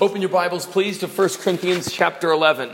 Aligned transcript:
Open 0.00 0.20
your 0.20 0.30
Bibles, 0.30 0.64
please, 0.64 0.98
to 0.98 1.08
1 1.08 1.28
Corinthians 1.40 1.90
chapter 1.90 2.30
11. 2.30 2.70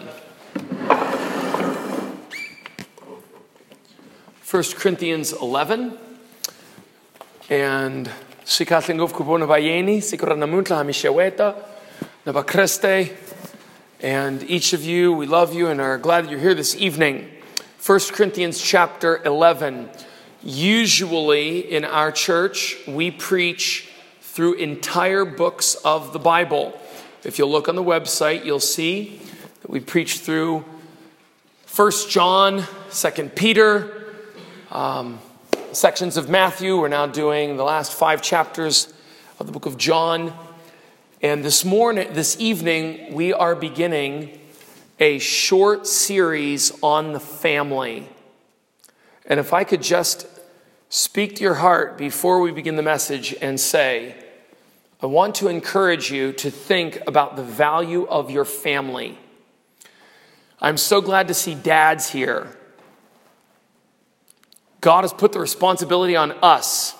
1 4.50 4.62
Corinthians 4.76 5.32
11. 5.32 5.96
And 7.48 8.10
sikatlingov 8.44 9.12
kupona 9.12 9.46
vayeni, 9.46 10.02
sikoranamutla 10.02 10.84
hamisheweta, 10.84 11.54
nabakreste. 12.26 13.16
And 14.02 14.42
each 14.42 14.74
of 14.74 14.84
you, 14.84 15.14
we 15.14 15.24
love 15.24 15.54
you 15.54 15.68
and 15.68 15.80
are 15.80 15.96
glad 15.96 16.24
that 16.24 16.30
you're 16.30 16.40
here 16.40 16.54
this 16.54 16.76
evening. 16.76 17.30
1 17.86 18.00
Corinthians 18.12 18.60
chapter 18.60 19.22
11. 19.24 19.88
Usually 20.42 21.72
in 21.72 21.86
our 21.86 22.12
church, 22.12 22.76
we 22.86 23.10
preach 23.10 23.88
through 24.20 24.56
entire 24.56 25.24
books 25.24 25.74
of 25.86 26.12
the 26.12 26.18
Bible. 26.18 26.78
If 27.24 27.38
you'll 27.38 27.50
look 27.50 27.70
on 27.70 27.74
the 27.74 27.82
website, 27.82 28.44
you'll 28.44 28.60
see 28.60 29.18
that 29.62 29.70
we 29.70 29.80
preach 29.80 30.18
through 30.18 30.62
1 31.74 31.92
John, 32.10 32.64
2 32.92 33.30
Peter, 33.30 34.12
um, 34.70 35.18
sections 35.72 36.18
of 36.18 36.28
Matthew. 36.28 36.78
We're 36.78 36.88
now 36.88 37.06
doing 37.06 37.56
the 37.56 37.64
last 37.64 37.94
five 37.94 38.20
chapters 38.20 38.92
of 39.40 39.46
the 39.46 39.52
book 39.52 39.64
of 39.64 39.78
John. 39.78 40.34
And 41.22 41.42
this 41.42 41.64
morning, 41.64 42.12
this 42.12 42.38
evening, 42.38 43.14
we 43.14 43.32
are 43.32 43.54
beginning 43.54 44.38
a 45.00 45.18
short 45.18 45.86
series 45.86 46.78
on 46.82 47.14
the 47.14 47.20
family. 47.20 48.06
And 49.24 49.40
if 49.40 49.54
I 49.54 49.64
could 49.64 49.80
just 49.80 50.26
speak 50.90 51.36
to 51.36 51.42
your 51.42 51.54
heart 51.54 51.96
before 51.96 52.42
we 52.42 52.50
begin 52.50 52.76
the 52.76 52.82
message 52.82 53.34
and 53.40 53.58
say, 53.58 54.14
I 55.02 55.06
want 55.06 55.34
to 55.36 55.48
encourage 55.48 56.10
you 56.10 56.32
to 56.34 56.50
think 56.50 57.02
about 57.06 57.36
the 57.36 57.42
value 57.42 58.06
of 58.06 58.30
your 58.30 58.44
family. 58.44 59.18
I'm 60.60 60.76
so 60.76 61.00
glad 61.00 61.28
to 61.28 61.34
see 61.34 61.54
dads 61.54 62.10
here. 62.10 62.56
God 64.80 65.02
has 65.02 65.12
put 65.12 65.32
the 65.32 65.40
responsibility 65.40 66.16
on 66.16 66.32
us. 66.42 66.94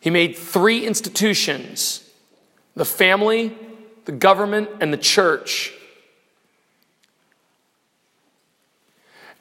He 0.00 0.10
made 0.10 0.36
three 0.36 0.86
institutions 0.86 2.04
the 2.74 2.84
family, 2.84 3.56
the 4.04 4.12
government, 4.12 4.68
and 4.80 4.92
the 4.92 4.98
church. 4.98 5.72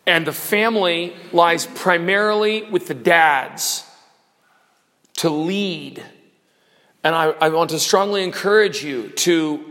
And 0.07 0.25
the 0.25 0.33
family 0.33 1.13
lies 1.31 1.67
primarily 1.67 2.63
with 2.63 2.87
the 2.87 2.95
dads 2.95 3.85
to 5.17 5.29
lead 5.29 6.03
and 7.03 7.15
I, 7.15 7.29
I 7.29 7.49
want 7.49 7.69
to 7.71 7.79
strongly 7.79 8.23
encourage 8.23 8.83
you 8.83 9.09
to 9.09 9.63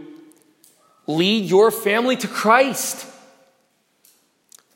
lead 1.06 1.44
your 1.44 1.70
family 1.70 2.16
to 2.16 2.28
Christ. 2.28 3.06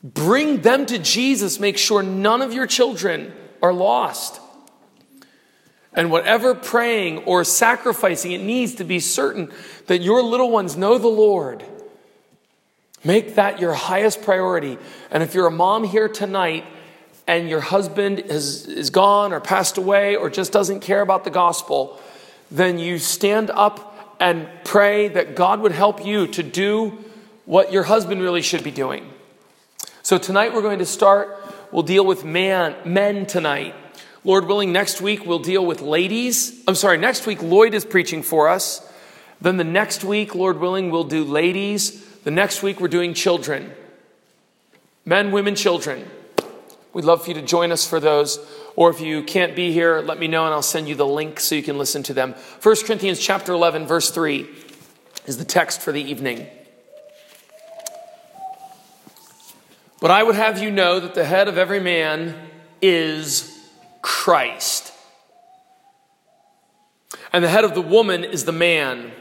Bring 0.03 0.61
them 0.61 0.85
to 0.87 0.97
Jesus. 0.97 1.59
Make 1.59 1.77
sure 1.77 2.01
none 2.01 2.41
of 2.41 2.53
your 2.53 2.67
children 2.67 3.33
are 3.61 3.73
lost. 3.73 4.39
And 5.93 6.09
whatever 6.09 6.55
praying 6.55 7.19
or 7.25 7.43
sacrificing 7.43 8.31
it 8.31 8.41
needs 8.41 8.75
to 8.75 8.83
be 8.83 8.99
certain 8.99 9.51
that 9.87 10.01
your 10.01 10.23
little 10.23 10.49
ones 10.49 10.77
know 10.77 10.97
the 10.97 11.07
Lord. 11.07 11.65
Make 13.03 13.35
that 13.35 13.59
your 13.59 13.73
highest 13.73 14.21
priority. 14.21 14.77
And 15.09 15.21
if 15.21 15.33
you're 15.33 15.47
a 15.47 15.51
mom 15.51 15.83
here 15.83 16.07
tonight 16.07 16.65
and 17.27 17.49
your 17.49 17.59
husband 17.59 18.19
is, 18.19 18.67
is 18.67 18.89
gone 18.89 19.33
or 19.33 19.41
passed 19.41 19.77
away 19.77 20.15
or 20.15 20.29
just 20.29 20.53
doesn't 20.53 20.79
care 20.79 21.01
about 21.01 21.23
the 21.23 21.29
gospel, 21.29 21.99
then 22.51 22.77
you 22.77 22.99
stand 22.99 23.49
up 23.49 24.15
and 24.19 24.47
pray 24.63 25.07
that 25.07 25.35
God 25.35 25.61
would 25.61 25.71
help 25.71 26.05
you 26.05 26.27
to 26.27 26.43
do 26.43 26.97
what 27.45 27.71
your 27.71 27.83
husband 27.83 28.21
really 28.21 28.41
should 28.41 28.63
be 28.63 28.71
doing. 28.71 29.09
So 30.03 30.17
tonight 30.17 30.53
we're 30.53 30.61
going 30.61 30.79
to 30.79 30.85
start, 30.85 31.37
we'll 31.71 31.83
deal 31.83 32.05
with 32.05 32.23
man, 32.23 32.75
men 32.85 33.25
tonight. 33.25 33.73
Lord 34.23 34.45
willing, 34.45 34.71
next 34.71 35.01
week 35.01 35.25
we'll 35.25 35.39
deal 35.39 35.65
with 35.65 35.81
ladies. 35.81 36.63
I'm 36.67 36.75
sorry, 36.75 36.97
next 36.97 37.25
week 37.25 37.41
Lloyd 37.41 37.73
is 37.73 37.85
preaching 37.85 38.21
for 38.21 38.47
us. 38.47 38.87
Then 39.41 39.57
the 39.57 39.63
next 39.63 40.03
week, 40.03 40.35
Lord 40.35 40.59
willing, 40.59 40.91
we'll 40.91 41.03
do 41.03 41.23
ladies. 41.23 42.05
The 42.17 42.29
next 42.29 42.61
week 42.61 42.79
we're 42.79 42.87
doing 42.87 43.15
children. 43.15 43.71
Men, 45.03 45.31
women, 45.31 45.55
children. 45.55 46.05
We'd 46.93 47.05
love 47.05 47.23
for 47.23 47.29
you 47.29 47.33
to 47.35 47.41
join 47.41 47.71
us 47.71 47.87
for 47.87 47.99
those. 47.99 48.37
Or 48.75 48.89
if 48.89 49.01
you 49.01 49.23
can't 49.23 49.55
be 49.55 49.71
here, 49.71 49.99
let 49.99 50.19
me 50.19 50.27
know 50.27 50.45
and 50.45 50.53
I'll 50.53 50.61
send 50.61 50.87
you 50.87 50.95
the 50.95 51.05
link 51.05 51.39
so 51.39 51.55
you 51.55 51.63
can 51.63 51.77
listen 51.77 52.03
to 52.03 52.13
them. 52.13 52.35
1 52.61 52.75
Corinthians 52.85 53.19
chapter 53.19 53.51
11 53.51 53.85
verse 53.85 54.11
3 54.11 54.47
is 55.25 55.37
the 55.37 55.45
text 55.45 55.81
for 55.81 55.91
the 55.91 56.01
evening. 56.01 56.47
But 59.99 60.09
I 60.09 60.23
would 60.23 60.35
have 60.35 60.61
you 60.61 60.71
know 60.71 60.99
that 60.99 61.13
the 61.13 61.25
head 61.25 61.47
of 61.47 61.57
every 61.57 61.79
man 61.79 62.35
is 62.81 63.55
Christ. 64.01 64.91
And 67.31 67.43
the 67.43 67.49
head 67.49 67.63
of 67.63 67.75
the 67.75 67.81
woman 67.81 68.23
is 68.23 68.45
the 68.45 68.51
man. 68.51 69.11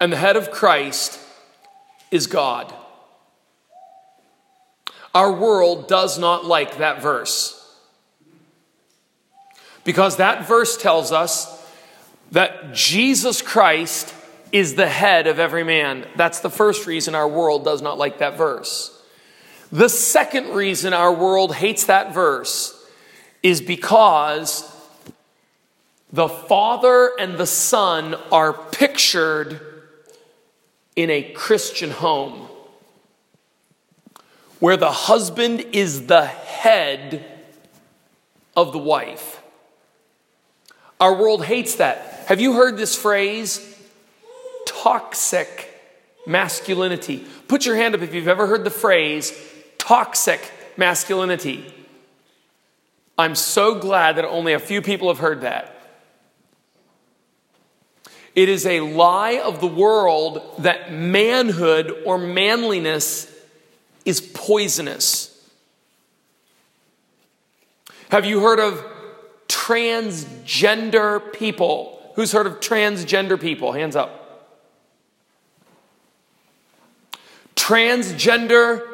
And 0.00 0.12
the 0.12 0.16
head 0.16 0.36
of 0.36 0.50
Christ 0.50 1.18
is 2.10 2.26
God. 2.26 2.72
Our 5.14 5.32
world 5.32 5.88
does 5.88 6.18
not 6.18 6.44
like 6.44 6.78
that 6.78 7.02
verse. 7.02 7.59
Because 9.84 10.16
that 10.16 10.46
verse 10.46 10.76
tells 10.76 11.12
us 11.12 11.56
that 12.32 12.74
Jesus 12.74 13.42
Christ 13.42 14.14
is 14.52 14.74
the 14.74 14.88
head 14.88 15.26
of 15.26 15.38
every 15.38 15.64
man. 15.64 16.06
That's 16.16 16.40
the 16.40 16.50
first 16.50 16.86
reason 16.86 17.14
our 17.14 17.28
world 17.28 17.64
does 17.64 17.82
not 17.82 17.98
like 17.98 18.18
that 18.18 18.36
verse. 18.36 18.96
The 19.72 19.88
second 19.88 20.50
reason 20.50 20.92
our 20.92 21.14
world 21.14 21.54
hates 21.54 21.84
that 21.84 22.12
verse 22.12 22.76
is 23.42 23.60
because 23.60 24.68
the 26.12 26.28
Father 26.28 27.12
and 27.18 27.38
the 27.38 27.46
Son 27.46 28.16
are 28.32 28.52
pictured 28.52 29.60
in 30.96 31.08
a 31.08 31.22
Christian 31.22 31.90
home 31.90 32.48
where 34.58 34.76
the 34.76 34.90
husband 34.90 35.60
is 35.72 36.06
the 36.06 36.26
head 36.26 37.24
of 38.56 38.72
the 38.72 38.78
wife. 38.78 39.39
Our 41.00 41.14
world 41.14 41.44
hates 41.44 41.76
that. 41.76 42.24
Have 42.26 42.40
you 42.40 42.52
heard 42.52 42.76
this 42.76 42.94
phrase? 42.94 43.66
Toxic 44.66 45.66
masculinity. 46.26 47.26
Put 47.48 47.66
your 47.66 47.76
hand 47.76 47.94
up 47.94 48.02
if 48.02 48.14
you've 48.14 48.28
ever 48.28 48.46
heard 48.46 48.64
the 48.64 48.70
phrase 48.70 49.32
toxic 49.78 50.40
masculinity. 50.76 51.74
I'm 53.18 53.34
so 53.34 53.74
glad 53.74 54.16
that 54.16 54.24
only 54.24 54.52
a 54.52 54.60
few 54.60 54.80
people 54.82 55.08
have 55.08 55.18
heard 55.18 55.40
that. 55.40 55.74
It 58.36 58.48
is 58.48 58.64
a 58.66 58.80
lie 58.80 59.40
of 59.40 59.60
the 59.60 59.66
world 59.66 60.42
that 60.58 60.92
manhood 60.92 61.92
or 62.06 62.18
manliness 62.18 63.30
is 64.04 64.20
poisonous. 64.20 65.26
Have 68.10 68.24
you 68.24 68.40
heard 68.40 68.60
of 68.60 68.84
transgender 69.50 71.32
people. 71.32 72.12
Who's 72.14 72.32
heard 72.32 72.46
of 72.46 72.60
transgender 72.60 73.38
people? 73.38 73.72
Hands 73.72 73.96
up. 73.96 74.16
Transgender 77.56 78.86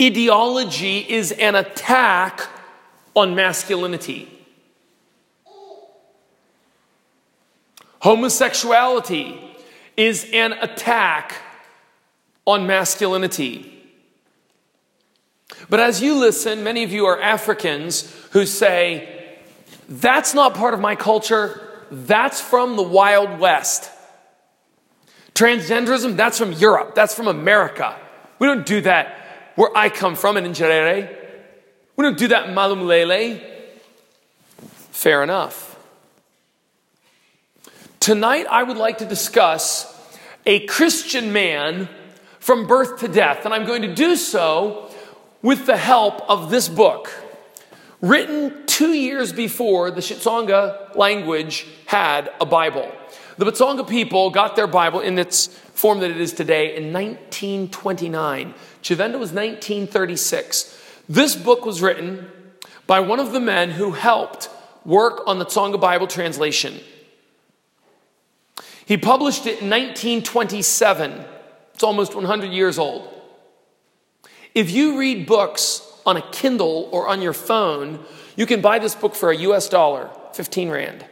ideology 0.00 0.98
is 0.98 1.32
an 1.32 1.54
attack 1.54 2.48
on 3.14 3.34
masculinity. 3.34 4.28
Homosexuality 8.00 9.38
is 9.96 10.28
an 10.32 10.52
attack 10.54 11.34
on 12.46 12.66
masculinity. 12.66 13.72
But 15.68 15.80
as 15.80 16.02
you 16.02 16.14
listen, 16.14 16.62
many 16.62 16.84
of 16.84 16.92
you 16.92 17.06
are 17.06 17.20
Africans 17.20 18.12
who 18.32 18.46
say, 18.46 19.15
that's 19.88 20.34
not 20.34 20.54
part 20.54 20.74
of 20.74 20.80
my 20.80 20.96
culture. 20.96 21.60
That's 21.90 22.40
from 22.40 22.76
the 22.76 22.82
Wild 22.82 23.38
West. 23.38 23.90
Transgenderism, 25.34 26.16
that's 26.16 26.38
from 26.38 26.52
Europe. 26.52 26.94
That's 26.94 27.14
from 27.14 27.28
America. 27.28 27.96
We 28.38 28.46
don't 28.46 28.66
do 28.66 28.80
that 28.82 29.52
where 29.54 29.70
I 29.76 29.88
come 29.88 30.16
from 30.16 30.36
in 30.36 30.44
Njirere. 30.44 31.14
We 31.96 32.02
don't 32.02 32.18
do 32.18 32.28
that 32.28 32.48
in 32.48 32.54
Malamulele. 32.54 33.42
Fair 34.90 35.22
enough. 35.22 35.78
Tonight, 38.00 38.46
I 38.50 38.62
would 38.62 38.76
like 38.76 38.98
to 38.98 39.04
discuss 39.04 39.92
a 40.44 40.64
Christian 40.66 41.32
man 41.32 41.88
from 42.38 42.66
birth 42.66 43.00
to 43.00 43.08
death, 43.08 43.44
and 43.44 43.52
I'm 43.52 43.66
going 43.66 43.82
to 43.82 43.94
do 43.94 44.16
so 44.16 44.90
with 45.42 45.66
the 45.66 45.76
help 45.76 46.28
of 46.30 46.50
this 46.50 46.68
book 46.68 47.10
written 48.00 48.66
two 48.66 48.92
years 48.92 49.32
before 49.32 49.90
the 49.90 50.00
Chitsonga 50.00 50.94
language 50.96 51.66
had 51.86 52.30
a 52.40 52.46
Bible. 52.46 52.90
The 53.38 53.44
Batsonga 53.44 53.86
people 53.86 54.30
got 54.30 54.56
their 54.56 54.66
Bible 54.66 55.00
in 55.00 55.18
its 55.18 55.46
form 55.46 56.00
that 56.00 56.10
it 56.10 56.20
is 56.20 56.32
today 56.32 56.76
in 56.76 56.92
1929. 56.92 58.54
Chivenda 58.82 59.18
was 59.18 59.32
1936. 59.32 60.82
This 61.08 61.36
book 61.36 61.64
was 61.66 61.82
written 61.82 62.30
by 62.86 63.00
one 63.00 63.20
of 63.20 63.32
the 63.32 63.40
men 63.40 63.70
who 63.70 63.92
helped 63.92 64.48
work 64.84 65.22
on 65.26 65.38
the 65.38 65.44
Tsonga 65.44 65.80
Bible 65.80 66.06
translation. 66.06 66.80
He 68.86 68.96
published 68.96 69.46
it 69.46 69.60
in 69.60 69.68
1927. 69.68 71.24
It's 71.74 71.82
almost 71.82 72.14
100 72.14 72.52
years 72.52 72.78
old. 72.78 73.12
If 74.54 74.70
you 74.70 74.98
read 74.98 75.26
books 75.26 75.85
on 76.06 76.16
a 76.16 76.22
Kindle 76.30 76.88
or 76.92 77.08
on 77.08 77.20
your 77.20 77.32
phone, 77.32 77.98
you 78.36 78.46
can 78.46 78.60
buy 78.60 78.78
this 78.78 78.94
book 78.94 79.14
for 79.14 79.30
a 79.30 79.36
US 79.36 79.68
dollar, 79.68 80.08
15 80.32 80.70
Rand. 80.70 81.04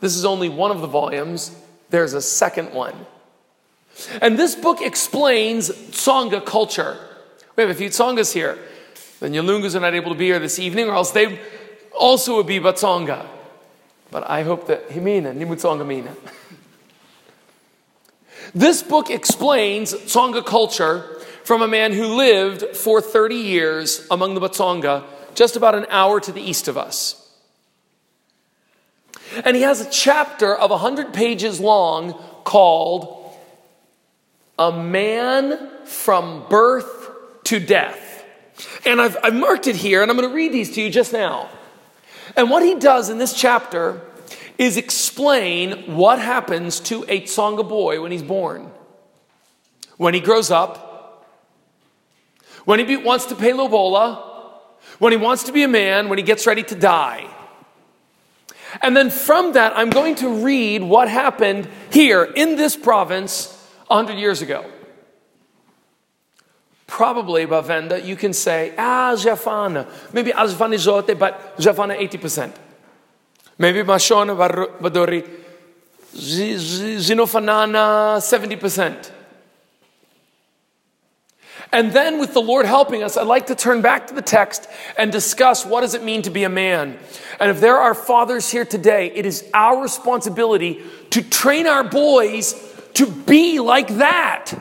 This 0.00 0.16
is 0.16 0.24
only 0.24 0.48
one 0.48 0.70
of 0.70 0.80
the 0.80 0.86
volumes, 0.86 1.54
there's 1.90 2.14
a 2.14 2.22
second 2.22 2.72
one. 2.72 3.06
And 4.20 4.38
this 4.38 4.54
book 4.56 4.80
explains 4.80 5.70
Tsonga 5.70 6.44
culture. 6.44 6.98
We 7.54 7.62
have 7.62 7.70
a 7.70 7.74
few 7.74 7.90
Tsongas 7.90 8.32
here. 8.32 8.58
The 9.20 9.28
Nyalungas 9.28 9.76
are 9.76 9.80
not 9.80 9.94
able 9.94 10.12
to 10.12 10.18
be 10.18 10.26
here 10.26 10.38
this 10.38 10.58
evening, 10.58 10.88
or 10.88 10.94
else 10.94 11.12
they 11.12 11.38
also 11.96 12.36
would 12.36 12.46
be 12.46 12.58
Batsonga. 12.58 13.26
But 14.10 14.28
I 14.28 14.42
hope 14.42 14.66
that 14.66 14.88
Himina, 14.88 15.36
Nimutsonga 15.36 15.86
Mina. 15.86 16.16
This 18.54 18.82
book 18.82 19.08
explains 19.08 19.94
Tsonga 19.94 20.44
culture 20.44 21.21
from 21.44 21.62
a 21.62 21.68
man 21.68 21.92
who 21.92 22.16
lived 22.16 22.76
for 22.76 23.00
30 23.00 23.34
years 23.34 24.06
among 24.10 24.34
the 24.34 24.40
Batsonga, 24.40 25.04
just 25.34 25.56
about 25.56 25.74
an 25.74 25.86
hour 25.88 26.20
to 26.20 26.32
the 26.32 26.40
east 26.40 26.68
of 26.68 26.76
us. 26.76 27.18
And 29.44 29.56
he 29.56 29.62
has 29.62 29.80
a 29.80 29.90
chapter 29.90 30.54
of 30.54 30.70
100 30.70 31.12
pages 31.12 31.58
long 31.58 32.12
called 32.44 33.34
A 34.58 34.72
Man 34.72 35.70
from 35.84 36.46
Birth 36.48 37.10
to 37.44 37.58
Death. 37.58 38.24
And 38.84 39.00
I've, 39.00 39.16
I've 39.22 39.34
marked 39.34 39.66
it 39.66 39.76
here, 39.76 40.02
and 40.02 40.10
I'm 40.10 40.16
going 40.16 40.28
to 40.28 40.34
read 40.34 40.52
these 40.52 40.74
to 40.74 40.82
you 40.82 40.90
just 40.90 41.12
now. 41.12 41.48
And 42.36 42.50
what 42.50 42.62
he 42.62 42.74
does 42.74 43.08
in 43.08 43.18
this 43.18 43.32
chapter 43.32 44.00
is 44.58 44.76
explain 44.76 45.96
what 45.96 46.18
happens 46.18 46.78
to 46.80 47.04
a 47.08 47.22
Tsonga 47.22 47.68
boy 47.68 48.00
when 48.00 48.12
he's 48.12 48.22
born. 48.22 48.70
When 49.96 50.14
he 50.14 50.20
grows 50.20 50.50
up, 50.50 50.91
when 52.64 52.78
he 52.78 52.84
be, 52.84 52.96
wants 52.96 53.26
to 53.26 53.34
pay 53.34 53.52
lobola, 53.52 54.30
when 54.98 55.12
he 55.12 55.16
wants 55.16 55.44
to 55.44 55.52
be 55.52 55.62
a 55.62 55.68
man, 55.68 56.08
when 56.08 56.18
he 56.18 56.24
gets 56.24 56.46
ready 56.46 56.62
to 56.62 56.74
die. 56.74 57.28
And 58.80 58.96
then 58.96 59.10
from 59.10 59.52
that, 59.52 59.76
I'm 59.76 59.90
going 59.90 60.14
to 60.16 60.44
read 60.44 60.82
what 60.82 61.08
happened 61.08 61.68
here 61.90 62.24
in 62.24 62.56
this 62.56 62.76
province 62.76 63.48
100 63.88 64.18
years 64.18 64.40
ago. 64.40 64.64
Probably, 66.86 67.46
Bavenda, 67.46 68.04
you 68.04 68.16
can 68.16 68.32
say, 68.32 68.74
ah, 68.78 69.14
Jafana. 69.16 69.88
Maybe 70.12 70.30
Alfana 70.30 70.78
Jote, 70.78 71.18
but 71.18 71.56
Jafana 71.56 71.98
80%. 71.98 72.52
Maybe 73.58 73.82
Mashona 73.82 74.36
Badori, 74.78 75.28
Zinofanana 76.14 78.18
70%. 78.18 79.10
And 81.70 81.92
then, 81.92 82.18
with 82.18 82.34
the 82.34 82.40
Lord 82.40 82.66
helping 82.66 83.02
us, 83.02 83.16
I'd 83.16 83.26
like 83.26 83.46
to 83.46 83.54
turn 83.54 83.80
back 83.80 84.08
to 84.08 84.14
the 84.14 84.22
text 84.22 84.68
and 84.98 85.10
discuss 85.10 85.64
what 85.64 85.80
does 85.80 85.94
it 85.94 86.02
mean 86.02 86.22
to 86.22 86.30
be 86.30 86.44
a 86.44 86.50
man. 86.50 86.98
And 87.40 87.50
if 87.50 87.60
there 87.60 87.78
are 87.78 87.94
fathers 87.94 88.50
here 88.50 88.64
today, 88.64 89.10
it 89.14 89.24
is 89.24 89.48
our 89.54 89.82
responsibility 89.82 90.82
to 91.10 91.22
train 91.22 91.66
our 91.66 91.82
boys 91.84 92.54
to 92.94 93.06
be 93.06 93.58
like 93.58 93.88
that. 93.96 94.52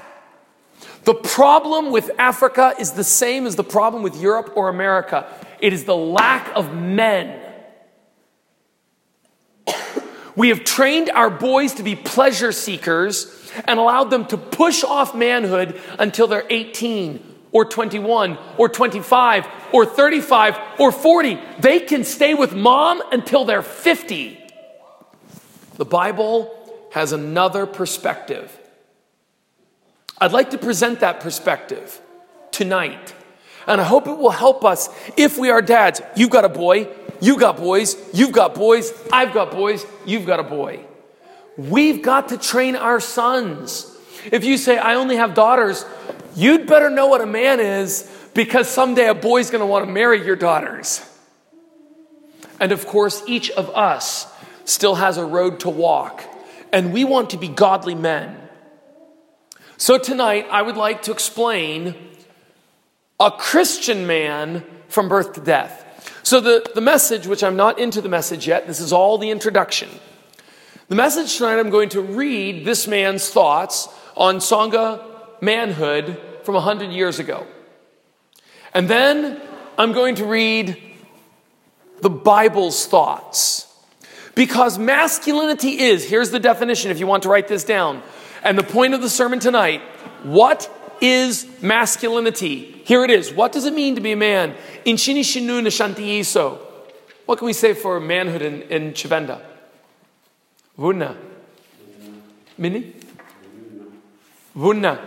The 1.04 1.16
problem 1.16 1.92
with 1.92 2.12
Africa 2.18 2.76
is 2.80 2.92
the 2.92 3.04
same 3.04 3.46
as 3.46 3.56
the 3.56 3.64
problem 3.64 4.04
with 4.04 4.22
Europe 4.22 4.54
or 4.56 4.70
America. 4.70 5.28
It 5.60 5.74
is 5.74 5.84
the 5.86 5.96
lack 5.96 6.56
of 6.56 6.74
men. 6.74 7.40
We 10.36 10.50
have 10.50 10.64
trained 10.64 11.10
our 11.10 11.30
boys 11.30 11.74
to 11.76 11.84
be 11.84 11.96
pleasure 11.96 12.52
seekers 12.52 13.26
and 13.66 13.80
allowed 13.80 14.10
them 14.10 14.26
to 14.28 14.38
push 14.38 14.84
off 14.84 15.16
manhood 15.16 15.80
until 16.00 16.28
they're 16.28 16.46
18 16.50 17.24
or 17.52 17.66
21 17.66 18.38
or 18.58 18.70
25 18.70 19.48
or 19.74 19.86
35 19.86 20.58
or 20.80 20.92
40. 20.92 21.40
They 21.60 21.80
can 21.80 22.04
stay 22.04 22.34
with 22.34 22.54
mom 22.54 23.02
until 23.12 23.46
they're 23.46 23.62
50. 23.62 24.38
The 25.76 25.86
Bible 25.86 26.58
has 26.94 27.12
another 27.12 27.66
perspective. 27.66 28.58
I'd 30.18 30.34
like 30.34 30.52
to 30.52 30.58
present 30.58 31.00
that 31.00 31.20
perspective 31.20 32.00
tonight. 32.52 33.16
And 33.68 33.80
I 33.80 33.84
hope 33.84 34.08
it 34.08 34.18
will 34.18 34.32
help 34.32 34.66
us 34.66 34.90
if 35.18 35.38
we 35.38 35.50
are 35.50 35.62
dads. 35.62 36.02
You've 36.16 36.32
got 36.32 36.46
a 36.46 36.50
boy, 36.50 36.90
You've 37.22 37.40
got 37.40 37.58
boys, 37.58 37.96
you've 38.14 38.32
got 38.32 38.56
boys, 38.56 38.92
I've 39.14 39.32
got 39.32 39.52
boys, 39.52 39.86
you've 40.06 40.26
got 40.26 40.40
a 40.40 40.44
boy. 40.44 40.84
We've 41.70 42.02
got 42.02 42.30
to 42.30 42.38
train 42.38 42.76
our 42.76 43.00
sons. 43.00 43.86
If 44.32 44.44
you 44.44 44.58
say, 44.58 44.78
I 44.78 44.96
only 44.96 45.18
have 45.18 45.34
daughters, 45.34 45.86
you'd 46.36 46.66
better 46.66 46.90
know 46.90 47.08
what 47.08 47.22
a 47.22 47.26
man 47.26 47.60
is 47.60 48.10
because 48.34 48.68
someday 48.68 49.08
a 49.08 49.14
boy's 49.14 49.52
going 49.52 49.60
to 49.60 49.66
want 49.66 49.86
to 49.86 49.92
marry 49.92 50.26
your 50.26 50.36
daughters. 50.36 51.08
And 52.60 52.72
of 52.72 52.88
course, 52.88 53.22
each 53.28 53.52
of 53.52 53.70
us 53.72 54.32
still 54.66 54.96
has 54.96 55.18
a 55.18 55.26
road 55.26 55.60
to 55.62 55.70
walk, 55.70 56.24
and 56.72 56.94
we 56.94 57.04
want 57.04 57.32
to 57.32 57.38
be 57.38 57.48
godly 57.48 57.96
men. 57.96 58.38
So 59.78 59.98
tonight, 59.98 60.48
I 60.50 60.62
would 60.62 60.78
like 60.78 61.04
to 61.04 61.12
explain 61.12 61.96
a 63.20 63.30
Christian 63.32 64.08
man 64.08 64.64
from 64.88 65.10
birth 65.10 65.34
to 65.34 65.42
death. 65.42 65.78
So, 66.24 66.40
the, 66.40 66.64
the 66.76 66.82
message, 66.82 67.26
which 67.26 67.44
I'm 67.44 67.56
not 67.56 67.80
into 67.80 68.00
the 68.02 68.10
message 68.10 68.48
yet, 68.48 68.68
this 68.68 68.80
is 68.80 68.94
all 68.94 69.18
the 69.18 69.32
introduction. 69.32 69.90
The 70.92 70.98
message 70.98 71.38
tonight, 71.38 71.58
I'm 71.58 71.70
going 71.70 71.88
to 71.92 72.02
read 72.02 72.66
this 72.66 72.86
man's 72.86 73.30
thoughts 73.30 73.88
on 74.18 74.40
Tsonga 74.40 75.02
manhood 75.40 76.20
from 76.44 76.56
100 76.56 76.92
years 76.92 77.18
ago. 77.18 77.48
And 78.74 78.90
then 78.90 79.40
I'm 79.78 79.94
going 79.94 80.16
to 80.16 80.26
read 80.26 80.78
the 82.02 82.10
Bible's 82.10 82.88
thoughts. 82.88 83.74
Because 84.36 84.78
masculinity 84.78 85.80
is, 85.80 86.10
here's 86.10 86.30
the 86.30 86.42
definition 86.42 86.92
if 86.92 87.00
you 87.00 87.08
want 87.08 87.24
to 87.24 87.30
write 87.30 87.48
this 87.48 87.64
down. 87.64 88.04
And 88.44 88.58
the 88.58 88.64
point 88.64 88.94
of 88.94 89.02
the 89.02 89.10
sermon 89.10 89.40
tonight 89.40 89.80
what 90.24 90.70
is 91.00 91.48
masculinity? 91.62 92.82
Here 92.84 93.06
it 93.06 93.12
is. 93.12 93.32
What 93.32 93.54
does 93.54 93.64
it 93.64 93.74
mean 93.74 93.96
to 93.96 94.02
be 94.02 94.12
a 94.12 94.18
man? 94.18 94.56
In 94.84 94.98
Shini 94.98 95.22
Shinu 95.22 95.66
Nishanti 95.66 96.60
What 97.28 97.38
can 97.38 97.46
we 97.46 97.54
say 97.54 97.76
for 97.76 97.98
manhood 98.02 98.42
in, 98.42 98.64
in 98.64 98.92
Chivenda? 98.92 99.51
Vunna. 100.82 101.16
Mini? 102.58 102.96
Vunna. 104.58 105.00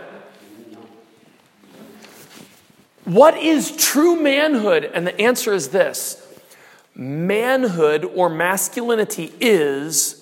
What 3.03 3.37
is 3.37 3.75
true 3.75 4.15
manhood? 4.15 4.85
And 4.85 5.05
the 5.05 5.19
answer 5.19 5.51
is 5.51 5.69
this 5.69 6.25
manhood 6.95 8.05
or 8.05 8.29
masculinity 8.29 9.33
is 9.41 10.21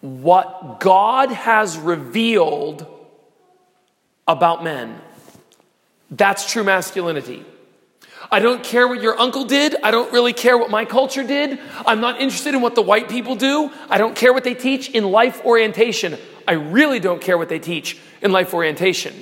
what 0.00 0.80
God 0.80 1.30
has 1.30 1.76
revealed 1.76 2.86
about 4.26 4.64
men. 4.64 4.98
That's 6.10 6.50
true 6.50 6.64
masculinity. 6.64 7.44
I 8.30 8.40
don't 8.40 8.62
care 8.62 8.88
what 8.88 9.02
your 9.02 9.18
uncle 9.18 9.44
did. 9.44 9.76
I 9.82 9.90
don't 9.90 10.12
really 10.12 10.32
care 10.32 10.56
what 10.56 10.70
my 10.70 10.84
culture 10.84 11.24
did. 11.24 11.58
I'm 11.86 12.00
not 12.00 12.20
interested 12.20 12.54
in 12.54 12.60
what 12.60 12.74
the 12.74 12.82
white 12.82 13.08
people 13.08 13.36
do. 13.36 13.70
I 13.88 13.98
don't 13.98 14.16
care 14.16 14.32
what 14.32 14.44
they 14.44 14.54
teach 14.54 14.90
in 14.90 15.04
life 15.04 15.44
orientation. 15.44 16.18
I 16.46 16.52
really 16.52 17.00
don't 17.00 17.20
care 17.20 17.38
what 17.38 17.48
they 17.48 17.58
teach 17.58 17.98
in 18.22 18.32
life 18.32 18.54
orientation. 18.54 19.14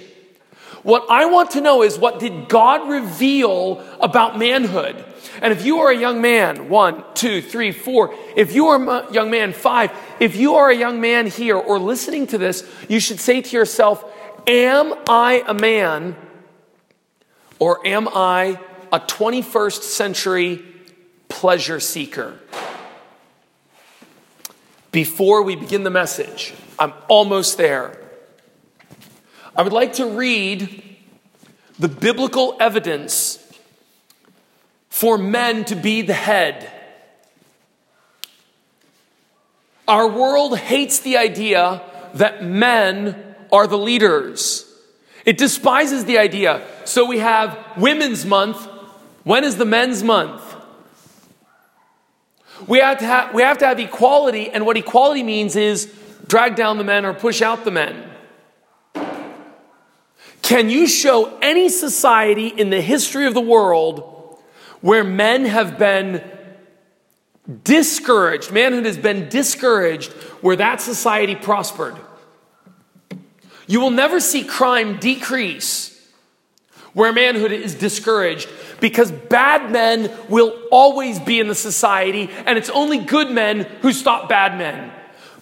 What 0.82 1.06
I 1.08 1.26
want 1.26 1.52
to 1.52 1.60
know 1.60 1.82
is 1.82 1.96
what 1.96 2.18
did 2.18 2.48
God 2.48 2.88
reveal 2.88 3.84
about 4.00 4.38
manhood? 4.38 5.04
And 5.40 5.52
if 5.52 5.64
you 5.64 5.78
are 5.78 5.90
a 5.90 5.96
young 5.96 6.20
man, 6.20 6.68
one, 6.68 7.04
two, 7.14 7.40
three, 7.40 7.70
four, 7.70 8.14
if 8.36 8.54
you 8.54 8.66
are 8.66 8.82
a 8.82 9.12
young 9.12 9.30
man, 9.30 9.52
five, 9.52 9.92
if 10.18 10.36
you 10.36 10.56
are 10.56 10.70
a 10.70 10.76
young 10.76 11.00
man 11.00 11.28
here 11.28 11.56
or 11.56 11.78
listening 11.78 12.26
to 12.28 12.38
this, 12.38 12.68
you 12.88 12.98
should 12.98 13.20
say 13.20 13.40
to 13.40 13.56
yourself, 13.56 14.04
Am 14.46 14.94
I 15.08 15.44
a 15.46 15.54
man 15.54 16.16
or 17.60 17.86
am 17.86 18.08
I 18.08 18.58
a 18.92 19.00
21st 19.00 19.82
century 19.82 20.62
pleasure 21.28 21.80
seeker. 21.80 22.38
Before 24.92 25.42
we 25.42 25.56
begin 25.56 25.82
the 25.82 25.90
message, 25.90 26.52
I'm 26.78 26.92
almost 27.08 27.56
there. 27.56 27.98
I 29.56 29.62
would 29.62 29.72
like 29.72 29.94
to 29.94 30.06
read 30.06 30.84
the 31.78 31.88
biblical 31.88 32.56
evidence 32.60 33.38
for 34.90 35.16
men 35.16 35.64
to 35.64 35.74
be 35.74 36.02
the 36.02 36.12
head. 36.12 36.70
Our 39.88 40.06
world 40.06 40.58
hates 40.58 41.00
the 41.00 41.16
idea 41.16 41.82
that 42.14 42.44
men 42.44 43.36
are 43.50 43.66
the 43.66 43.78
leaders. 43.78 44.68
It 45.24 45.38
despises 45.38 46.04
the 46.04 46.18
idea. 46.18 46.66
So 46.84 47.06
we 47.06 47.18
have 47.18 47.58
Women's 47.76 48.26
Month. 48.26 48.68
When 49.24 49.44
is 49.44 49.56
the 49.56 49.64
Men's 49.64 50.02
Month? 50.02 50.56
We 52.66 52.78
have, 52.78 52.98
to 52.98 53.04
have, 53.04 53.34
we 53.34 53.42
have 53.42 53.58
to 53.58 53.66
have 53.66 53.80
equality, 53.80 54.50
and 54.50 54.64
what 54.64 54.76
equality 54.76 55.22
means 55.22 55.56
is 55.56 55.92
drag 56.26 56.54
down 56.54 56.78
the 56.78 56.84
men 56.84 57.04
or 57.04 57.12
push 57.12 57.42
out 57.42 57.64
the 57.64 57.70
men. 57.70 58.08
Can 60.42 60.70
you 60.70 60.86
show 60.86 61.38
any 61.40 61.68
society 61.68 62.48
in 62.48 62.70
the 62.70 62.80
history 62.80 63.26
of 63.26 63.34
the 63.34 63.40
world 63.40 64.38
where 64.80 65.04
men 65.04 65.44
have 65.44 65.78
been 65.78 66.22
discouraged, 67.64 68.50
manhood 68.50 68.86
has 68.86 68.98
been 68.98 69.28
discouraged, 69.28 70.12
where 70.40 70.56
that 70.56 70.80
society 70.80 71.34
prospered? 71.34 71.96
You 73.66 73.80
will 73.80 73.90
never 73.90 74.20
see 74.20 74.44
crime 74.44 74.98
decrease 74.98 75.88
where 76.92 77.12
manhood 77.12 77.52
is 77.52 77.74
discouraged 77.74 78.48
because 78.82 79.12
bad 79.12 79.70
men 79.70 80.10
will 80.28 80.60
always 80.72 81.20
be 81.20 81.38
in 81.38 81.46
the 81.46 81.54
society 81.54 82.28
and 82.46 82.58
it's 82.58 82.68
only 82.68 82.98
good 82.98 83.30
men 83.30 83.60
who 83.80 83.92
stop 83.92 84.28
bad 84.28 84.58
men. 84.58 84.92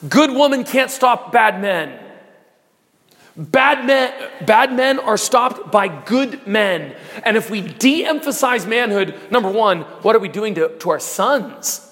Good 0.09 0.30
women 0.30 0.62
can't 0.62 0.90
stop 0.90 1.32
bad 1.32 1.61
men. 1.61 1.99
Bad 3.37 3.87
men, 3.87 4.12
bad 4.44 4.75
men 4.75 4.99
are 4.99 5.16
stopped 5.16 5.73
by 5.73 5.88
good 5.88 6.47
men. 6.47 6.94
And 7.25 7.38
if 7.38 7.49
we 7.49 7.62
de 7.62 8.04
emphasize 8.04 8.66
manhood, 8.66 9.18
number 9.30 9.50
one, 9.50 9.82
what 10.02 10.14
are 10.14 10.18
we 10.18 10.28
doing 10.28 10.56
to, 10.56 10.76
to 10.80 10.90
our 10.90 11.00
sons? 11.00 11.87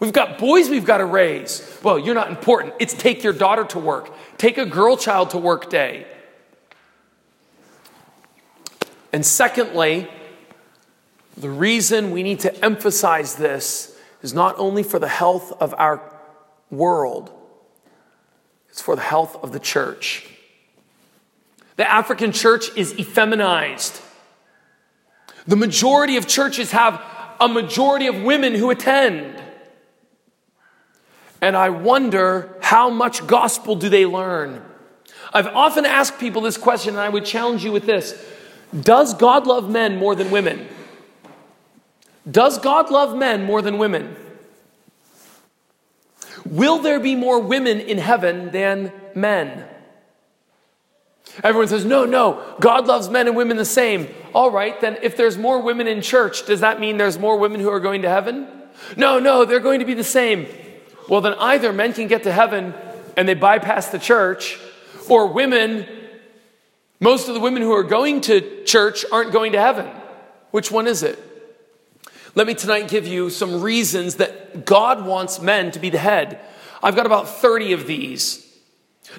We've 0.00 0.12
got 0.12 0.36
boys 0.38 0.68
we've 0.68 0.84
got 0.84 0.98
to 0.98 1.06
raise. 1.06 1.78
Well, 1.82 1.98
you're 1.98 2.14
not 2.14 2.28
important. 2.28 2.74
It's 2.78 2.92
take 2.92 3.22
your 3.22 3.32
daughter 3.32 3.64
to 3.64 3.78
work, 3.78 4.12
take 4.36 4.58
a 4.58 4.66
girl 4.66 4.98
child 4.98 5.30
to 5.30 5.38
work 5.38 5.70
day. 5.70 6.06
And 9.14 9.24
secondly, 9.24 10.08
the 11.36 11.50
reason 11.50 12.10
we 12.10 12.22
need 12.22 12.40
to 12.40 12.64
emphasize 12.64 13.36
this 13.36 13.96
is 14.22 14.34
not 14.34 14.58
only 14.58 14.82
for 14.82 14.98
the 14.98 15.08
health 15.08 15.52
of 15.60 15.74
our 15.78 16.02
world, 16.70 17.30
it's 18.68 18.80
for 18.80 18.94
the 18.94 19.02
health 19.02 19.42
of 19.42 19.52
the 19.52 19.60
church. 19.60 20.28
The 21.76 21.90
African 21.90 22.32
church 22.32 22.76
is 22.76 22.92
effeminized. 22.94 24.02
The 25.46 25.56
majority 25.56 26.16
of 26.16 26.26
churches 26.26 26.72
have 26.72 27.02
a 27.40 27.48
majority 27.48 28.06
of 28.06 28.22
women 28.22 28.54
who 28.54 28.70
attend. 28.70 29.42
And 31.40 31.56
I 31.56 31.70
wonder 31.70 32.54
how 32.60 32.90
much 32.90 33.26
gospel 33.26 33.76
do 33.76 33.88
they 33.88 34.04
learn? 34.04 34.62
I've 35.32 35.46
often 35.46 35.86
asked 35.86 36.18
people 36.18 36.42
this 36.42 36.58
question, 36.58 36.90
and 36.90 37.00
I 37.00 37.08
would 37.08 37.24
challenge 37.24 37.64
you 37.64 37.72
with 37.72 37.86
this 37.86 38.14
Does 38.78 39.14
God 39.14 39.46
love 39.46 39.70
men 39.70 39.96
more 39.96 40.14
than 40.14 40.30
women? 40.30 40.68
Does 42.30 42.58
God 42.58 42.90
love 42.90 43.16
men 43.16 43.44
more 43.44 43.62
than 43.62 43.78
women? 43.78 44.16
Will 46.44 46.78
there 46.78 47.00
be 47.00 47.14
more 47.16 47.40
women 47.40 47.80
in 47.80 47.98
heaven 47.98 48.50
than 48.50 48.92
men? 49.14 49.64
Everyone 51.44 51.68
says, 51.68 51.84
no, 51.84 52.04
no, 52.04 52.56
God 52.60 52.86
loves 52.86 53.08
men 53.08 53.28
and 53.28 53.36
women 53.36 53.56
the 53.56 53.64
same. 53.64 54.08
All 54.34 54.50
right, 54.50 54.78
then 54.80 54.98
if 55.02 55.16
there's 55.16 55.38
more 55.38 55.62
women 55.62 55.86
in 55.86 56.02
church, 56.02 56.46
does 56.46 56.60
that 56.60 56.80
mean 56.80 56.96
there's 56.96 57.18
more 57.18 57.38
women 57.38 57.60
who 57.60 57.70
are 57.70 57.80
going 57.80 58.02
to 58.02 58.08
heaven? 58.08 58.48
No, 58.96 59.18
no, 59.18 59.44
they're 59.44 59.60
going 59.60 59.80
to 59.80 59.84
be 59.84 59.94
the 59.94 60.04
same. 60.04 60.46
Well, 61.08 61.20
then 61.20 61.34
either 61.34 61.72
men 61.72 61.92
can 61.92 62.08
get 62.08 62.24
to 62.24 62.32
heaven 62.32 62.74
and 63.16 63.28
they 63.28 63.34
bypass 63.34 63.88
the 63.88 63.98
church, 63.98 64.58
or 65.08 65.26
women, 65.26 65.86
most 67.00 67.28
of 67.28 67.34
the 67.34 67.40
women 67.40 67.62
who 67.62 67.72
are 67.72 67.82
going 67.82 68.20
to 68.22 68.64
church 68.64 69.04
aren't 69.10 69.32
going 69.32 69.52
to 69.52 69.60
heaven. 69.60 69.86
Which 70.50 70.70
one 70.70 70.86
is 70.86 71.02
it? 71.02 71.18
Let 72.34 72.46
me 72.46 72.54
tonight 72.54 72.88
give 72.88 73.06
you 73.06 73.28
some 73.30 73.60
reasons 73.60 74.16
that 74.16 74.64
God 74.64 75.04
wants 75.04 75.40
men 75.40 75.70
to 75.72 75.78
be 75.78 75.90
the 75.90 75.98
head. 75.98 76.40
I've 76.82 76.96
got 76.96 77.06
about 77.06 77.28
30 77.28 77.72
of 77.72 77.86
these. 77.86 78.46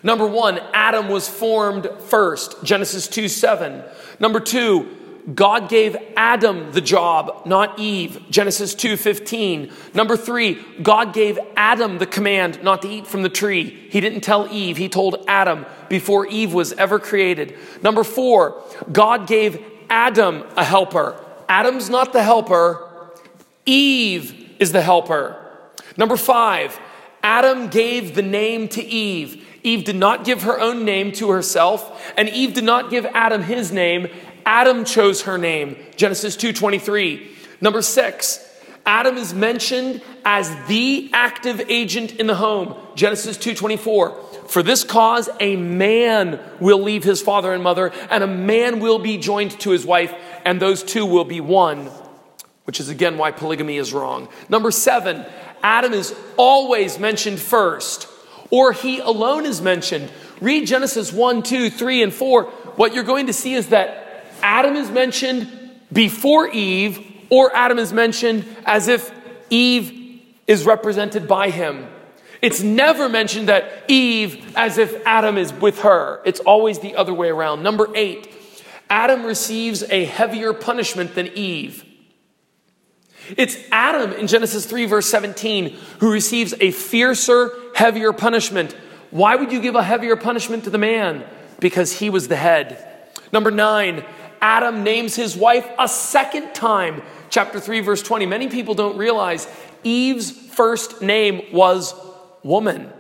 Number 0.04 0.26
one, 0.26 0.60
Adam 0.74 1.10
was 1.10 1.28
formed 1.28 1.90
first, 2.08 2.64
Genesis 2.64 3.08
2 3.08 3.28
7. 3.28 3.84
Number 4.20 4.40
two, 4.40 4.98
God 5.36 5.70
gave 5.70 5.96
Adam 6.16 6.72
the 6.72 6.82
job, 6.82 7.44
not 7.46 7.78
Eve, 7.78 8.20
Genesis 8.30 8.74
2:15. 8.74 9.72
Number 9.94 10.18
3, 10.18 10.58
God 10.82 11.14
gave 11.14 11.38
Adam 11.56 12.00
the 12.00 12.06
command 12.06 12.64
not 12.64 12.82
to 12.82 12.90
eat 12.90 13.06
from 13.06 13.22
the 13.22 13.30
tree. 13.30 13.88
He 13.90 14.02
didn't 14.02 14.22
tell 14.22 14.48
Eve, 14.52 14.78
he 14.78 14.90
told 14.90 15.24
Adam 15.28 15.66
before 15.90 16.26
Eve 16.26 16.54
was 16.54 16.74
ever 16.74 16.98
created. 16.98 17.56
Number 17.84 18.04
4, 18.04 18.62
God 18.92 19.28
gave 19.28 19.64
Adam 19.90 20.44
a 20.56 20.64
helper. 20.64 21.16
Adam's 21.48 21.90
not 21.90 22.14
the 22.14 22.24
helper, 22.24 22.88
Eve 23.66 24.56
is 24.60 24.72
the 24.72 24.82
helper. 24.82 25.38
Number 25.98 26.18
5, 26.18 26.80
Adam 27.24 27.68
gave 27.68 28.16
the 28.16 28.22
name 28.22 28.68
to 28.70 28.84
Eve. 28.84 29.46
Eve 29.64 29.84
did 29.84 29.96
not 29.96 30.26
give 30.26 30.44
her 30.44 30.60
own 30.60 30.86
name 30.86 31.12
to 31.14 31.30
herself, 31.30 32.14
and 32.18 32.28
Eve 32.30 32.54
did 32.54 32.64
not 32.64 32.90
give 32.90 33.06
Adam 33.08 33.44
his 33.44 33.72
name. 33.72 34.08
Adam 34.46 34.86
chose 34.86 35.22
her 35.24 35.38
name. 35.38 35.76
Genesis 35.96 36.36
2:23. 36.36 37.28
Number 37.60 37.82
6. 37.82 38.48
Adam 38.86 39.18
is 39.18 39.34
mentioned 39.34 40.02
as 40.26 40.50
the 40.68 41.10
active 41.14 41.62
agent 41.70 42.14
in 42.16 42.26
the 42.26 42.36
home. 42.36 42.76
Genesis 42.96 43.38
2:24. 43.38 44.16
For 44.48 44.64
this 44.64 44.84
cause 44.84 45.30
a 45.40 45.56
man 45.56 46.40
will 46.60 46.82
leave 46.82 47.04
his 47.04 47.22
father 47.22 47.54
and 47.54 47.62
mother 47.62 47.92
and 48.10 48.24
a 48.24 48.28
man 48.28 48.80
will 48.80 48.98
be 48.98 49.18
joined 49.18 49.52
to 49.60 49.70
his 49.70 49.86
wife 49.86 50.14
and 50.44 50.60
those 50.60 50.82
two 50.82 51.06
will 51.06 51.24
be 51.24 51.40
one. 51.40 51.90
Which 52.72 52.80
is 52.80 52.88
again 52.88 53.18
why 53.18 53.32
polygamy 53.32 53.76
is 53.76 53.92
wrong. 53.92 54.30
Number 54.48 54.72
7. 54.72 55.26
Adam 55.62 55.92
is 55.92 56.16
always 56.38 56.98
mentioned 56.98 57.38
first 57.38 58.08
or 58.50 58.72
he 58.72 59.00
alone 59.00 59.46
is 59.46 59.62
mentioned. 59.62 60.10
Read 60.40 60.68
Genesis 60.68 61.12
1, 61.12 61.44
2, 61.44 61.70
3, 61.70 62.04
and 62.04 62.14
4. 62.14 62.44
What 62.46 62.94
you're 62.94 63.04
going 63.04 63.28
to 63.28 63.34
see 63.34 63.56
is 63.56 63.68
that 63.68 64.26
Adam 64.42 64.78
is 64.78 64.90
mentioned 64.90 65.52
before 65.92 66.48
Eve, 66.48 67.06
or 67.30 67.54
Adam 67.54 67.78
is 67.78 67.92
mentioned 67.92 68.46
as 68.66 68.88
if 68.88 69.12
Eve 69.50 70.22
is 70.48 70.66
represented 70.66 71.28
by 71.28 71.50
him. 71.50 71.90
It's 72.42 72.62
never 72.62 73.10
mentioned 73.10 73.50
that 73.50 73.84
Eve 73.90 74.56
as 74.56 74.78
if 74.78 75.06
Adam 75.06 75.38
is 75.38 75.52
with 75.52 75.80
her. 75.82 76.22
It's 76.24 76.40
always 76.40 76.80
the 76.80 76.96
other 76.96 77.14
way 77.14 77.28
around. 77.28 77.64
Number 77.64 77.90
eight, 77.96 78.34
Adam 78.90 79.26
receives 79.26 79.84
a 79.84 80.06
heavier 80.06 80.54
punishment 80.54 81.16
than 81.16 81.28
Eve. 81.28 81.86
It's 83.38 83.58
Adam 83.72 84.12
in 84.14 84.28
Genesis 84.28 84.66
3, 84.66 84.86
verse 84.86 85.08
17, 85.08 85.76
who 86.00 86.12
receives 86.12 86.54
a 86.60 86.72
fiercer, 86.72 87.52
heavier 87.76 88.14
punishment. 88.14 88.74
Why 89.12 89.36
would 89.36 89.52
you 89.52 89.62
give 89.62 89.76
a 89.76 89.84
heavier 89.84 90.16
punishment 90.16 90.64
to 90.66 90.70
the 90.70 90.78
man? 90.78 91.24
Because 91.60 92.00
he 92.00 92.10
was 92.10 92.28
the 92.28 92.36
head. 92.36 92.88
Number 93.32 93.52
nine, 93.52 94.04
Adam 94.42 94.84
names 94.84 95.16
his 95.16 95.38
wife 95.38 95.68
a 95.78 95.88
second 95.88 96.54
time. 96.54 97.02
Chapter 97.30 97.60
3, 97.60 97.82
verse 97.82 98.02
20. 98.02 98.26
Many 98.26 98.48
people 98.48 98.74
don't 98.74 98.98
realize 98.98 99.48
Eve's 99.84 100.32
first 100.32 101.02
name 101.02 101.42
was 101.54 101.94
woman. 102.44 102.92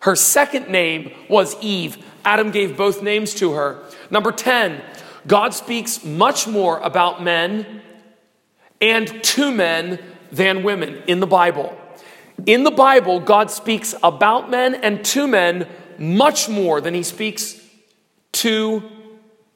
Her 0.00 0.16
second 0.16 0.68
name 0.68 1.12
was 1.28 1.56
Eve. 1.60 2.04
Adam 2.24 2.50
gave 2.50 2.76
both 2.76 3.02
names 3.02 3.34
to 3.34 3.52
her. 3.52 3.82
Number 4.10 4.32
10, 4.32 4.80
God 5.26 5.54
speaks 5.54 6.04
much 6.04 6.46
more 6.46 6.78
about 6.80 7.22
men 7.22 7.82
and 8.80 9.22
to 9.24 9.50
men 9.50 9.98
than 10.32 10.62
women 10.62 11.02
in 11.06 11.20
the 11.20 11.26
Bible. 11.26 11.78
In 12.44 12.64
the 12.64 12.70
Bible, 12.70 13.20
God 13.20 13.50
speaks 13.50 13.94
about 14.02 14.50
men 14.50 14.74
and 14.74 15.02
to 15.06 15.26
men 15.26 15.66
much 15.98 16.48
more 16.48 16.80
than 16.80 16.94
he 16.94 17.02
speaks 17.02 17.60
to 18.32 18.82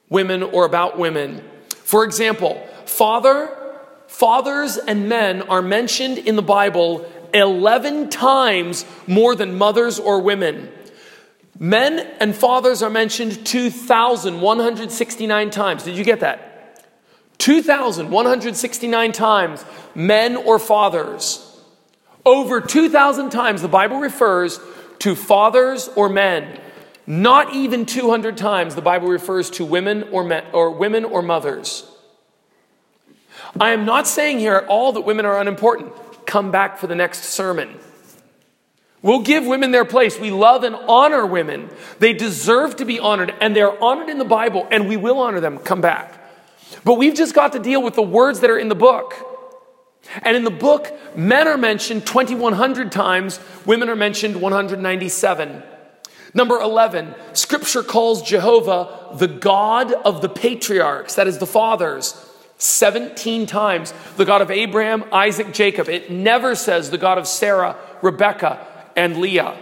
women 0.09 0.43
or 0.43 0.65
about 0.65 0.97
women. 0.97 1.43
For 1.69 2.03
example, 2.03 2.67
father, 2.85 3.55
fathers 4.07 4.77
and 4.77 5.07
men 5.07 5.43
are 5.43 5.61
mentioned 5.61 6.17
in 6.17 6.35
the 6.35 6.41
Bible 6.41 7.09
11 7.33 8.09
times 8.09 8.85
more 9.07 9.35
than 9.35 9.57
mothers 9.57 9.99
or 9.99 10.21
women. 10.21 10.69
Men 11.57 11.99
and 12.19 12.35
fathers 12.35 12.81
are 12.81 12.89
mentioned 12.89 13.45
2,169 13.45 15.49
times. 15.51 15.83
Did 15.83 15.95
you 15.95 16.03
get 16.03 16.21
that? 16.21 16.50
2,169 17.41 19.11
times, 19.13 19.65
men 19.95 20.37
or 20.37 20.59
fathers. 20.59 21.59
Over 22.23 22.61
2,000 22.61 23.31
times, 23.31 23.63
the 23.63 23.67
Bible 23.67 23.99
refers 23.99 24.59
to 24.99 25.15
fathers 25.15 25.89
or 25.95 26.07
men. 26.07 26.59
Not 27.07 27.55
even 27.55 27.87
200 27.87 28.37
times, 28.37 28.75
the 28.75 28.81
Bible 28.81 29.07
refers 29.07 29.49
to 29.51 29.65
women 29.65 30.03
or, 30.11 30.23
men, 30.23 30.45
or 30.53 30.69
women 30.69 31.03
or 31.03 31.23
mothers. 31.23 31.89
I 33.59 33.71
am 33.71 33.85
not 33.85 34.07
saying 34.07 34.37
here 34.37 34.53
at 34.53 34.67
all 34.67 34.91
that 34.91 35.01
women 35.01 35.25
are 35.25 35.41
unimportant. 35.41 35.91
Come 36.27 36.51
back 36.51 36.77
for 36.77 36.85
the 36.85 36.93
next 36.93 37.23
sermon. 37.23 37.75
We'll 39.01 39.23
give 39.23 39.47
women 39.47 39.71
their 39.71 39.83
place. 39.83 40.19
We 40.19 40.29
love 40.29 40.63
and 40.63 40.75
honor 40.75 41.25
women. 41.25 41.71
They 41.97 42.13
deserve 42.13 42.75
to 42.75 42.85
be 42.85 42.99
honored, 42.99 43.33
and 43.41 43.55
they're 43.55 43.83
honored 43.83 44.09
in 44.09 44.19
the 44.19 44.25
Bible, 44.25 44.67
and 44.69 44.87
we 44.87 44.95
will 44.95 45.19
honor 45.19 45.39
them. 45.39 45.57
Come 45.57 45.81
back. 45.81 46.20
But 46.83 46.95
we've 46.95 47.15
just 47.15 47.35
got 47.35 47.53
to 47.53 47.59
deal 47.59 47.81
with 47.81 47.95
the 47.95 48.01
words 48.01 48.39
that 48.39 48.49
are 48.49 48.57
in 48.57 48.69
the 48.69 48.75
book. 48.75 49.15
And 50.23 50.35
in 50.35 50.43
the 50.43 50.51
book, 50.51 50.91
men 51.15 51.47
are 51.47 51.57
mentioned 51.57 52.07
2,100 52.07 52.91
times, 52.91 53.39
women 53.65 53.89
are 53.89 53.95
mentioned 53.95 54.41
197. 54.41 55.63
Number 56.33 56.59
11, 56.59 57.13
scripture 57.33 57.83
calls 57.83 58.21
Jehovah 58.21 59.15
the 59.15 59.27
God 59.27 59.91
of 59.91 60.21
the 60.21 60.29
patriarchs, 60.29 61.15
that 61.15 61.27
is, 61.27 61.37
the 61.37 61.45
fathers, 61.45 62.15
17 62.57 63.47
times. 63.47 63.93
The 64.17 64.25
God 64.25 64.41
of 64.41 64.51
Abraham, 64.51 65.03
Isaac, 65.11 65.51
Jacob. 65.51 65.89
It 65.89 66.11
never 66.11 66.55
says 66.55 66.89
the 66.89 66.97
God 66.97 67.17
of 67.17 67.27
Sarah, 67.27 67.75
Rebekah, 68.01 68.65
and 68.95 69.17
Leah. 69.17 69.57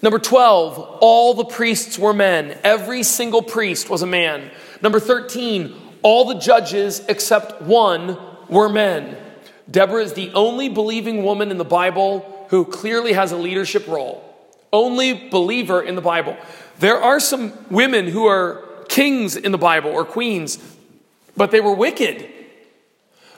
Number 0.00 0.20
12, 0.20 0.98
all 1.00 1.34
the 1.34 1.44
priests 1.44 1.98
were 1.98 2.14
men. 2.14 2.56
Every 2.62 3.02
single 3.02 3.42
priest 3.42 3.90
was 3.90 4.02
a 4.02 4.06
man. 4.06 4.50
Number 4.82 5.00
13, 5.00 5.74
all 6.02 6.24
the 6.24 6.38
judges 6.38 7.00
except 7.08 7.62
one 7.62 8.16
were 8.48 8.68
men. 8.68 9.16
Deborah 9.70 10.02
is 10.02 10.14
the 10.14 10.32
only 10.32 10.68
believing 10.68 11.24
woman 11.24 11.50
in 11.50 11.58
the 11.58 11.64
Bible 11.64 12.46
who 12.50 12.64
clearly 12.64 13.12
has 13.12 13.32
a 13.32 13.36
leadership 13.36 13.86
role. 13.86 14.24
Only 14.72 15.28
believer 15.28 15.82
in 15.82 15.94
the 15.94 16.00
Bible. 16.00 16.36
There 16.78 17.00
are 17.00 17.20
some 17.20 17.52
women 17.70 18.06
who 18.06 18.26
are 18.26 18.64
kings 18.88 19.36
in 19.36 19.52
the 19.52 19.58
Bible 19.58 19.90
or 19.90 20.04
queens, 20.04 20.58
but 21.36 21.50
they 21.50 21.60
were 21.60 21.74
wicked. 21.74 22.28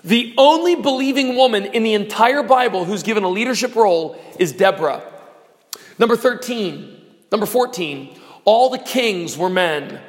The 0.05 0.35
only 0.39 0.77
believing 0.77 1.37
woman 1.37 1.67
in 1.67 1.83
the 1.83 1.95
entire 1.95 2.43
Bible 2.43 2.85
who's 2.85 3.03
given 3.03 3.23
a 3.23 3.29
leadership 3.29 3.75
role 3.75 4.21
is 4.39 4.53
Deborah. 4.53 5.03
Number 5.99 6.17
13, 6.17 7.01
number 7.31 7.47
14, 7.47 8.19
all 8.45 8.71
the 8.71 8.79
kings 8.79 9.37
were 9.37 9.51
men. 9.51 10.01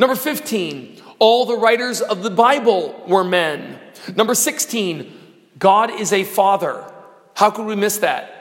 Number 0.00 0.16
15, 0.16 0.96
all 1.18 1.44
the 1.44 1.58
writers 1.58 2.00
of 2.00 2.22
the 2.22 2.30
Bible 2.30 3.04
were 3.06 3.22
men. 3.22 3.78
Number 4.16 4.34
16, 4.34 5.12
God 5.58 5.90
is 5.90 6.10
a 6.10 6.24
father. 6.24 6.90
How 7.34 7.50
could 7.50 7.66
we 7.66 7.76
miss 7.76 7.98
that? 7.98 8.34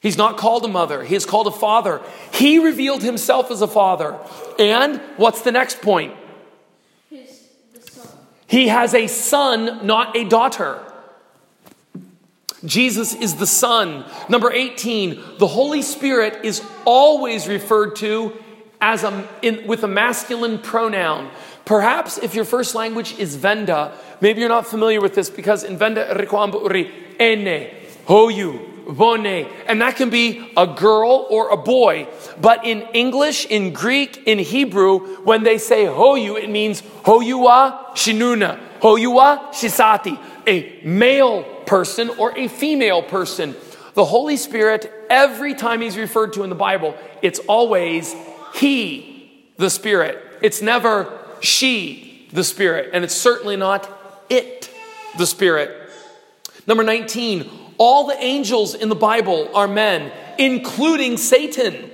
He's 0.00 0.16
not 0.16 0.38
called 0.38 0.64
a 0.64 0.68
mother, 0.68 1.04
he 1.04 1.14
is 1.14 1.24
called 1.24 1.46
a 1.46 1.52
father. 1.52 2.02
He 2.32 2.58
revealed 2.58 3.04
himself 3.04 3.52
as 3.52 3.62
a 3.62 3.68
father. 3.68 4.18
And 4.58 5.00
what's 5.16 5.42
the 5.42 5.52
next 5.52 5.82
point? 5.82 6.14
He 8.48 8.66
has 8.66 8.92
a 8.92 9.06
son, 9.06 9.86
not 9.86 10.16
a 10.16 10.24
daughter. 10.24 10.84
Jesus 12.64 13.14
is 13.14 13.36
the 13.36 13.46
Son. 13.46 14.04
Number 14.28 14.52
18, 14.52 15.38
the 15.38 15.46
Holy 15.46 15.80
Spirit 15.80 16.44
is 16.44 16.60
always 16.84 17.48
referred 17.48 17.96
to 17.96 18.36
as 18.80 19.04
a, 19.04 19.28
in, 19.42 19.66
with 19.66 19.84
a 19.84 19.88
masculine 19.88 20.58
pronoun. 20.58 21.30
Perhaps 21.64 22.18
if 22.18 22.34
your 22.34 22.44
first 22.44 22.74
language 22.74 23.18
is 23.18 23.36
Venda, 23.36 23.92
maybe 24.20 24.40
you're 24.40 24.48
not 24.48 24.66
familiar 24.66 25.00
with 25.00 25.14
this 25.14 25.30
because 25.30 25.62
in 25.62 25.76
Venda, 25.76 26.10
ene, 27.20 27.70
hoyu, 28.06 28.96
bone, 28.96 29.46
and 29.66 29.80
that 29.80 29.96
can 29.96 30.10
be 30.10 30.50
a 30.56 30.66
girl 30.66 31.26
or 31.30 31.50
a 31.50 31.56
boy. 31.56 32.08
But 32.40 32.64
in 32.64 32.82
English, 32.94 33.46
in 33.46 33.72
Greek, 33.72 34.26
in 34.26 34.38
Hebrew, 34.38 35.22
when 35.22 35.42
they 35.42 35.58
say 35.58 35.84
hoyu, 35.84 36.42
it 36.42 36.50
means 36.50 36.82
hoyua 36.82 37.90
shinuna, 37.94 38.58
hoyua 38.80 39.52
shisati, 39.52 40.18
a 40.46 40.80
male 40.84 41.44
person 41.66 42.10
or 42.18 42.36
a 42.36 42.48
female 42.48 43.02
person. 43.02 43.54
The 43.94 44.04
Holy 44.04 44.36
Spirit, 44.36 44.90
every 45.10 45.54
time 45.54 45.82
he's 45.82 45.96
referred 45.96 46.32
to 46.34 46.42
in 46.42 46.48
the 46.48 46.56
Bible, 46.56 46.96
it's 47.22 47.40
always 47.40 48.14
he, 48.54 49.44
the 49.56 49.70
Spirit. 49.70 50.18
It's 50.42 50.62
never 50.62 51.18
she, 51.40 52.28
the 52.32 52.44
Spirit. 52.44 52.90
And 52.92 53.04
it's 53.04 53.14
certainly 53.14 53.56
not 53.56 53.88
it, 54.28 54.70
the 55.18 55.26
Spirit. 55.26 55.76
Number 56.66 56.82
19, 56.82 57.50
all 57.78 58.06
the 58.06 58.16
angels 58.22 58.74
in 58.74 58.88
the 58.88 58.94
Bible 58.94 59.50
are 59.54 59.66
men, 59.68 60.12
including 60.38 61.16
Satan. 61.16 61.90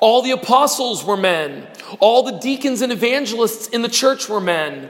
All 0.00 0.22
the 0.22 0.30
apostles 0.30 1.04
were 1.04 1.16
men. 1.16 1.66
All 2.00 2.22
the 2.22 2.38
deacons 2.38 2.82
and 2.82 2.92
evangelists 2.92 3.68
in 3.68 3.82
the 3.82 3.88
church 3.88 4.28
were 4.28 4.40
men. 4.40 4.88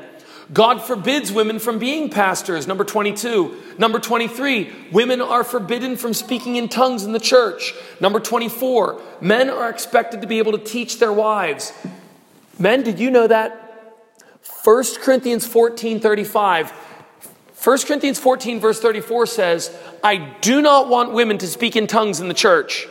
God 0.53 0.83
forbids 0.83 1.31
women 1.31 1.59
from 1.59 1.79
being 1.79 2.09
pastors. 2.09 2.67
Number 2.67 2.85
22. 2.85 3.57
Number 3.77 3.99
23. 3.99 4.71
Women 4.93 5.21
are 5.21 5.45
forbidden 5.45 5.97
from 5.97 6.15
speaking 6.15 6.57
in 6.57 6.69
tongues 6.69 7.05
in 7.05 7.13
the 7.13 7.21
church. 7.21 7.75
Number 8.01 8.19
24. 8.19 9.01
Men 9.21 9.51
are 9.51 9.69
expected 9.69 10.23
to 10.23 10.27
be 10.27 10.39
able 10.39 10.53
to 10.53 10.59
teach 10.59 10.99
their 10.99 11.13
wives. 11.13 11.73
Men, 12.59 12.83
did 12.83 12.99
you 12.99 13.11
know 13.11 13.27
that? 13.27 13.65
1 14.65 14.85
Corinthians 15.03 15.47
14 15.47 16.01
35 16.01 16.73
1 17.63 17.79
Corinthians 17.79 18.21
14, 18.21 18.61
verse 18.61 18.81
34 18.81 19.27
says, 19.27 19.77
I 20.05 20.17
do 20.41 20.63
not 20.63 20.89
want 20.89 21.13
women 21.13 21.39
to 21.39 21.47
speak 21.49 21.75
in 21.75 21.89
tongues 21.89 22.21
in 22.21 22.29
the 22.29 22.35
church. 22.35 22.87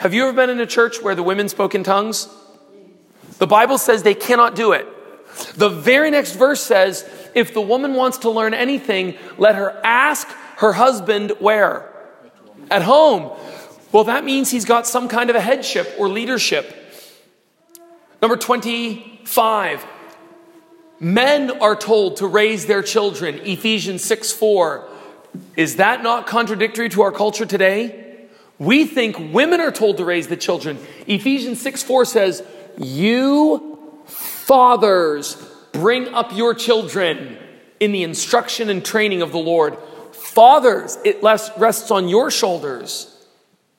Have 0.00 0.12
you 0.12 0.24
ever 0.24 0.32
been 0.32 0.50
in 0.50 0.58
a 0.58 0.66
church 0.66 1.00
where 1.00 1.14
the 1.14 1.22
women 1.22 1.48
spoke 1.48 1.76
in 1.76 1.84
tongues? 1.84 2.28
The 3.38 3.46
Bible 3.46 3.78
says 3.78 4.02
they 4.02 4.14
cannot 4.14 4.56
do 4.56 4.72
it. 4.72 4.88
The 5.56 5.68
very 5.68 6.10
next 6.10 6.34
verse 6.34 6.62
says, 6.62 7.08
if 7.34 7.54
the 7.54 7.60
woman 7.60 7.94
wants 7.94 8.18
to 8.18 8.30
learn 8.30 8.54
anything, 8.54 9.16
let 9.38 9.54
her 9.54 9.80
ask 9.84 10.28
her 10.56 10.72
husband 10.72 11.32
where? 11.38 11.90
At 12.70 12.82
home. 12.82 13.36
Well, 13.90 14.04
that 14.04 14.24
means 14.24 14.50
he's 14.50 14.64
got 14.64 14.86
some 14.86 15.08
kind 15.08 15.30
of 15.30 15.36
a 15.36 15.40
headship 15.40 15.94
or 15.98 16.08
leadership. 16.08 16.74
Number 18.20 18.36
25, 18.36 19.84
Men 21.02 21.50
are 21.50 21.74
told 21.74 22.18
to 22.18 22.28
raise 22.28 22.66
their 22.66 22.80
children, 22.80 23.40
Ephesians 23.42 24.04
6 24.04 24.30
4. 24.30 24.88
Is 25.56 25.76
that 25.76 26.04
not 26.04 26.28
contradictory 26.28 26.88
to 26.90 27.02
our 27.02 27.10
culture 27.10 27.44
today? 27.44 28.28
We 28.60 28.86
think 28.86 29.18
women 29.34 29.60
are 29.60 29.72
told 29.72 29.96
to 29.96 30.04
raise 30.04 30.28
the 30.28 30.36
children. 30.36 30.78
Ephesians 31.08 31.60
6 31.60 31.82
4 31.82 32.04
says, 32.04 32.44
You 32.78 33.71
fathers 34.52 35.36
bring 35.72 36.08
up 36.08 36.30
your 36.36 36.52
children 36.52 37.38
in 37.80 37.90
the 37.90 38.02
instruction 38.02 38.68
and 38.68 38.84
training 38.84 39.22
of 39.22 39.32
the 39.32 39.38
Lord. 39.38 39.78
Fathers, 40.12 40.98
it 41.06 41.22
rests 41.22 41.90
on 41.90 42.10
your 42.10 42.30
shoulders. 42.30 43.08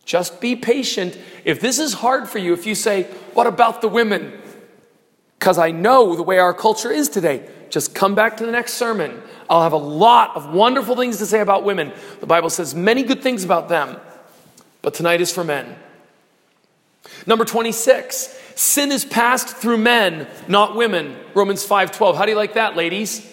Just 0.04 0.42
be 0.42 0.56
patient. 0.56 1.16
If 1.46 1.60
this 1.62 1.78
is 1.78 1.94
hard 1.94 2.28
for 2.28 2.40
you, 2.40 2.54
if 2.54 2.66
you 2.66 2.74
say, 2.74 3.04
What 3.36 3.46
about 3.46 3.82
the 3.82 3.88
women? 3.88 4.40
because 5.38 5.60
I 5.60 5.70
know 5.72 6.16
the 6.16 6.24
way 6.24 6.40
our 6.40 6.54
culture 6.56 6.90
is 6.90 7.08
today. 7.10 7.48
Just 7.70 7.94
come 7.94 8.16
back 8.16 8.38
to 8.38 8.46
the 8.46 8.52
next 8.52 8.74
sermon. 8.74 9.22
I'll 9.50 9.62
have 9.62 9.74
a 9.74 9.78
lot 9.78 10.36
of 10.38 10.54
wonderful 10.54 10.96
things 10.96 11.18
to 11.18 11.28
say 11.28 11.42
about 11.42 11.66
women. 11.66 11.92
The 12.20 12.26
Bible 12.26 12.50
says 12.50 12.74
many 12.74 13.04
good 13.04 13.22
things 13.22 13.44
about 13.44 13.68
them, 13.70 13.98
but 14.82 14.94
tonight 14.96 15.22
is 15.22 15.32
for 15.34 15.44
men. 15.44 15.76
Number 17.28 17.46
26, 17.46 18.40
sin 18.56 18.92
is 18.92 19.06
passed 19.06 19.50
through 19.50 19.78
men, 19.78 20.28
not 20.48 20.76
women. 20.76 21.16
Romans 21.34 21.66
5:12. 21.66 22.16
How 22.16 22.26
do 22.26 22.32
you 22.32 22.38
like 22.38 22.54
that, 22.54 22.76
ladies? 22.76 23.26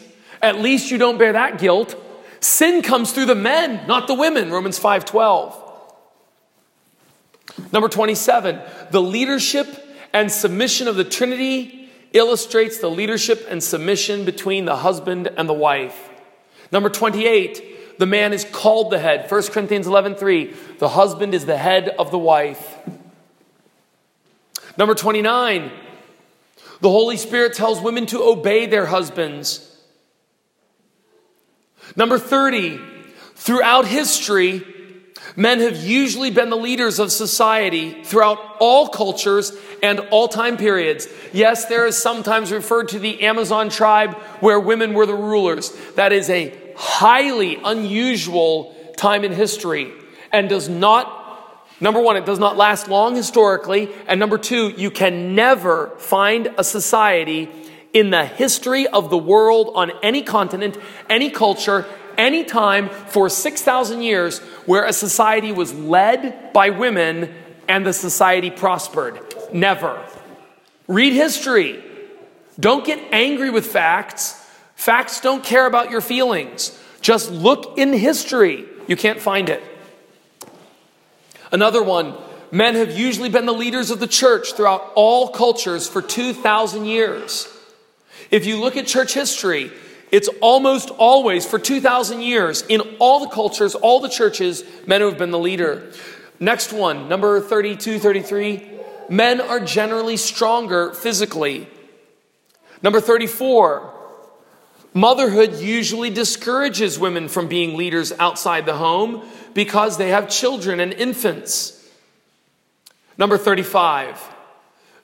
At 0.42 0.60
least 0.60 0.90
you 0.90 0.98
don't 0.98 1.18
bear 1.18 1.32
that 1.32 1.58
guilt. 1.58 1.94
Sin 2.40 2.82
comes 2.82 3.12
through 3.12 3.26
the 3.26 3.34
men, 3.34 3.86
not 3.86 4.06
the 4.06 4.14
women. 4.14 4.50
Romans 4.50 4.78
5:12. 4.78 5.54
Number 7.72 7.88
27, 7.88 8.60
the 8.90 9.02
leadership 9.02 9.66
and 10.12 10.30
submission 10.32 10.88
of 10.88 10.96
the 10.96 11.04
Trinity 11.04 11.88
illustrates 12.12 12.78
the 12.78 12.90
leadership 12.90 13.46
and 13.48 13.62
submission 13.62 14.24
between 14.24 14.64
the 14.64 14.76
husband 14.76 15.28
and 15.36 15.48
the 15.48 15.54
wife. 15.54 16.08
Number 16.72 16.88
28, 16.88 17.98
the 17.98 18.06
man 18.06 18.32
is 18.32 18.44
called 18.44 18.90
the 18.90 18.98
head. 18.98 19.28
1 19.28 19.52
Corinthians 19.52 19.86
11:3, 19.86 20.54
the 20.78 20.90
husband 20.90 21.34
is 21.34 21.46
the 21.46 21.58
head 21.58 21.94
of 21.98 22.10
the 22.10 22.18
wife. 22.18 22.76
Number 24.80 24.94
29, 24.94 25.70
the 26.80 26.88
Holy 26.88 27.18
Spirit 27.18 27.52
tells 27.52 27.82
women 27.82 28.06
to 28.06 28.22
obey 28.22 28.64
their 28.64 28.86
husbands. 28.86 29.78
Number 31.96 32.18
30, 32.18 32.80
throughout 33.34 33.86
history, 33.86 34.64
Men 35.36 35.60
have 35.60 35.84
usually 35.84 36.30
been 36.30 36.48
the 36.48 36.56
leaders 36.56 36.98
of 36.98 37.12
society 37.12 38.02
throughout 38.04 38.38
all 38.58 38.88
cultures 38.88 39.52
and 39.82 40.00
all 40.10 40.28
time 40.28 40.56
periods. 40.56 41.08
Yes, 41.34 41.66
there 41.66 41.86
is 41.86 41.96
sometimes 41.96 42.50
referred 42.50 42.88
to 42.88 42.98
the 42.98 43.22
Amazon 43.22 43.68
tribe 43.68 44.14
where 44.40 44.58
women 44.58 44.94
were 44.94 45.04
the 45.04 45.14
rulers. 45.14 45.76
That 45.96 46.12
is 46.12 46.30
a 46.30 46.56
highly 46.74 47.58
unusual 47.62 48.74
time 48.96 49.24
in 49.24 49.32
history 49.32 49.92
and 50.32 50.48
does 50.48 50.68
not, 50.68 51.19
number 51.80 52.00
one, 52.00 52.16
it 52.16 52.26
does 52.26 52.38
not 52.38 52.56
last 52.56 52.88
long 52.88 53.14
historically. 53.14 53.90
And 54.06 54.20
number 54.20 54.38
two, 54.38 54.68
you 54.68 54.90
can 54.90 55.34
never 55.34 55.88
find 55.98 56.54
a 56.58 56.64
society 56.64 57.48
in 57.92 58.10
the 58.10 58.24
history 58.24 58.86
of 58.86 59.10
the 59.10 59.18
world 59.18 59.72
on 59.74 59.92
any 60.02 60.22
continent, 60.22 60.76
any 61.08 61.30
culture, 61.30 61.86
any 62.16 62.44
time 62.44 62.88
for 62.88 63.28
6,000 63.28 64.02
years 64.02 64.38
where 64.66 64.84
a 64.84 64.92
society 64.92 65.52
was 65.52 65.74
led 65.74 66.52
by 66.52 66.70
women 66.70 67.34
and 67.68 67.86
the 67.86 67.92
society 67.92 68.50
prospered. 68.50 69.20
Never. 69.52 70.04
Read 70.86 71.12
history. 71.12 71.82
Don't 72.58 72.84
get 72.84 73.00
angry 73.12 73.50
with 73.50 73.66
facts. 73.66 74.36
Facts 74.74 75.20
don't 75.20 75.42
care 75.42 75.66
about 75.66 75.90
your 75.90 76.00
feelings. 76.00 76.78
Just 77.00 77.30
look 77.30 77.78
in 77.78 77.92
history. 77.92 78.66
You 78.86 78.96
can't 78.96 79.20
find 79.20 79.48
it. 79.48 79.62
Another 81.52 81.82
one 81.82 82.14
men 82.52 82.74
have 82.74 82.98
usually 82.98 83.28
been 83.28 83.46
the 83.46 83.52
leaders 83.52 83.90
of 83.90 84.00
the 84.00 84.06
church 84.06 84.54
throughout 84.54 84.92
all 84.94 85.28
cultures 85.28 85.88
for 85.88 86.02
2,000 86.02 86.84
years. 86.84 87.48
If 88.30 88.46
you 88.46 88.60
look 88.60 88.76
at 88.76 88.86
church 88.86 89.14
history, 89.14 89.70
it's 90.10 90.28
almost 90.40 90.90
always 90.90 91.46
for 91.46 91.58
2,000 91.58 92.20
years 92.20 92.62
in 92.68 92.80
all 92.98 93.20
the 93.20 93.28
cultures, 93.28 93.74
all 93.74 94.00
the 94.00 94.08
churches, 94.08 94.64
men 94.86 95.00
who 95.00 95.08
have 95.08 95.18
been 95.18 95.30
the 95.30 95.38
leader. 95.38 95.92
Next 96.40 96.72
one, 96.72 97.08
number 97.08 97.40
32, 97.40 97.98
33. 97.98 98.68
Men 99.08 99.40
are 99.40 99.60
generally 99.60 100.16
stronger 100.16 100.92
physically. 100.92 101.68
Number 102.82 103.00
34. 103.00 103.99
Motherhood 104.92 105.54
usually 105.54 106.10
discourages 106.10 106.98
women 106.98 107.28
from 107.28 107.46
being 107.46 107.76
leaders 107.76 108.12
outside 108.18 108.66
the 108.66 108.76
home 108.76 109.22
because 109.54 109.98
they 109.98 110.08
have 110.08 110.28
children 110.28 110.80
and 110.80 110.92
infants. 110.92 111.88
Number 113.16 113.38
35. 113.38 114.20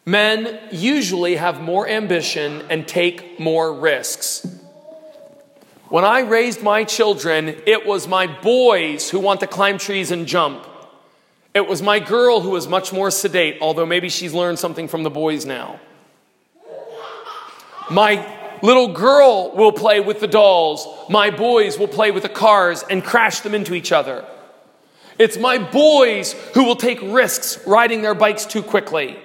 Men 0.04 0.58
usually 0.70 1.36
have 1.36 1.60
more 1.60 1.88
ambition 1.88 2.62
and 2.68 2.86
take 2.86 3.38
more 3.38 3.72
risks. 3.72 4.46
When 5.88 6.04
I 6.04 6.20
raised 6.20 6.62
my 6.62 6.82
children, 6.82 7.56
it 7.66 7.86
was 7.86 8.08
my 8.08 8.26
boys 8.26 9.08
who 9.10 9.20
want 9.20 9.40
to 9.40 9.46
climb 9.46 9.78
trees 9.78 10.10
and 10.10 10.26
jump. 10.26 10.66
It 11.54 11.66
was 11.66 11.80
my 11.80 12.00
girl 12.00 12.40
who 12.40 12.50
was 12.50 12.66
much 12.66 12.92
more 12.92 13.10
sedate, 13.10 13.58
although 13.60 13.86
maybe 13.86 14.08
she's 14.08 14.34
learned 14.34 14.58
something 14.58 14.88
from 14.88 15.04
the 15.04 15.10
boys 15.10 15.46
now. 15.46 15.78
My 17.88 18.35
little 18.62 18.88
girl 18.88 19.52
will 19.54 19.72
play 19.72 20.00
with 20.00 20.20
the 20.20 20.26
dolls. 20.26 20.86
My 21.08 21.30
boys 21.30 21.78
will 21.78 21.88
play 21.88 22.10
with 22.10 22.22
the 22.22 22.28
cars 22.28 22.82
and 22.88 23.04
crash 23.04 23.40
them 23.40 23.54
into 23.54 23.74
each 23.74 23.92
other. 23.92 24.24
It's 25.18 25.38
my 25.38 25.58
boys 25.58 26.32
who 26.54 26.64
will 26.64 26.76
take 26.76 27.00
risks 27.02 27.66
riding 27.66 28.02
their 28.02 28.14
bikes 28.14 28.44
too 28.44 28.62
quickly. 28.62 29.18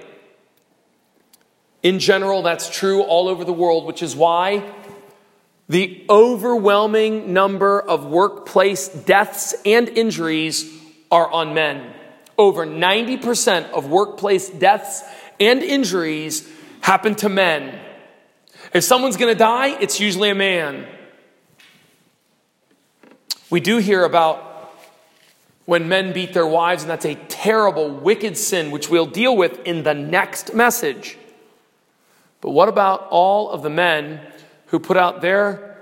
In 1.83 1.99
general, 1.99 2.43
that's 2.43 2.69
true 2.69 3.01
all 3.01 3.27
over 3.27 3.43
the 3.43 3.53
world, 3.53 3.85
which 3.85 4.03
is 4.03 4.15
why 4.15 4.63
the 5.67 6.05
overwhelming 6.09 7.33
number 7.33 7.81
of 7.81 8.05
workplace 8.05 8.89
deaths 8.89 9.55
and 9.65 9.87
injuries 9.89 10.69
are 11.09 11.31
on 11.31 11.53
men. 11.53 11.93
Over 12.37 12.65
90% 12.65 13.71
of 13.71 13.87
workplace 13.87 14.49
deaths 14.49 15.03
and 15.39 15.63
injuries 15.63 16.47
happen 16.81 17.15
to 17.15 17.29
men. 17.29 17.79
If 18.73 18.83
someone's 18.83 19.17
going 19.17 19.33
to 19.33 19.37
die, 19.37 19.79
it's 19.79 19.99
usually 19.99 20.29
a 20.29 20.35
man. 20.35 20.87
We 23.49 23.59
do 23.59 23.77
hear 23.77 24.03
about 24.03 24.47
when 25.65 25.89
men 25.89 26.13
beat 26.13 26.33
their 26.33 26.47
wives, 26.47 26.83
and 26.83 26.89
that's 26.89 27.05
a 27.05 27.15
terrible, 27.15 27.89
wicked 27.89 28.37
sin, 28.37 28.71
which 28.71 28.89
we'll 28.89 29.05
deal 29.05 29.35
with 29.35 29.59
in 29.65 29.83
the 29.83 29.93
next 29.93 30.53
message. 30.53 31.17
But 32.39 32.51
what 32.51 32.69
about 32.69 33.07
all 33.09 33.49
of 33.49 33.61
the 33.61 33.69
men 33.69 34.21
who 34.71 34.79
put 34.79 34.95
out 34.95 35.21
their, 35.21 35.77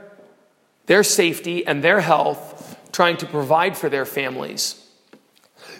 their 0.88 1.04
safety 1.04 1.65
and 1.65 1.84
their 1.84 2.02
health 2.02 2.75
trying 2.91 3.17
to 3.17 3.25
provide 3.28 3.78
for 3.78 3.88
their 3.88 4.06
families. 4.06 4.84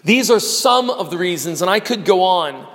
These 0.04 0.30
are 0.30 0.40
some 0.40 0.88
of 0.88 1.10
the 1.10 1.18
reasons, 1.18 1.60
and 1.60 1.70
I 1.70 1.80
could 1.80 2.04
go 2.04 2.22
on, 2.22 2.66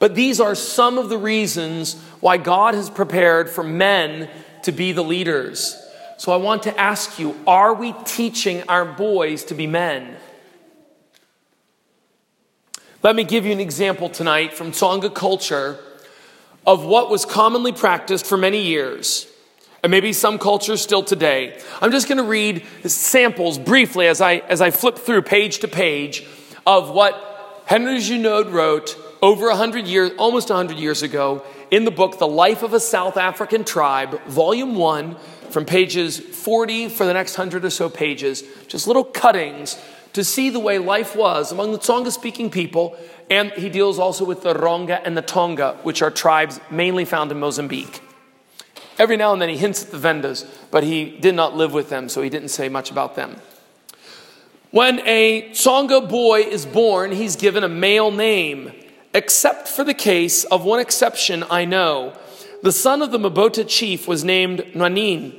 but 0.00 0.16
these 0.16 0.40
are 0.40 0.56
some 0.56 0.98
of 0.98 1.08
the 1.08 1.16
reasons 1.16 2.02
why 2.26 2.38
God 2.38 2.74
has 2.74 2.90
prepared 2.90 3.48
for 3.48 3.62
men 3.62 4.28
to 4.64 4.72
be 4.72 4.90
the 4.90 5.04
leaders. 5.04 5.80
So 6.16 6.32
I 6.32 6.36
want 6.38 6.64
to 6.64 6.76
ask 6.76 7.20
you 7.20 7.38
are 7.46 7.72
we 7.72 7.94
teaching 8.04 8.64
our 8.68 8.84
boys 8.84 9.44
to 9.44 9.54
be 9.54 9.68
men? 9.68 10.16
Let 13.04 13.14
me 13.14 13.22
give 13.22 13.46
you 13.46 13.52
an 13.52 13.60
example 13.60 14.08
tonight 14.08 14.54
from 14.54 14.72
Tsonga 14.72 15.14
culture 15.14 15.78
of 16.66 16.84
what 16.84 17.10
was 17.10 17.24
commonly 17.24 17.70
practiced 17.70 18.26
for 18.26 18.36
many 18.36 18.62
years 18.62 19.28
and 19.84 19.92
maybe 19.92 20.12
some 20.12 20.40
cultures 20.40 20.82
still 20.82 21.04
today. 21.04 21.56
I'm 21.80 21.92
just 21.92 22.08
going 22.08 22.18
to 22.18 22.24
read 22.24 22.66
samples 22.86 23.56
briefly 23.56 24.08
as 24.08 24.20
I, 24.20 24.38
as 24.48 24.60
I 24.60 24.72
flip 24.72 24.98
through 24.98 25.22
page 25.22 25.60
to 25.60 25.68
page 25.68 26.26
of 26.66 26.90
what 26.90 27.62
Henry 27.66 27.98
Junod 27.98 28.50
wrote 28.50 28.98
over 29.26 29.48
100 29.48 29.88
years, 29.88 30.12
almost 30.18 30.50
100 30.50 30.78
years 30.78 31.02
ago 31.02 31.44
in 31.72 31.84
the 31.84 31.90
book, 31.90 32.16
The 32.20 32.28
Life 32.28 32.62
of 32.62 32.72
a 32.72 32.78
South 32.78 33.16
African 33.16 33.64
Tribe, 33.64 34.22
Volume 34.26 34.76
1, 34.76 35.16
from 35.50 35.64
pages 35.64 36.20
40 36.20 36.88
for 36.90 37.04
the 37.04 37.12
next 37.12 37.36
100 37.36 37.64
or 37.64 37.70
so 37.70 37.90
pages, 37.90 38.44
just 38.68 38.86
little 38.86 39.02
cuttings 39.02 39.82
to 40.12 40.22
see 40.22 40.48
the 40.48 40.60
way 40.60 40.78
life 40.78 41.16
was 41.16 41.50
among 41.50 41.72
the 41.72 41.78
Tsonga 41.78 42.12
speaking 42.12 42.50
people. 42.50 42.96
And 43.28 43.50
he 43.50 43.68
deals 43.68 43.98
also 43.98 44.24
with 44.24 44.44
the 44.44 44.54
Ronga 44.54 45.00
and 45.04 45.16
the 45.16 45.22
Tonga, 45.22 45.76
which 45.82 46.02
are 46.02 46.10
tribes 46.12 46.60
mainly 46.70 47.04
found 47.04 47.32
in 47.32 47.40
Mozambique. 47.40 48.00
Every 48.96 49.16
now 49.16 49.32
and 49.32 49.42
then 49.42 49.48
he 49.48 49.56
hints 49.56 49.84
at 49.84 49.90
the 49.90 49.98
Vendas, 49.98 50.48
but 50.70 50.84
he 50.84 51.18
did 51.18 51.34
not 51.34 51.56
live 51.56 51.72
with 51.72 51.88
them, 51.90 52.08
so 52.08 52.22
he 52.22 52.30
didn't 52.30 52.50
say 52.50 52.68
much 52.68 52.92
about 52.92 53.16
them. 53.16 53.40
When 54.70 55.00
a 55.00 55.50
Tsonga 55.50 56.08
boy 56.08 56.42
is 56.42 56.64
born, 56.64 57.10
he's 57.10 57.34
given 57.34 57.64
a 57.64 57.68
male 57.68 58.12
name, 58.12 58.72
except 59.16 59.66
for 59.66 59.82
the 59.82 59.94
case 59.94 60.44
of 60.44 60.62
one 60.62 60.78
exception 60.78 61.42
I 61.50 61.64
know. 61.64 62.12
The 62.62 62.70
son 62.70 63.00
of 63.00 63.12
the 63.12 63.18
Mabota 63.18 63.66
chief 63.66 64.06
was 64.06 64.22
named 64.22 64.58
Nanin, 64.74 65.34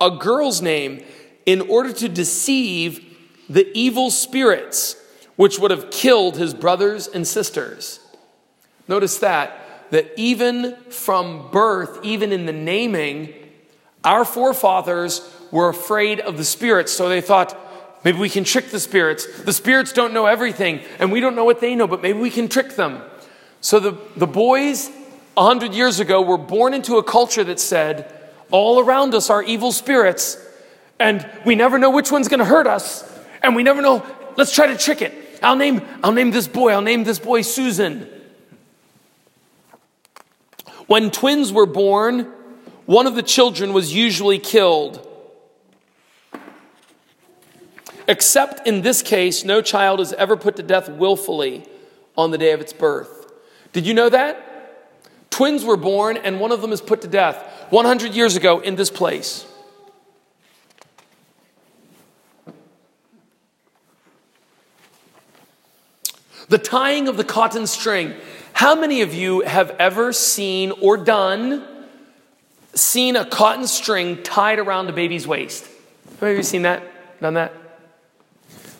a 0.00 0.10
girl's 0.10 0.62
name, 0.62 1.04
in 1.44 1.60
order 1.60 1.92
to 1.92 2.08
deceive 2.08 3.04
the 3.46 3.70
evil 3.78 4.10
spirits 4.10 4.96
which 5.36 5.58
would 5.58 5.70
have 5.70 5.90
killed 5.90 6.38
his 6.38 6.54
brothers 6.54 7.06
and 7.06 7.26
sisters. 7.26 8.00
Notice 8.88 9.18
that 9.18 9.90
that 9.90 10.10
even 10.16 10.76
from 10.88 11.50
birth, 11.50 12.00
even 12.02 12.32
in 12.32 12.46
the 12.46 12.52
naming, 12.52 13.32
our 14.04 14.24
forefathers 14.24 15.20
were 15.50 15.68
afraid 15.68 16.20
of 16.20 16.38
the 16.38 16.44
spirits. 16.44 16.92
So 16.92 17.08
they 17.08 17.20
thought, 17.20 17.56
maybe 18.04 18.18
we 18.18 18.28
can 18.28 18.44
trick 18.44 18.70
the 18.70 18.80
spirits. 18.80 19.42
The 19.42 19.52
spirits 19.52 19.92
don't 19.92 20.12
know 20.12 20.26
everything, 20.26 20.80
and 20.98 21.12
we 21.12 21.20
don't 21.20 21.34
know 21.34 21.44
what 21.44 21.60
they 21.60 21.74
know, 21.74 21.86
but 21.86 22.02
maybe 22.02 22.18
we 22.18 22.30
can 22.30 22.48
trick 22.48 22.76
them. 22.76 23.02
So 23.60 23.80
the, 23.80 23.98
the 24.16 24.26
boys, 24.26 24.90
a 25.36 25.44
hundred 25.44 25.74
years 25.74 26.00
ago, 26.00 26.22
were 26.22 26.38
born 26.38 26.74
into 26.74 26.96
a 26.96 27.02
culture 27.02 27.44
that 27.44 27.60
said, 27.60 28.14
all 28.50 28.80
around 28.80 29.14
us 29.14 29.30
are 29.30 29.42
evil 29.42 29.72
spirits, 29.72 30.38
and 30.98 31.28
we 31.44 31.54
never 31.54 31.78
know 31.78 31.90
which 31.90 32.10
one's 32.10 32.28
going 32.28 32.38
to 32.38 32.46
hurt 32.46 32.66
us, 32.66 33.04
and 33.42 33.54
we 33.54 33.62
never 33.62 33.82
know. 33.82 34.04
Let's 34.36 34.54
try 34.54 34.68
to 34.68 34.76
trick 34.76 35.02
it. 35.02 35.12
I'll 35.42 35.56
name, 35.56 35.82
I'll 36.02 36.12
name 36.12 36.30
this 36.30 36.48
boy. 36.48 36.72
I'll 36.72 36.82
name 36.82 37.04
this 37.04 37.18
boy 37.18 37.42
Susan. 37.42 38.08
When 40.86 41.10
twins 41.10 41.52
were 41.52 41.66
born, 41.66 42.32
one 42.86 43.06
of 43.06 43.14
the 43.14 43.22
children 43.22 43.72
was 43.72 43.94
usually 43.94 44.38
killed. 44.38 45.04
Except 48.08 48.66
in 48.66 48.80
this 48.80 49.02
case, 49.02 49.44
no 49.44 49.60
child 49.60 50.00
is 50.00 50.14
ever 50.14 50.36
put 50.36 50.56
to 50.56 50.62
death 50.62 50.88
willfully 50.88 51.68
on 52.16 52.30
the 52.30 52.38
day 52.38 52.52
of 52.52 52.60
its 52.62 52.72
birth. 52.72 53.17
Did 53.72 53.86
you 53.86 53.94
know 53.94 54.08
that? 54.08 54.44
Twins 55.30 55.64
were 55.64 55.76
born 55.76 56.16
and 56.16 56.40
one 56.40 56.52
of 56.52 56.62
them 56.62 56.72
is 56.72 56.80
put 56.80 57.02
to 57.02 57.08
death 57.08 57.36
100 57.70 58.14
years 58.14 58.36
ago 58.36 58.60
in 58.60 58.76
this 58.76 58.90
place. 58.90 59.46
The 66.48 66.58
tying 66.58 67.08
of 67.08 67.16
the 67.16 67.24
cotton 67.24 67.66
string. 67.66 68.14
How 68.54 68.74
many 68.74 69.02
of 69.02 69.14
you 69.14 69.40
have 69.42 69.70
ever 69.78 70.12
seen 70.12 70.72
or 70.80 70.96
done, 70.96 71.64
seen 72.74 73.16
a 73.16 73.24
cotton 73.24 73.66
string 73.66 74.22
tied 74.22 74.58
around 74.58 74.88
a 74.88 74.92
baby's 74.92 75.26
waist? 75.26 75.68
Have 76.20 76.36
you 76.36 76.42
seen 76.42 76.62
that? 76.62 76.82
Done 77.20 77.34
that? 77.34 77.52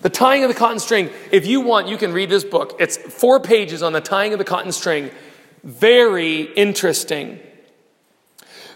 The 0.03 0.09
tying 0.09 0.45
of 0.45 0.49
the 0.49 0.55
cotton 0.55 0.79
string. 0.79 1.11
If 1.33 1.47
you 1.47 1.61
want, 1.61 1.89
you 1.89 1.97
can 1.97 2.13
read 2.13 2.31
this 2.31 2.45
book. 2.45 2.77
It's 2.79 2.97
four 2.97 3.41
pages 3.41 3.83
on 3.83 3.93
the 3.93 4.01
tying 4.01 4.33
of 4.33 4.39
the 4.39 4.45
cotton 4.45 4.73
string. 4.73 5.11
Very 5.65 6.43
interesting. 6.43 7.41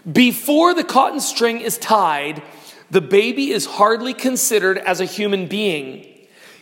Before 0.09 0.73
the 0.73 0.83
cotton 0.83 1.21
string 1.21 1.61
is 1.61 1.77
tied, 1.77 2.43
the 2.91 3.01
baby 3.01 3.51
is 3.51 3.65
hardly 3.65 4.13
considered 4.13 4.77
as 4.77 4.99
a 4.99 5.05
human 5.05 5.47
being. 5.47 6.05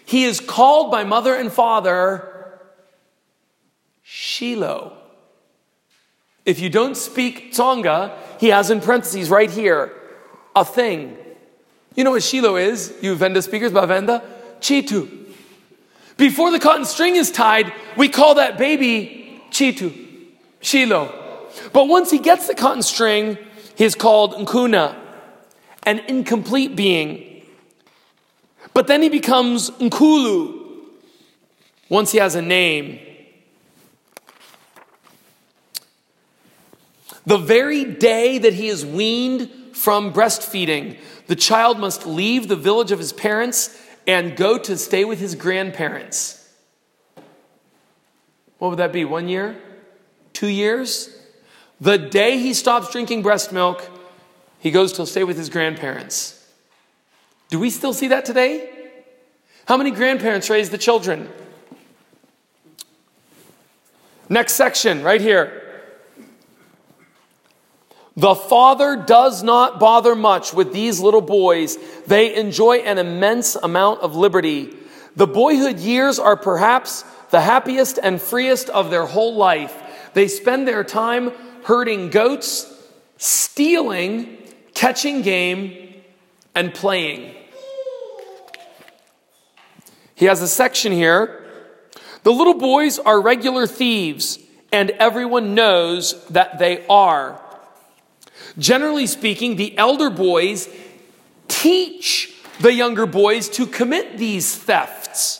He 0.05 0.25
is 0.25 0.39
called 0.39 0.91
by 0.91 1.03
mother 1.03 1.33
and 1.33 1.51
father 1.51 2.27
Shiloh. 4.03 4.97
If 6.45 6.59
you 6.59 6.69
don't 6.69 6.95
speak 6.95 7.53
Tsonga, 7.53 8.15
he 8.39 8.49
has 8.49 8.69
in 8.69 8.81
parentheses 8.81 9.29
right 9.29 9.49
here 9.49 9.93
a 10.55 10.65
thing. 10.65 11.17
You 11.95 12.03
know 12.03 12.11
what 12.11 12.21
Shilo 12.21 12.61
is, 12.61 12.93
you 13.01 13.15
Venda 13.15 13.41
speakers, 13.41 13.71
Bavenda? 13.71 14.23
Chitu. 14.61 15.09
Before 16.17 16.51
the 16.51 16.59
cotton 16.59 16.85
string 16.85 17.15
is 17.15 17.31
tied, 17.31 17.73
we 17.97 18.07
call 18.07 18.35
that 18.35 18.57
baby 18.57 19.41
Chitu, 19.49 19.91
Shilo. 20.61 21.11
But 21.73 21.87
once 21.87 22.11
he 22.11 22.19
gets 22.19 22.47
the 22.47 22.55
cotton 22.55 22.83
string, 22.83 23.37
he 23.75 23.83
is 23.83 23.95
called 23.95 24.35
Nkuna, 24.35 24.95
an 25.83 25.99
incomplete 26.07 26.75
being. 26.75 27.43
But 28.73 28.87
then 28.87 29.01
he 29.01 29.09
becomes 29.09 29.71
Nkulu 29.71 30.61
once 31.89 32.11
he 32.11 32.19
has 32.19 32.35
a 32.35 32.41
name. 32.41 32.99
The 37.25 37.37
very 37.37 37.83
day 37.83 38.37
that 38.37 38.53
he 38.53 38.67
is 38.67 38.85
weaned 38.85 39.49
from 39.73 40.13
breastfeeding, 40.13 40.97
the 41.27 41.35
child 41.35 41.79
must 41.79 42.05
leave 42.05 42.47
the 42.47 42.55
village 42.55 42.91
of 42.91 42.99
his 42.99 43.13
parents 43.13 43.77
and 44.07 44.35
go 44.35 44.57
to 44.57 44.77
stay 44.77 45.05
with 45.05 45.19
his 45.19 45.35
grandparents. 45.35 46.37
What 48.57 48.69
would 48.69 48.79
that 48.79 48.93
be? 48.93 49.05
One 49.05 49.27
year? 49.27 49.57
Two 50.33 50.47
years? 50.47 51.09
The 51.79 51.97
day 51.97 52.37
he 52.37 52.53
stops 52.53 52.91
drinking 52.91 53.23
breast 53.23 53.51
milk, 53.51 53.89
he 54.59 54.69
goes 54.69 54.93
to 54.93 55.05
stay 55.07 55.23
with 55.23 55.37
his 55.37 55.49
grandparents. 55.49 56.37
Do 57.49 57.59
we 57.59 57.69
still 57.69 57.93
see 57.93 58.07
that 58.09 58.23
today? 58.23 58.69
How 59.65 59.77
many 59.77 59.91
grandparents 59.91 60.49
raise 60.49 60.69
the 60.69 60.77
children? 60.77 61.29
Next 64.29 64.53
section, 64.53 65.03
right 65.03 65.19
here. 65.19 65.60
The 68.17 68.35
father 68.35 68.97
does 68.97 69.41
not 69.41 69.79
bother 69.79 70.15
much 70.15 70.53
with 70.53 70.73
these 70.73 70.99
little 70.99 71.21
boys. 71.21 71.77
They 72.07 72.35
enjoy 72.35 72.77
an 72.79 72.97
immense 72.97 73.55
amount 73.55 74.01
of 74.01 74.15
liberty. 74.15 74.75
The 75.15 75.27
boyhood 75.27 75.79
years 75.79 76.19
are 76.19 76.35
perhaps 76.35 77.03
the 77.29 77.41
happiest 77.41 77.99
and 78.01 78.21
freest 78.21 78.69
of 78.69 78.89
their 78.89 79.05
whole 79.05 79.35
life. 79.35 79.73
They 80.13 80.27
spend 80.27 80.67
their 80.67 80.83
time 80.83 81.31
herding 81.63 82.09
goats, 82.09 82.71
stealing, 83.17 84.37
catching 84.73 85.21
game, 85.21 85.93
and 86.53 86.73
playing. 86.73 87.33
He 90.15 90.25
has 90.25 90.41
a 90.41 90.47
section 90.47 90.91
here. 90.91 91.45
The 92.23 92.31
little 92.31 92.53
boys 92.53 92.99
are 92.99 93.19
regular 93.21 93.65
thieves, 93.65 94.37
and 94.71 94.91
everyone 94.91 95.55
knows 95.55 96.23
that 96.27 96.59
they 96.59 96.85
are. 96.87 97.40
Generally 98.57 99.07
speaking, 99.07 99.55
the 99.55 99.77
elder 99.77 100.09
boys 100.09 100.69
teach 101.47 102.33
the 102.59 102.73
younger 102.73 103.05
boys 103.05 103.49
to 103.49 103.65
commit 103.65 104.17
these 104.17 104.55
thefts. 104.55 105.39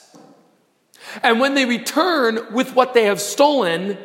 And 1.23 1.39
when 1.39 1.55
they 1.55 1.65
return 1.65 2.53
with 2.53 2.73
what 2.73 2.93
they 2.93 3.05
have 3.05 3.19
stolen, 3.19 3.97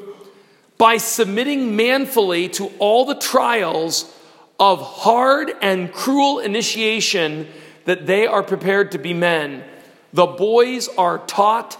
by 0.76 0.98
submitting 0.98 1.74
manfully 1.74 2.50
to 2.50 2.70
all 2.78 3.06
the 3.06 3.14
trials 3.14 4.14
of 4.60 4.82
hard 4.82 5.50
and 5.62 5.90
cruel 5.90 6.40
initiation 6.40 7.48
that 7.86 8.04
they 8.06 8.26
are 8.26 8.42
prepared 8.42 8.92
to 8.92 8.98
be 8.98 9.14
men. 9.14 9.64
The 10.12 10.26
boys 10.26 10.90
are 10.98 11.20
taught 11.20 11.78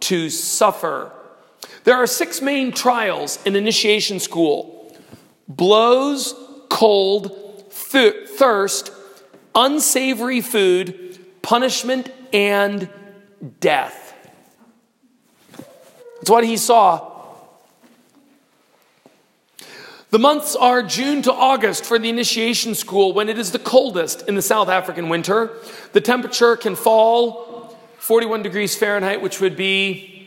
to 0.00 0.28
suffer. 0.28 1.12
There 1.84 1.96
are 1.96 2.06
six 2.06 2.40
main 2.42 2.72
trials 2.72 3.38
in 3.44 3.56
initiation 3.56 4.20
school 4.20 4.76
blows, 5.48 6.34
cold, 6.68 7.70
th- 7.90 8.28
thirst, 8.28 8.92
unsavory 9.54 10.40
food, 10.40 11.18
punishment, 11.42 12.10
and 12.32 12.88
death. 13.58 14.14
That's 16.20 16.30
what 16.30 16.44
he 16.44 16.56
saw. 16.56 17.10
The 20.10 20.18
months 20.18 20.56
are 20.56 20.82
June 20.82 21.22
to 21.22 21.32
August 21.32 21.84
for 21.84 21.98
the 21.98 22.08
initiation 22.08 22.74
school 22.74 23.12
when 23.12 23.28
it 23.28 23.38
is 23.38 23.52
the 23.52 23.60
coldest 23.60 24.28
in 24.28 24.34
the 24.34 24.42
South 24.42 24.68
African 24.68 25.08
winter. 25.08 25.52
The 25.92 26.00
temperature 26.00 26.56
can 26.56 26.74
fall 26.74 27.76
41 27.98 28.42
degrees 28.42 28.76
Fahrenheit, 28.76 29.22
which 29.22 29.40
would 29.40 29.56
be 29.56 30.19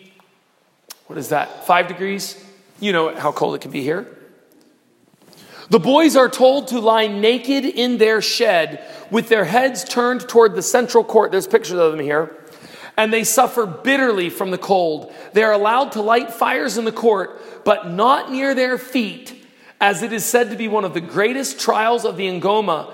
what 1.07 1.17
is 1.17 1.29
that? 1.29 1.65
Five 1.65 1.87
degrees? 1.87 2.43
You 2.79 2.91
know 2.91 3.15
how 3.15 3.31
cold 3.31 3.55
it 3.55 3.61
can 3.61 3.71
be 3.71 3.81
here. 3.81 4.07
The 5.69 5.79
boys 5.79 6.15
are 6.15 6.29
told 6.29 6.67
to 6.69 6.79
lie 6.79 7.07
naked 7.07 7.65
in 7.65 7.97
their 7.97 8.21
shed 8.21 8.85
with 9.09 9.29
their 9.29 9.45
heads 9.45 9.83
turned 9.83 10.27
toward 10.27 10.55
the 10.55 10.61
central 10.61 11.03
court. 11.03 11.31
There's 11.31 11.47
pictures 11.47 11.79
of 11.79 11.91
them 11.91 12.01
here. 12.01 12.35
And 12.97 13.11
they 13.11 13.23
suffer 13.23 13.65
bitterly 13.65 14.29
from 14.29 14.51
the 14.51 14.57
cold. 14.57 15.13
They 15.33 15.43
are 15.43 15.51
allowed 15.51 15.93
to 15.93 16.01
light 16.01 16.31
fires 16.31 16.77
in 16.77 16.85
the 16.85 16.91
court, 16.91 17.63
but 17.65 17.89
not 17.89 18.31
near 18.31 18.53
their 18.53 18.77
feet, 18.77 19.47
as 19.81 20.03
it 20.03 20.13
is 20.13 20.25
said 20.25 20.51
to 20.51 20.55
be 20.55 20.67
one 20.67 20.85
of 20.85 20.93
the 20.93 21.01
greatest 21.01 21.59
trials 21.59 22.05
of 22.05 22.17
the 22.17 22.27
Ngoma, 22.27 22.91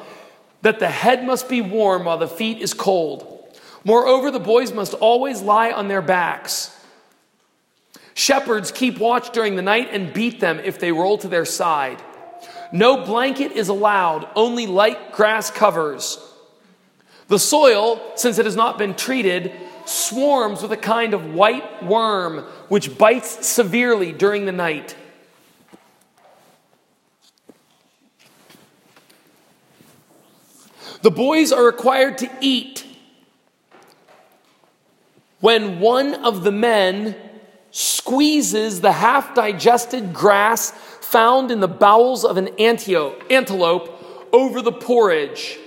that 0.61 0.79
the 0.79 0.89
head 0.89 1.25
must 1.25 1.49
be 1.49 1.61
warm 1.61 2.05
while 2.05 2.17
the 2.17 2.27
feet 2.27 2.59
is 2.59 2.73
cold. 2.73 3.35
Moreover, 3.83 4.31
the 4.31 4.39
boys 4.39 4.71
must 4.71 4.93
always 4.93 5.41
lie 5.41 5.71
on 5.71 5.87
their 5.87 6.01
backs. 6.01 6.75
Shepherds 8.19 8.73
keep 8.73 8.99
watch 8.99 9.31
during 9.31 9.55
the 9.55 9.61
night 9.61 9.91
and 9.93 10.11
beat 10.11 10.41
them 10.41 10.59
if 10.59 10.77
they 10.77 10.91
roll 10.91 11.17
to 11.19 11.29
their 11.29 11.45
side. 11.45 12.03
No 12.73 13.05
blanket 13.05 13.53
is 13.53 13.69
allowed, 13.69 14.27
only 14.35 14.67
light 14.67 15.13
grass 15.13 15.49
covers. 15.49 16.19
The 17.29 17.39
soil, 17.39 18.01
since 18.15 18.37
it 18.37 18.43
has 18.43 18.57
not 18.57 18.77
been 18.77 18.93
treated, 18.93 19.53
swarms 19.85 20.61
with 20.61 20.73
a 20.73 20.77
kind 20.77 21.13
of 21.13 21.33
white 21.33 21.81
worm 21.81 22.39
which 22.67 22.97
bites 22.97 23.47
severely 23.47 24.11
during 24.11 24.43
the 24.43 24.51
night. 24.51 24.97
The 31.03 31.11
boys 31.11 31.53
are 31.53 31.63
required 31.63 32.17
to 32.17 32.29
eat 32.41 32.85
when 35.39 35.79
one 35.79 36.15
of 36.25 36.43
the 36.43 36.51
men 36.51 37.15
squeezes 37.71 38.81
the 38.81 38.91
half 38.91 39.35
digested 39.35 40.13
grass 40.13 40.71
found 40.71 41.51
in 41.51 41.59
the 41.59 41.67
bowels 41.67 42.23
of 42.23 42.37
an 42.37 42.49
antelope 42.59 44.29
over 44.31 44.61
the 44.61 44.71
porridge. 44.71 45.57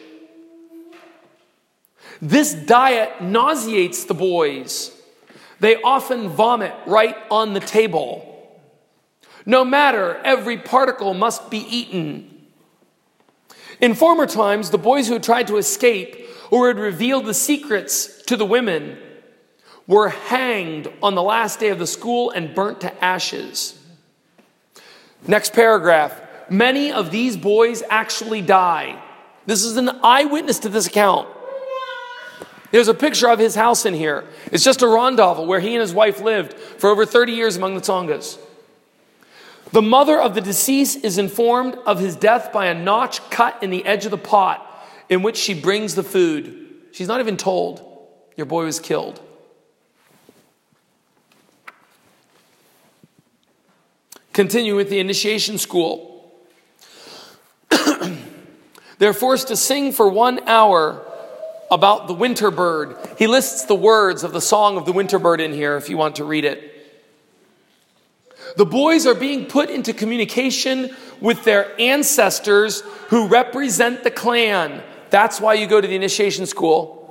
This 2.20 2.54
diet 2.54 3.20
nauseates 3.20 4.04
the 4.04 4.14
boys. 4.14 4.92
They 5.58 5.80
often 5.82 6.28
vomit 6.28 6.74
right 6.86 7.16
on 7.30 7.52
the 7.54 7.60
table. 7.60 8.28
No 9.44 9.64
matter, 9.64 10.16
every 10.24 10.58
particle 10.58 11.14
must 11.14 11.50
be 11.50 11.58
eaten. 11.58 12.28
In 13.80 13.94
former 13.94 14.26
times, 14.26 14.70
the 14.70 14.78
boys 14.78 15.08
who 15.08 15.14
had 15.14 15.24
tried 15.24 15.48
to 15.48 15.56
escape 15.56 16.28
or 16.50 16.68
had 16.68 16.78
revealed 16.78 17.26
the 17.26 17.34
secrets 17.34 18.22
to 18.24 18.36
the 18.36 18.46
women 18.46 18.98
were 19.86 20.08
hanged 20.08 20.92
on 21.02 21.14
the 21.14 21.22
last 21.22 21.60
day 21.60 21.68
of 21.70 21.78
the 21.78 21.86
school 21.86 22.30
and 22.30 22.54
burnt 22.54 22.80
to 22.82 23.04
ashes. 23.04 23.78
Next 25.26 25.52
paragraph. 25.52 26.20
Many 26.50 26.92
of 26.92 27.10
these 27.10 27.36
boys 27.36 27.82
actually 27.88 28.42
die. 28.42 29.02
This 29.46 29.64
is 29.64 29.76
an 29.76 29.88
eyewitness 30.02 30.60
to 30.60 30.68
this 30.68 30.86
account. 30.86 31.28
There's 32.70 32.88
a 32.88 32.94
picture 32.94 33.28
of 33.28 33.38
his 33.38 33.54
house 33.54 33.84
in 33.84 33.94
here. 33.94 34.24
It's 34.50 34.64
just 34.64 34.82
a 34.82 34.86
rondavel 34.86 35.46
where 35.46 35.60
he 35.60 35.74
and 35.74 35.80
his 35.80 35.92
wife 35.92 36.20
lived 36.20 36.54
for 36.54 36.88
over 36.88 37.04
30 37.04 37.32
years 37.32 37.56
among 37.56 37.74
the 37.74 37.80
Tsongas. 37.80 38.38
The 39.72 39.82
mother 39.82 40.20
of 40.20 40.34
the 40.34 40.40
deceased 40.40 41.04
is 41.04 41.18
informed 41.18 41.76
of 41.86 41.98
his 41.98 42.16
death 42.16 42.52
by 42.52 42.66
a 42.66 42.74
notch 42.74 43.28
cut 43.30 43.62
in 43.62 43.70
the 43.70 43.84
edge 43.84 44.04
of 44.04 44.10
the 44.10 44.18
pot 44.18 44.66
in 45.08 45.22
which 45.22 45.36
she 45.36 45.54
brings 45.54 45.94
the 45.94 46.02
food. 46.02 46.70
She's 46.92 47.08
not 47.08 47.20
even 47.20 47.36
told 47.36 47.86
your 48.36 48.46
boy 48.46 48.64
was 48.64 48.80
killed. 48.80 49.20
Continue 54.32 54.76
with 54.76 54.88
the 54.88 54.98
initiation 54.98 55.58
school. 55.58 56.32
They're 58.98 59.12
forced 59.12 59.48
to 59.48 59.56
sing 59.56 59.92
for 59.92 60.08
one 60.08 60.46
hour 60.48 61.04
about 61.70 62.06
the 62.06 62.14
winter 62.14 62.50
bird. 62.50 62.96
He 63.18 63.26
lists 63.26 63.64
the 63.64 63.74
words 63.74 64.24
of 64.24 64.32
the 64.32 64.40
song 64.40 64.76
of 64.76 64.84
the 64.84 64.92
winter 64.92 65.18
bird 65.18 65.40
in 65.40 65.52
here 65.52 65.76
if 65.76 65.88
you 65.88 65.96
want 65.96 66.16
to 66.16 66.24
read 66.24 66.44
it. 66.44 66.68
The 68.56 68.66
boys 68.66 69.06
are 69.06 69.14
being 69.14 69.46
put 69.46 69.70
into 69.70 69.94
communication 69.94 70.94
with 71.20 71.44
their 71.44 71.78
ancestors 71.80 72.82
who 73.08 73.26
represent 73.28 74.04
the 74.04 74.10
clan. 74.10 74.82
That's 75.10 75.40
why 75.40 75.54
you 75.54 75.66
go 75.66 75.80
to 75.80 75.88
the 75.88 75.94
initiation 75.94 76.46
school. 76.46 77.01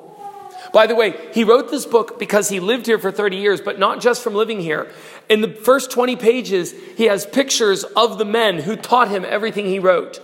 By 0.74 0.88
the 0.88 0.96
way, 0.96 1.16
he 1.34 1.44
wrote 1.44 1.70
this 1.70 1.86
book 1.86 2.18
because 2.18 2.50
he 2.50 2.60
lived 2.60 2.86
here 2.86 2.98
for 2.98 3.12
30 3.12 3.38
years, 3.38 3.60
but 3.60 3.78
not 3.78 4.00
just 4.00 4.24
from 4.24 4.36
living 4.36 4.62
here. 4.62 4.90
In 5.30 5.42
the 5.42 5.50
first 5.50 5.92
20 5.92 6.16
pages, 6.16 6.74
he 6.96 7.06
has 7.06 7.26
pictures 7.26 7.84
of 7.84 8.18
the 8.18 8.26
men 8.26 8.60
who 8.60 8.76
taught 8.76 9.10
him 9.10 9.26
everything 9.28 9.66
he 9.66 9.80
wrote. 9.80 10.22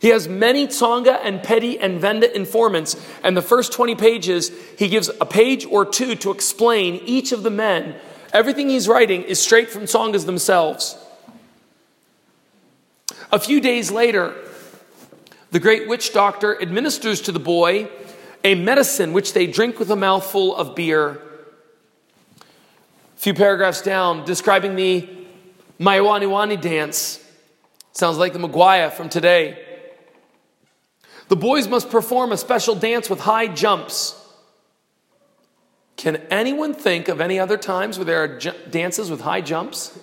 He 0.00 0.08
has 0.08 0.26
many 0.26 0.66
Tsonga 0.66 1.20
and 1.22 1.40
Pedi 1.40 1.78
and 1.80 2.00
Venda 2.00 2.34
informants, 2.34 2.96
and 3.22 3.36
the 3.36 3.42
first 3.42 3.72
20 3.72 3.94
pages, 3.96 4.50
he 4.78 4.88
gives 4.88 5.10
a 5.20 5.26
page 5.26 5.66
or 5.66 5.84
two 5.84 6.14
to 6.16 6.30
explain 6.30 6.96
each 7.04 7.32
of 7.32 7.42
the 7.42 7.50
men. 7.50 7.94
Everything 8.32 8.70
he's 8.70 8.88
writing 8.88 9.22
is 9.22 9.40
straight 9.40 9.68
from 9.68 9.82
Tsongas 9.82 10.24
themselves. 10.24 10.96
A 13.30 13.38
few 13.38 13.60
days 13.60 13.90
later, 13.90 14.34
the 15.50 15.60
great 15.60 15.86
witch 15.86 16.12
doctor 16.12 16.60
administers 16.60 17.20
to 17.22 17.32
the 17.32 17.38
boy 17.38 17.90
a 18.44 18.54
medicine 18.54 19.12
which 19.12 19.32
they 19.32 19.46
drink 19.46 19.78
with 19.78 19.90
a 19.90 19.96
mouthful 19.96 20.56
of 20.56 20.74
beer. 20.74 21.20
A 22.40 23.20
few 23.20 23.34
paragraphs 23.34 23.82
down, 23.82 24.24
describing 24.24 24.76
the 24.76 25.08
Maiwaniwani 25.78 26.60
dance. 26.60 27.24
Sounds 27.92 28.18
like 28.18 28.32
the 28.32 28.38
Maguaya 28.38 28.92
from 28.92 29.08
today. 29.08 29.62
The 31.28 31.36
boys 31.36 31.68
must 31.68 31.90
perform 31.90 32.32
a 32.32 32.36
special 32.36 32.74
dance 32.74 33.08
with 33.08 33.20
high 33.20 33.46
jumps. 33.46 34.16
Can 35.96 36.16
anyone 36.30 36.74
think 36.74 37.08
of 37.08 37.20
any 37.20 37.38
other 37.38 37.56
times 37.56 37.98
where 37.98 38.04
there 38.04 38.22
are 38.24 38.38
dances 38.70 39.10
with 39.10 39.20
high 39.20 39.42
jumps? 39.42 39.98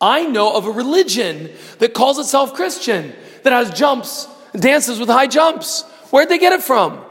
I 0.00 0.24
know 0.24 0.56
of 0.56 0.66
a 0.66 0.70
religion 0.70 1.50
that 1.78 1.92
calls 1.92 2.18
itself 2.18 2.54
Christian 2.54 3.12
that 3.42 3.52
has 3.52 3.70
jumps, 3.78 4.26
dances 4.54 4.98
with 4.98 5.10
high 5.10 5.26
jumps. 5.26 5.84
Where'd 6.10 6.28
they 6.28 6.38
get 6.38 6.52
it 6.52 6.62
from? 6.62 7.04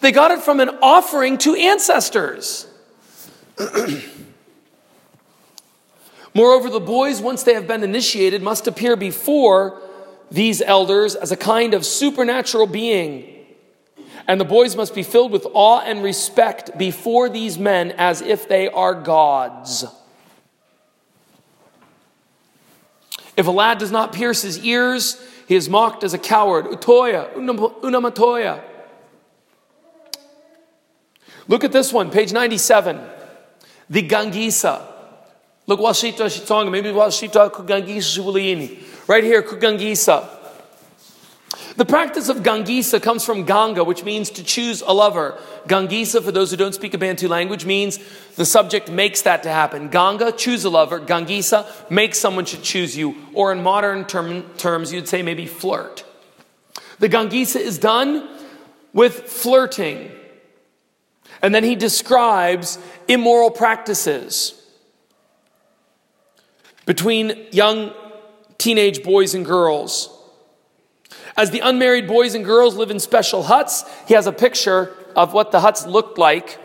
They 0.00 0.12
got 0.12 0.30
it 0.30 0.40
from 0.40 0.60
an 0.60 0.70
offering 0.82 1.38
to 1.38 1.54
ancestors. 1.54 2.66
Moreover, 6.34 6.70
the 6.70 6.80
boys, 6.80 7.20
once 7.20 7.42
they 7.42 7.54
have 7.54 7.66
been 7.66 7.82
initiated, 7.82 8.42
must 8.42 8.68
appear 8.68 8.94
before 8.96 9.80
these 10.30 10.60
elders 10.62 11.14
as 11.14 11.32
a 11.32 11.36
kind 11.36 11.74
of 11.74 11.84
supernatural 11.84 12.66
being. 12.66 13.34
And 14.28 14.40
the 14.40 14.44
boys 14.44 14.76
must 14.76 14.94
be 14.94 15.02
filled 15.02 15.32
with 15.32 15.46
awe 15.54 15.80
and 15.80 16.02
respect 16.02 16.76
before 16.76 17.28
these 17.28 17.58
men 17.58 17.92
as 17.92 18.20
if 18.20 18.48
they 18.48 18.68
are 18.68 18.94
gods. 18.94 19.84
If 23.36 23.46
a 23.46 23.50
lad 23.50 23.78
does 23.78 23.90
not 23.90 24.12
pierce 24.12 24.42
his 24.42 24.62
ears, 24.64 25.20
he 25.48 25.54
is 25.54 25.66
mocked 25.70 26.04
as 26.04 26.12
a 26.12 26.18
coward. 26.18 26.66
Utoya, 26.66 27.32
unamatoya. 27.34 28.62
Look 31.48 31.64
at 31.64 31.72
this 31.72 31.90
one, 31.90 32.10
page 32.10 32.34
97. 32.34 33.00
The 33.88 34.06
Gangisa. 34.06 34.82
Look, 35.66 35.80
Washita 35.80 36.26
Shitonga, 36.26 36.70
maybe 36.70 36.90
Washita 36.90 37.50
Kugangisa 37.50 38.18
Shulini. 38.18 39.08
Right 39.08 39.24
here, 39.24 39.42
Kugangisa. 39.42 40.28
The 41.78 41.84
practice 41.84 42.28
of 42.28 42.38
Gangisa 42.38 43.00
comes 43.00 43.24
from 43.24 43.44
Ganga, 43.44 43.84
which 43.84 44.02
means 44.02 44.30
to 44.30 44.42
choose 44.42 44.82
a 44.82 44.92
lover. 44.92 45.40
Gangisa, 45.68 46.20
for 46.20 46.32
those 46.32 46.50
who 46.50 46.56
don't 46.56 46.74
speak 46.74 46.92
a 46.92 46.98
Bantu 46.98 47.28
language, 47.28 47.64
means 47.64 48.00
the 48.34 48.44
subject 48.44 48.90
makes 48.90 49.22
that 49.22 49.44
to 49.44 49.48
happen. 49.48 49.88
Ganga, 49.88 50.32
choose 50.32 50.64
a 50.64 50.70
lover. 50.70 50.98
Gangisa, 50.98 51.64
make 51.88 52.16
someone 52.16 52.46
should 52.46 52.64
choose 52.64 52.96
you. 52.96 53.14
Or 53.32 53.52
in 53.52 53.62
modern 53.62 54.06
term, 54.06 54.42
terms, 54.56 54.92
you'd 54.92 55.06
say 55.06 55.22
maybe 55.22 55.46
flirt. 55.46 56.04
The 56.98 57.08
Gangisa 57.08 57.60
is 57.60 57.78
done 57.78 58.28
with 58.92 59.14
flirting. 59.14 60.10
And 61.42 61.54
then 61.54 61.62
he 61.62 61.76
describes 61.76 62.80
immoral 63.06 63.52
practices 63.52 64.60
between 66.86 67.46
young 67.52 67.92
teenage 68.58 69.04
boys 69.04 69.32
and 69.36 69.46
girls. 69.46 70.17
As 71.38 71.52
the 71.52 71.60
unmarried 71.60 72.08
boys 72.08 72.34
and 72.34 72.44
girls 72.44 72.74
live 72.74 72.90
in 72.90 72.98
special 72.98 73.44
huts, 73.44 73.84
he 74.08 74.14
has 74.14 74.26
a 74.26 74.32
picture 74.32 74.92
of 75.14 75.32
what 75.32 75.52
the 75.52 75.60
huts 75.60 75.86
looked 75.86 76.18
like. 76.18 76.58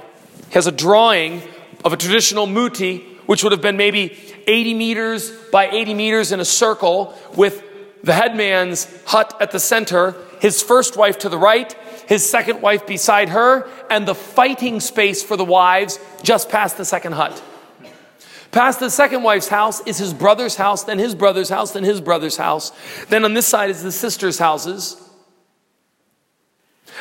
He 0.47 0.53
has 0.53 0.65
a 0.65 0.71
drawing 0.71 1.43
of 1.85 1.93
a 1.93 1.97
traditional 1.97 2.47
muti, 2.47 2.97
which 3.27 3.43
would 3.43 3.51
have 3.51 3.61
been 3.61 3.77
maybe 3.77 4.17
80 4.47 4.73
meters 4.73 5.31
by 5.51 5.69
80 5.69 5.93
meters 5.93 6.31
in 6.31 6.39
a 6.39 6.45
circle, 6.45 7.15
with 7.35 7.63
the 8.03 8.13
headman's 8.13 8.87
hut 9.05 9.37
at 9.39 9.51
the 9.51 9.59
center, 9.59 10.15
his 10.41 10.63
first 10.63 10.97
wife 10.97 11.19
to 11.19 11.29
the 11.29 11.37
right, 11.37 11.71
his 12.07 12.27
second 12.27 12.63
wife 12.63 12.87
beside 12.87 13.29
her, 13.29 13.69
and 13.91 14.07
the 14.07 14.15
fighting 14.15 14.79
space 14.79 15.21
for 15.21 15.37
the 15.37 15.45
wives 15.45 15.99
just 16.23 16.49
past 16.49 16.77
the 16.77 16.85
second 16.85 17.11
hut. 17.11 17.43
Past 18.53 18.79
the 18.79 18.91
second 18.91 19.23
wife's 19.23 19.47
house 19.47 19.81
is 19.87 19.97
his 19.97 20.13
brother's 20.13 20.55
house, 20.55 20.83
then 20.83 20.99
his 20.99 21.15
brother's 21.15 21.49
house, 21.49 21.71
then 21.71 21.83
his 21.83 21.99
brother's 21.99 22.37
house. 22.37 22.71
Then 23.09 23.25
on 23.25 23.33
this 23.33 23.47
side 23.47 23.71
is 23.71 23.81
the 23.81 23.91
sister's 23.91 24.37
houses. 24.37 24.95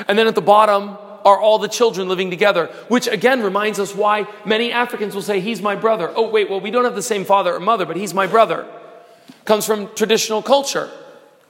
And 0.09 0.19
then 0.19 0.27
at 0.27 0.35
the 0.35 0.41
bottom 0.41 0.97
are 1.27 1.39
all 1.39 1.59
the 1.59 1.69
children 1.69 2.09
living 2.09 2.31
together, 2.31 2.69
which 2.89 3.07
again 3.07 3.43
reminds 3.43 3.79
us 3.79 3.95
why 3.95 4.27
many 4.47 4.73
Africans 4.73 5.15
will 5.15 5.21
say, 5.21 5.41
He's 5.41 5.61
my 5.61 5.77
brother. 5.77 6.11
Oh, 6.17 6.31
wait, 6.31 6.49
well, 6.49 6.59
we 6.59 6.71
don't 6.71 6.85
have 6.85 6.95
the 6.95 7.03
same 7.03 7.27
father 7.27 7.55
or 7.55 7.61
mother, 7.61 7.85
but 7.85 7.97
he's 7.97 8.15
my 8.15 8.27
brother. 8.27 8.67
Comes 9.45 9.67
from 9.67 9.95
traditional 9.95 10.41
culture. 10.41 10.91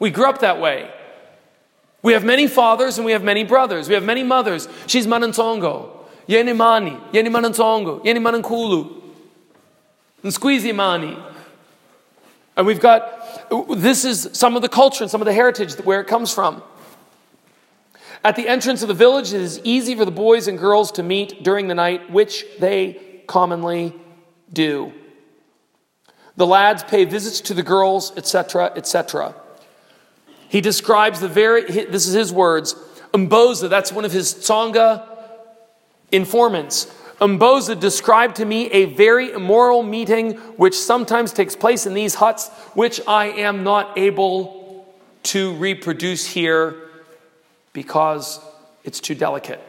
We 0.01 0.11
grew 0.11 0.27
up 0.27 0.41
that 0.41 0.61
way. 0.61 0.91
We 2.03 2.15
have 2.15 2.25
many 2.25 2.49
fathers 2.49 2.99
and 2.99 3.05
we 3.05 3.13
have 3.13 3.23
many 3.23 3.45
brothers. 3.45 3.87
We 3.87 3.95
have 3.95 4.03
many 4.03 4.25
mothers. 4.25 4.67
She's 4.89 5.07
Manantongo. 5.07 5.91
Yeni 6.27 6.55
Mani. 6.55 6.99
Yeni 7.13 7.31
Manankulu. 10.23 10.33
Squeezy. 10.33 11.25
And 12.57 12.67
we've 12.67 12.81
got, 12.81 13.49
this 13.79 14.05
is 14.05 14.29
some 14.33 14.57
of 14.57 14.63
the 14.63 14.69
culture 14.69 15.05
and 15.05 15.11
some 15.11 15.23
of 15.23 15.27
the 15.27 15.33
heritage 15.33 15.73
where 15.85 16.01
it 16.01 16.07
comes 16.07 16.33
from. 16.33 16.63
At 18.25 18.37
the 18.37 18.47
entrance 18.47 18.83
of 18.83 18.89
the 18.89 18.95
village, 18.95 19.33
it 19.33 19.41
is 19.41 19.61
easy 19.65 19.95
for 19.97 20.05
the 20.05 20.13
boys 20.13 20.47
and 20.47 20.59
girls 20.59 20.93
to 20.93 21.03
meet 21.03 21.43
during 21.43 21.67
the 21.67 21.75
night, 21.75 22.11
which 22.11 22.45
they 22.61 23.23
commonly 23.27 23.95
do. 24.53 24.93
The 26.37 26.47
lads 26.47 26.83
pay 26.85 27.05
visits 27.05 27.41
to 27.43 27.55
the 27.55 27.63
girls, 27.63 28.13
etc., 28.17 28.73
etc. 28.77 29.35
He 30.49 30.61
describes 30.61 31.21
the 31.21 31.29
very, 31.29 31.63
this 31.65 32.07
is 32.07 32.15
his 32.15 32.33
words, 32.33 32.75
Umboza, 33.13 33.69
that's 33.69 33.93
one 33.93 34.05
of 34.05 34.13
his 34.13 34.33
Tsonga 34.35 35.07
informants. 36.11 36.87
Umboza 37.23 37.79
described 37.79 38.35
to 38.37 38.45
me 38.45 38.69
a 38.73 38.87
very 38.87 39.31
immoral 39.31 39.85
meeting 39.85 40.33
which 40.57 40.77
sometimes 40.77 41.33
takes 41.33 41.55
place 41.55 41.87
in 41.87 41.95
these 41.95 42.17
huts, 42.17 42.49
which 42.75 43.01
I 43.07 43.27
am 43.27 43.63
not 43.63 43.97
able 43.97 44.93
to 45.23 45.55
reproduce 45.55 46.27
here 46.27 46.75
because 47.73 48.41
it's 48.83 48.99
too 48.99 49.15
delicate. 49.15 49.61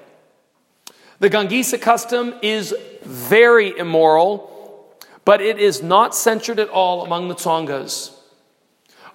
The 1.20 1.30
Gangisa 1.30 1.80
custom 1.80 2.34
is 2.42 2.74
very 3.04 3.78
immoral, 3.78 4.98
but 5.24 5.40
it 5.40 5.60
is 5.60 5.84
not 5.84 6.16
censured 6.16 6.58
at 6.58 6.70
all 6.70 7.06
among 7.06 7.28
the 7.28 7.36
Tsongas. 7.36 8.16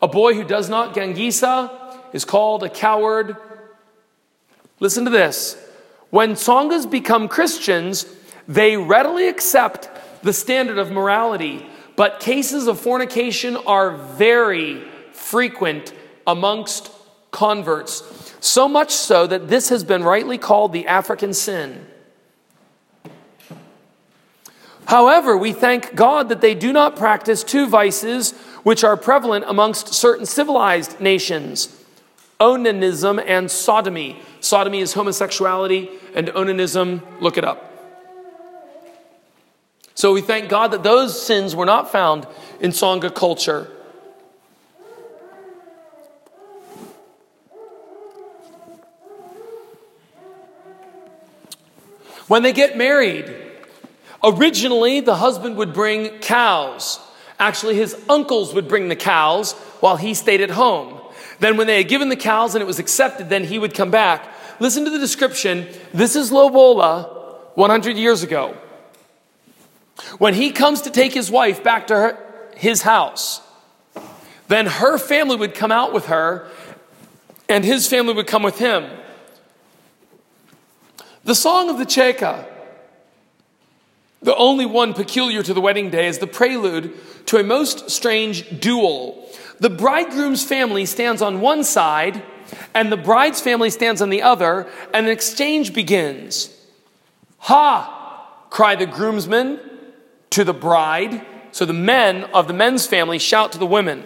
A 0.00 0.06
boy 0.06 0.34
who 0.34 0.44
does 0.44 0.68
not 0.68 0.94
Gangisa 0.94 1.72
is 2.12 2.24
called 2.24 2.62
a 2.62 2.68
coward. 2.68 3.36
Listen 4.78 5.04
to 5.06 5.10
this. 5.10 5.56
When 6.10 6.34
Tsongas 6.34 6.88
become 6.88 7.26
Christians, 7.26 8.06
they 8.48 8.76
readily 8.76 9.28
accept 9.28 9.90
the 10.22 10.32
standard 10.32 10.78
of 10.78 10.90
morality, 10.90 11.64
but 11.94 12.18
cases 12.18 12.66
of 12.66 12.80
fornication 12.80 13.56
are 13.56 13.96
very 13.96 14.82
frequent 15.12 15.92
amongst 16.26 16.90
converts. 17.30 18.34
So 18.40 18.68
much 18.68 18.90
so 18.90 19.26
that 19.26 19.48
this 19.48 19.68
has 19.68 19.84
been 19.84 20.02
rightly 20.02 20.38
called 20.38 20.72
the 20.72 20.86
African 20.86 21.34
sin. 21.34 21.86
However, 24.86 25.36
we 25.36 25.52
thank 25.52 25.94
God 25.94 26.30
that 26.30 26.40
they 26.40 26.54
do 26.54 26.72
not 26.72 26.96
practice 26.96 27.44
two 27.44 27.66
vices 27.66 28.32
which 28.62 28.82
are 28.82 28.96
prevalent 28.96 29.44
amongst 29.46 29.92
certain 29.92 30.24
civilized 30.24 31.00
nations 31.00 31.74
onanism 32.40 33.22
and 33.26 33.50
sodomy. 33.50 34.22
Sodomy 34.40 34.78
is 34.78 34.94
homosexuality, 34.94 35.90
and 36.14 36.28
onanism, 36.28 37.02
look 37.20 37.36
it 37.36 37.44
up. 37.44 37.67
So 39.98 40.12
we 40.12 40.20
thank 40.20 40.48
God 40.48 40.70
that 40.70 40.84
those 40.84 41.20
sins 41.20 41.56
were 41.56 41.66
not 41.66 41.90
found 41.90 42.24
in 42.60 42.70
Tsonga 42.70 43.12
culture. 43.12 43.68
When 52.28 52.44
they 52.44 52.52
get 52.52 52.78
married, 52.78 53.34
originally 54.22 55.00
the 55.00 55.16
husband 55.16 55.56
would 55.56 55.74
bring 55.74 56.20
cows. 56.20 57.00
Actually, 57.40 57.74
his 57.74 58.00
uncles 58.08 58.54
would 58.54 58.68
bring 58.68 58.86
the 58.86 58.94
cows 58.94 59.54
while 59.80 59.96
he 59.96 60.14
stayed 60.14 60.40
at 60.40 60.50
home. 60.50 61.00
Then, 61.40 61.56
when 61.56 61.66
they 61.66 61.78
had 61.78 61.88
given 61.88 62.08
the 62.08 62.14
cows 62.14 62.54
and 62.54 62.62
it 62.62 62.66
was 62.66 62.78
accepted, 62.78 63.30
then 63.30 63.42
he 63.42 63.58
would 63.58 63.74
come 63.74 63.90
back. 63.90 64.32
Listen 64.60 64.84
to 64.84 64.90
the 64.92 65.00
description. 65.00 65.66
This 65.92 66.14
is 66.14 66.30
Lobola 66.30 67.56
100 67.56 67.96
years 67.96 68.22
ago. 68.22 68.56
When 70.18 70.34
he 70.34 70.50
comes 70.50 70.82
to 70.82 70.90
take 70.90 71.12
his 71.12 71.30
wife 71.30 71.62
back 71.62 71.88
to 71.88 71.94
her, 71.94 72.18
his 72.56 72.82
house, 72.82 73.40
then 74.48 74.66
her 74.66 74.98
family 74.98 75.36
would 75.36 75.54
come 75.54 75.72
out 75.72 75.92
with 75.92 76.06
her 76.06 76.48
and 77.48 77.64
his 77.64 77.86
family 77.86 78.12
would 78.12 78.26
come 78.26 78.42
with 78.42 78.58
him. 78.58 78.90
The 81.24 81.34
song 81.34 81.70
of 81.70 81.78
the 81.78 81.84
Cheka, 81.84 82.46
the 84.22 84.36
only 84.36 84.66
one 84.66 84.94
peculiar 84.94 85.42
to 85.42 85.54
the 85.54 85.60
wedding 85.60 85.90
day, 85.90 86.06
is 86.06 86.18
the 86.18 86.26
prelude 86.26 86.94
to 87.26 87.38
a 87.38 87.44
most 87.44 87.90
strange 87.90 88.60
duel. 88.60 89.28
The 89.60 89.70
bridegroom's 89.70 90.44
family 90.44 90.86
stands 90.86 91.22
on 91.22 91.40
one 91.40 91.64
side, 91.64 92.22
and 92.74 92.90
the 92.90 92.96
bride's 92.96 93.40
family 93.40 93.70
stands 93.70 94.00
on 94.00 94.10
the 94.10 94.22
other, 94.22 94.68
and 94.94 95.06
an 95.06 95.12
exchange 95.12 95.74
begins. 95.74 96.54
Ha! 97.38 97.94
cry 98.50 98.74
the 98.74 98.86
groomsmen 98.86 99.60
to 100.30 100.44
the 100.44 100.54
bride. 100.54 101.24
So 101.52 101.64
the 101.64 101.72
men 101.72 102.24
of 102.34 102.46
the 102.46 102.54
men's 102.54 102.86
family 102.86 103.18
shout 103.18 103.52
to 103.52 103.58
the 103.58 103.66
women. 103.66 104.04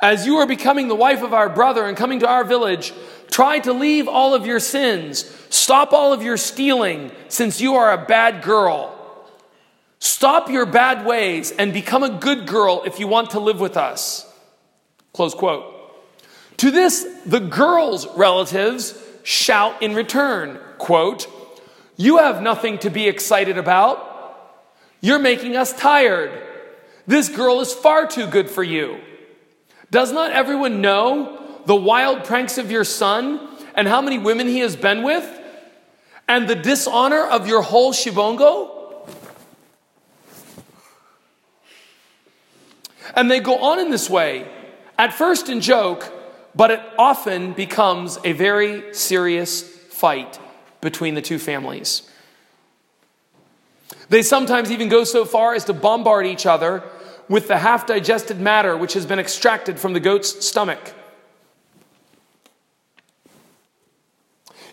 As 0.00 0.26
you 0.26 0.36
are 0.36 0.46
becoming 0.46 0.88
the 0.88 0.94
wife 0.94 1.22
of 1.22 1.32
our 1.32 1.48
brother 1.48 1.86
and 1.86 1.96
coming 1.96 2.20
to 2.20 2.28
our 2.28 2.44
village, 2.44 2.92
try 3.30 3.58
to 3.60 3.72
leave 3.72 4.08
all 4.08 4.34
of 4.34 4.44
your 4.44 4.60
sins 4.60 5.30
Stop 5.54 5.92
all 5.92 6.12
of 6.12 6.20
your 6.20 6.36
stealing 6.36 7.12
since 7.28 7.60
you 7.60 7.76
are 7.76 7.92
a 7.92 8.04
bad 8.06 8.42
girl. 8.42 8.92
Stop 10.00 10.50
your 10.50 10.66
bad 10.66 11.06
ways 11.06 11.52
and 11.52 11.72
become 11.72 12.02
a 12.02 12.10
good 12.10 12.48
girl 12.48 12.82
if 12.84 12.98
you 12.98 13.06
want 13.06 13.30
to 13.30 13.38
live 13.38 13.60
with 13.60 13.76
us. 13.76 14.28
Close 15.12 15.32
quote. 15.32 15.64
To 16.56 16.72
this, 16.72 17.06
the 17.24 17.38
girl's 17.38 18.08
relatives 18.16 19.00
shout 19.22 19.80
in 19.80 19.94
return, 19.94 20.58
quote, 20.78 21.28
You 21.96 22.18
have 22.18 22.42
nothing 22.42 22.78
to 22.78 22.90
be 22.90 23.06
excited 23.06 23.56
about. 23.56 24.10
You're 25.04 25.18
making 25.18 25.54
us 25.54 25.72
tired. 25.72 26.32
This 27.06 27.28
girl 27.28 27.60
is 27.60 27.72
far 27.72 28.06
too 28.06 28.26
good 28.26 28.48
for 28.48 28.62
you. 28.62 29.00
Does 29.90 30.12
not 30.12 30.32
everyone 30.32 30.80
know 30.80 31.60
the 31.66 31.76
wild 31.76 32.24
pranks 32.24 32.56
of 32.56 32.70
your 32.70 32.84
son 32.84 33.48
and 33.74 33.86
how 33.86 34.00
many 34.00 34.18
women 34.18 34.48
he 34.48 34.60
has 34.60 34.76
been 34.76 35.02
with? 35.02 35.42
and 36.28 36.48
the 36.48 36.54
dishonor 36.54 37.22
of 37.22 37.46
your 37.46 37.62
whole 37.62 37.92
Shibongo? 37.92 38.70
And 43.14 43.30
they 43.30 43.40
go 43.40 43.58
on 43.58 43.78
in 43.78 43.90
this 43.90 44.10
way, 44.10 44.48
at 44.98 45.12
first 45.12 45.48
in 45.48 45.60
joke, 45.60 46.12
but 46.54 46.70
it 46.70 46.80
often 46.98 47.52
becomes 47.52 48.18
a 48.24 48.32
very 48.32 48.94
serious 48.94 49.62
fight 49.62 50.38
between 50.80 51.14
the 51.14 51.22
two 51.22 51.38
families. 51.38 52.10
They 54.14 54.22
sometimes 54.22 54.70
even 54.70 54.88
go 54.88 55.02
so 55.02 55.24
far 55.24 55.56
as 55.56 55.64
to 55.64 55.72
bombard 55.72 56.24
each 56.24 56.46
other 56.46 56.84
with 57.28 57.48
the 57.48 57.58
half 57.58 57.84
digested 57.84 58.40
matter 58.40 58.76
which 58.76 58.92
has 58.92 59.06
been 59.06 59.18
extracted 59.18 59.76
from 59.76 59.92
the 59.92 59.98
goat's 59.98 60.46
stomach. 60.46 60.94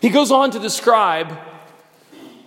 He 0.00 0.10
goes 0.10 0.30
on 0.30 0.52
to 0.52 0.60
describe 0.60 1.36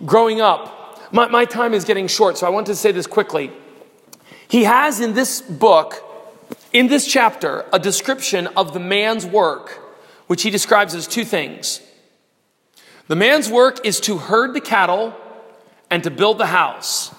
growing 0.06 0.40
up. 0.40 1.12
My, 1.12 1.28
my 1.28 1.44
time 1.44 1.74
is 1.74 1.84
getting 1.84 2.06
short, 2.06 2.38
so 2.38 2.46
I 2.46 2.48
want 2.48 2.66
to 2.68 2.74
say 2.74 2.92
this 2.92 3.06
quickly. 3.06 3.52
He 4.48 4.64
has 4.64 4.98
in 4.98 5.12
this 5.12 5.42
book, 5.42 6.02
in 6.72 6.86
this 6.86 7.06
chapter, 7.06 7.66
a 7.74 7.78
description 7.78 8.46
of 8.56 8.72
the 8.72 8.80
man's 8.80 9.26
work, 9.26 9.82
which 10.28 10.40
he 10.44 10.48
describes 10.48 10.94
as 10.94 11.06
two 11.06 11.26
things. 11.26 11.82
The 13.08 13.16
man's 13.16 13.50
work 13.50 13.84
is 13.84 14.00
to 14.00 14.16
herd 14.16 14.54
the 14.54 14.62
cattle 14.62 15.14
and 15.90 16.02
to 16.02 16.10
build 16.10 16.38
the 16.38 16.46
house. 16.46 17.14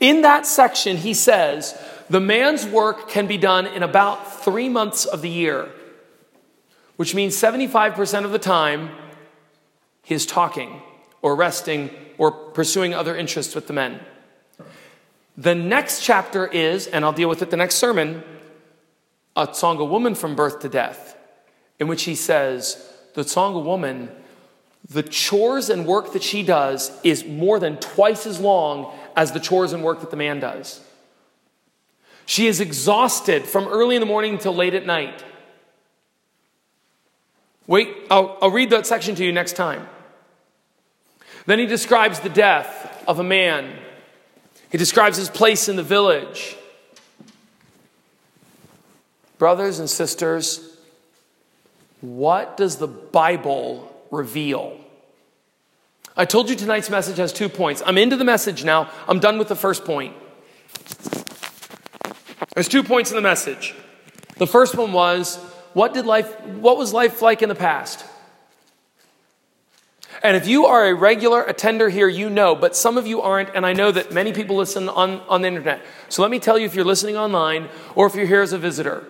In 0.00 0.22
that 0.22 0.46
section, 0.46 0.96
he 0.96 1.14
says 1.14 1.78
the 2.10 2.20
man's 2.20 2.66
work 2.66 3.08
can 3.08 3.26
be 3.26 3.38
done 3.38 3.66
in 3.66 3.82
about 3.82 4.42
three 4.42 4.68
months 4.68 5.04
of 5.04 5.22
the 5.22 5.30
year, 5.30 5.70
which 6.96 7.14
means 7.14 7.36
75% 7.36 8.24
of 8.24 8.32
the 8.32 8.38
time 8.38 8.90
he 10.02 10.14
is 10.14 10.26
talking 10.26 10.82
or 11.22 11.34
resting 11.34 11.90
or 12.18 12.30
pursuing 12.30 12.94
other 12.94 13.16
interests 13.16 13.54
with 13.54 13.66
the 13.66 13.72
men. 13.72 14.00
The 15.36 15.54
next 15.54 16.02
chapter 16.02 16.46
is, 16.46 16.86
and 16.86 17.04
I'll 17.04 17.12
deal 17.12 17.28
with 17.28 17.42
it 17.42 17.50
the 17.50 17.56
next 17.56 17.76
sermon, 17.76 18.22
a 19.36 19.46
Tsonga 19.46 19.86
woman 19.88 20.14
from 20.14 20.34
birth 20.34 20.60
to 20.60 20.68
death, 20.68 21.16
in 21.78 21.88
which 21.88 22.04
he 22.04 22.14
says, 22.14 22.90
the 23.14 23.22
Tsonga 23.22 23.62
woman, 23.62 24.10
the 24.88 25.02
chores 25.02 25.68
and 25.68 25.86
work 25.86 26.12
that 26.12 26.22
she 26.22 26.42
does 26.42 26.92
is 27.02 27.24
more 27.24 27.58
than 27.58 27.76
twice 27.78 28.26
as 28.26 28.38
long 28.38 28.94
as 29.16 29.32
the 29.32 29.40
chores 29.40 29.72
and 29.72 29.82
work 29.82 30.00
that 30.00 30.10
the 30.10 30.16
man 30.16 30.38
does. 30.38 30.80
She 32.24 32.46
is 32.46 32.60
exhausted 32.60 33.44
from 33.44 33.66
early 33.68 33.96
in 33.96 34.00
the 34.00 34.06
morning 34.06 34.34
until 34.34 34.54
late 34.54 34.74
at 34.74 34.86
night. 34.86 35.24
Wait, 37.66 37.88
I'll, 38.10 38.38
I'll 38.40 38.50
read 38.50 38.70
that 38.70 38.86
section 38.86 39.14
to 39.16 39.24
you 39.24 39.32
next 39.32 39.54
time. 39.54 39.88
Then 41.46 41.58
he 41.58 41.66
describes 41.66 42.20
the 42.20 42.28
death 42.28 43.04
of 43.08 43.18
a 43.18 43.24
man. 43.24 43.76
He 44.70 44.78
describes 44.78 45.16
his 45.16 45.28
place 45.28 45.68
in 45.68 45.76
the 45.76 45.82
village. 45.82 46.56
Brothers 49.38 49.78
and 49.78 49.90
sisters, 49.90 50.76
what 52.00 52.56
does 52.56 52.76
the 52.76 52.88
Bible 52.88 53.95
reveal? 54.16 54.78
I 56.16 56.24
told 56.24 56.48
you 56.48 56.56
tonight's 56.56 56.88
message 56.88 57.18
has 57.18 57.32
two 57.32 57.48
points. 57.48 57.82
I'm 57.84 57.98
into 57.98 58.16
the 58.16 58.24
message 58.24 58.64
now. 58.64 58.90
I'm 59.06 59.20
done 59.20 59.38
with 59.38 59.48
the 59.48 59.56
first 59.56 59.84
point. 59.84 60.14
There's 62.54 62.68
two 62.68 62.82
points 62.82 63.10
in 63.10 63.16
the 63.16 63.22
message. 63.22 63.74
The 64.38 64.46
first 64.46 64.76
one 64.76 64.92
was 64.92 65.36
what 65.74 65.92
did 65.92 66.06
life 66.06 66.40
what 66.46 66.78
was 66.78 66.94
life 66.94 67.20
like 67.20 67.42
in 67.42 67.50
the 67.50 67.54
past? 67.54 68.04
And 70.22 70.36
if 70.36 70.46
you 70.48 70.66
are 70.66 70.86
a 70.86 70.94
regular 70.94 71.42
attender 71.42 71.90
here, 71.90 72.08
you 72.08 72.30
know, 72.30 72.54
but 72.54 72.74
some 72.74 72.96
of 72.96 73.06
you 73.06 73.20
aren't, 73.20 73.50
and 73.54 73.66
I 73.66 73.74
know 73.74 73.92
that 73.92 74.12
many 74.12 74.32
people 74.32 74.56
listen 74.56 74.88
on, 74.88 75.20
on 75.28 75.42
the 75.42 75.48
internet. 75.48 75.82
So 76.08 76.22
let 76.22 76.30
me 76.30 76.38
tell 76.38 76.58
you 76.58 76.64
if 76.64 76.74
you're 76.74 76.86
listening 76.86 77.16
online 77.16 77.68
or 77.94 78.06
if 78.06 78.14
you're 78.14 78.26
here 78.26 78.40
as 78.40 78.52
a 78.52 78.58
visitor. 78.58 79.04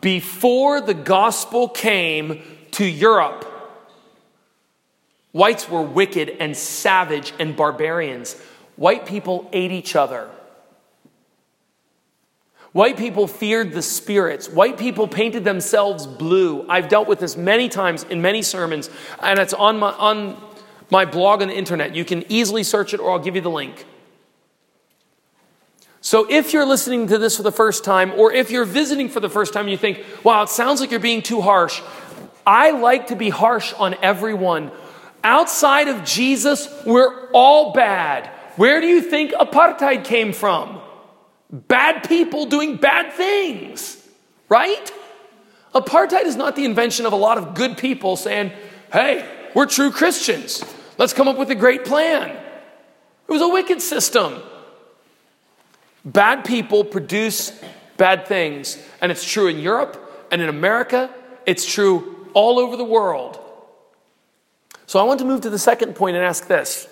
Before 0.00 0.80
the 0.80 0.94
gospel 0.94 1.68
came 1.68 2.42
to 2.72 2.84
Europe, 2.84 3.49
whites 5.32 5.68
were 5.68 5.82
wicked 5.82 6.28
and 6.28 6.56
savage 6.56 7.32
and 7.38 7.56
barbarians. 7.56 8.40
White 8.76 9.06
people 9.06 9.48
ate 9.52 9.72
each 9.72 9.94
other. 9.96 10.30
White 12.72 12.96
people 12.96 13.26
feared 13.26 13.72
the 13.72 13.82
spirits. 13.82 14.48
White 14.48 14.78
people 14.78 15.08
painted 15.08 15.44
themselves 15.44 16.06
blue. 16.06 16.64
I've 16.68 16.88
dealt 16.88 17.08
with 17.08 17.18
this 17.18 17.36
many 17.36 17.68
times 17.68 18.04
in 18.04 18.22
many 18.22 18.42
sermons, 18.42 18.90
and 19.20 19.40
it's 19.40 19.52
on 19.52 19.78
my, 19.78 19.90
on 19.92 20.40
my 20.88 21.04
blog 21.04 21.42
on 21.42 21.48
the 21.48 21.54
internet. 21.54 21.96
You 21.96 22.04
can 22.04 22.24
easily 22.28 22.62
search 22.62 22.94
it, 22.94 23.00
or 23.00 23.10
I'll 23.10 23.18
give 23.18 23.34
you 23.34 23.40
the 23.40 23.50
link. 23.50 23.86
So, 26.00 26.26
if 26.30 26.52
you're 26.52 26.64
listening 26.64 27.08
to 27.08 27.18
this 27.18 27.36
for 27.36 27.42
the 27.42 27.52
first 27.52 27.84
time, 27.84 28.12
or 28.12 28.32
if 28.32 28.50
you're 28.50 28.64
visiting 28.64 29.08
for 29.08 29.20
the 29.20 29.28
first 29.28 29.52
time 29.52 29.68
you 29.68 29.76
think, 29.76 30.02
wow, 30.24 30.44
it 30.44 30.48
sounds 30.48 30.80
like 30.80 30.90
you're 30.90 31.00
being 31.00 31.22
too 31.22 31.42
harsh, 31.42 31.82
I 32.46 32.70
like 32.70 33.08
to 33.08 33.16
be 33.16 33.28
harsh 33.28 33.74
on 33.74 33.94
everyone. 34.00 34.70
Outside 35.22 35.88
of 35.88 36.04
Jesus, 36.04 36.68
we're 36.86 37.30
all 37.32 37.72
bad. 37.72 38.28
Where 38.56 38.80
do 38.80 38.86
you 38.86 39.00
think 39.00 39.32
apartheid 39.32 40.04
came 40.04 40.32
from? 40.32 40.80
bad 41.50 42.08
people 42.08 42.46
doing 42.46 42.76
bad 42.76 43.12
things, 43.12 43.96
right? 44.48 44.92
Apartheid 45.74 46.24
is 46.24 46.36
not 46.36 46.56
the 46.56 46.64
invention 46.64 47.06
of 47.06 47.12
a 47.12 47.16
lot 47.16 47.38
of 47.38 47.54
good 47.54 47.76
people 47.76 48.16
saying, 48.16 48.52
hey, 48.92 49.28
we're 49.54 49.66
true 49.66 49.90
Christians. 49.90 50.64
Let's 50.98 51.12
come 51.12 51.28
up 51.28 51.36
with 51.36 51.50
a 51.50 51.54
great 51.54 51.84
plan. 51.84 52.30
It 52.30 53.32
was 53.32 53.42
a 53.42 53.48
wicked 53.48 53.80
system. 53.82 54.40
Bad 56.04 56.44
people 56.44 56.84
produce 56.84 57.58
bad 57.96 58.26
things. 58.26 58.78
And 59.00 59.12
it's 59.12 59.24
true 59.24 59.46
in 59.46 59.58
Europe 59.58 60.28
and 60.30 60.42
in 60.42 60.48
America. 60.48 61.12
It's 61.46 61.70
true 61.70 62.28
all 62.32 62.58
over 62.58 62.76
the 62.76 62.84
world. 62.84 63.38
So 64.90 64.98
I 64.98 65.04
want 65.04 65.20
to 65.20 65.24
move 65.24 65.42
to 65.42 65.50
the 65.50 65.58
second 65.58 65.94
point 65.94 66.16
and 66.16 66.24
ask 66.24 66.48
this 66.48 66.88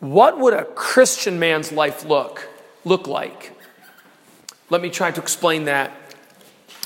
What 0.00 0.38
would 0.38 0.54
a 0.54 0.64
Christian 0.64 1.38
man's 1.38 1.70
life 1.70 2.06
look, 2.06 2.48
look 2.86 3.06
like? 3.06 3.52
Let 4.70 4.80
me 4.80 4.88
try 4.88 5.10
to 5.10 5.20
explain 5.20 5.64
that. 5.64 5.90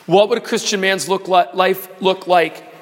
What 0.06 0.28
would 0.28 0.38
a 0.38 0.40
Christian 0.40 0.80
man's 0.80 1.08
look 1.08 1.28
li- 1.28 1.44
life 1.54 2.02
look 2.02 2.26
like? 2.26 2.74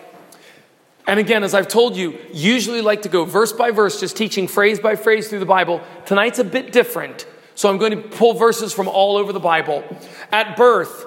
And 1.07 1.21
again, 1.21 1.45
as 1.45 1.53
I've 1.53 1.69
told 1.69 1.97
you, 1.97 2.19
usually 2.33 2.81
like 2.81 3.03
to 3.03 3.11
go 3.11 3.27
verse 3.27 3.53
by 3.53 3.73
verse, 3.73 4.01
just 4.01 4.17
teaching 4.17 4.49
phrase 4.49 4.81
by 4.81 4.97
phrase 4.97 5.29
through 5.29 5.41
the 5.41 5.45
Bible. 5.45 5.83
Tonight's 6.07 6.39
a 6.39 6.45
bit 6.45 6.73
different. 6.73 7.27
So 7.57 7.69
I'm 7.69 7.77
going 7.77 7.91
to 7.91 8.09
pull 8.09 8.33
verses 8.33 8.73
from 8.73 8.89
all 8.89 9.19
over 9.19 9.35
the 9.35 9.39
Bible. 9.39 9.85
At 10.33 10.57
birth, 10.57 11.05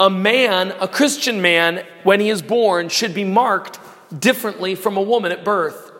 a 0.00 0.08
man, 0.08 0.70
a 0.80 0.88
Christian 0.88 1.42
man, 1.42 1.84
when 2.04 2.20
he 2.20 2.30
is 2.30 2.40
born, 2.40 2.88
should 2.88 3.12
be 3.12 3.24
marked 3.24 3.81
differently 4.18 4.74
from 4.74 4.96
a 4.96 5.02
woman 5.02 5.32
at 5.32 5.44
birth. 5.44 5.90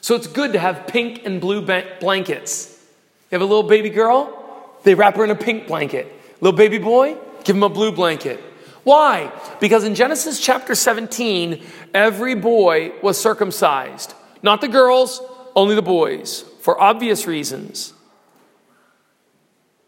So 0.00 0.14
it's 0.14 0.26
good 0.26 0.52
to 0.54 0.58
have 0.58 0.86
pink 0.86 1.24
and 1.24 1.40
blue 1.40 1.62
blankets. 2.00 2.76
You 3.30 3.36
have 3.36 3.42
a 3.42 3.44
little 3.44 3.68
baby 3.68 3.90
girl, 3.90 4.36
they 4.82 4.94
wrap 4.94 5.16
her 5.16 5.24
in 5.24 5.30
a 5.30 5.36
pink 5.36 5.66
blanket. 5.66 6.10
Little 6.40 6.56
baby 6.56 6.78
boy, 6.78 7.16
give 7.44 7.56
him 7.56 7.62
a 7.62 7.68
blue 7.68 7.92
blanket. 7.92 8.40
Why? 8.82 9.32
Because 9.60 9.84
in 9.84 9.94
Genesis 9.94 10.40
chapter 10.40 10.74
17, 10.74 11.62
every 11.92 12.34
boy 12.34 12.92
was 13.02 13.20
circumcised. 13.20 14.14
Not 14.42 14.62
the 14.62 14.68
girls, 14.68 15.20
only 15.54 15.74
the 15.74 15.82
boys, 15.82 16.44
for 16.60 16.80
obvious 16.80 17.26
reasons. 17.26 17.92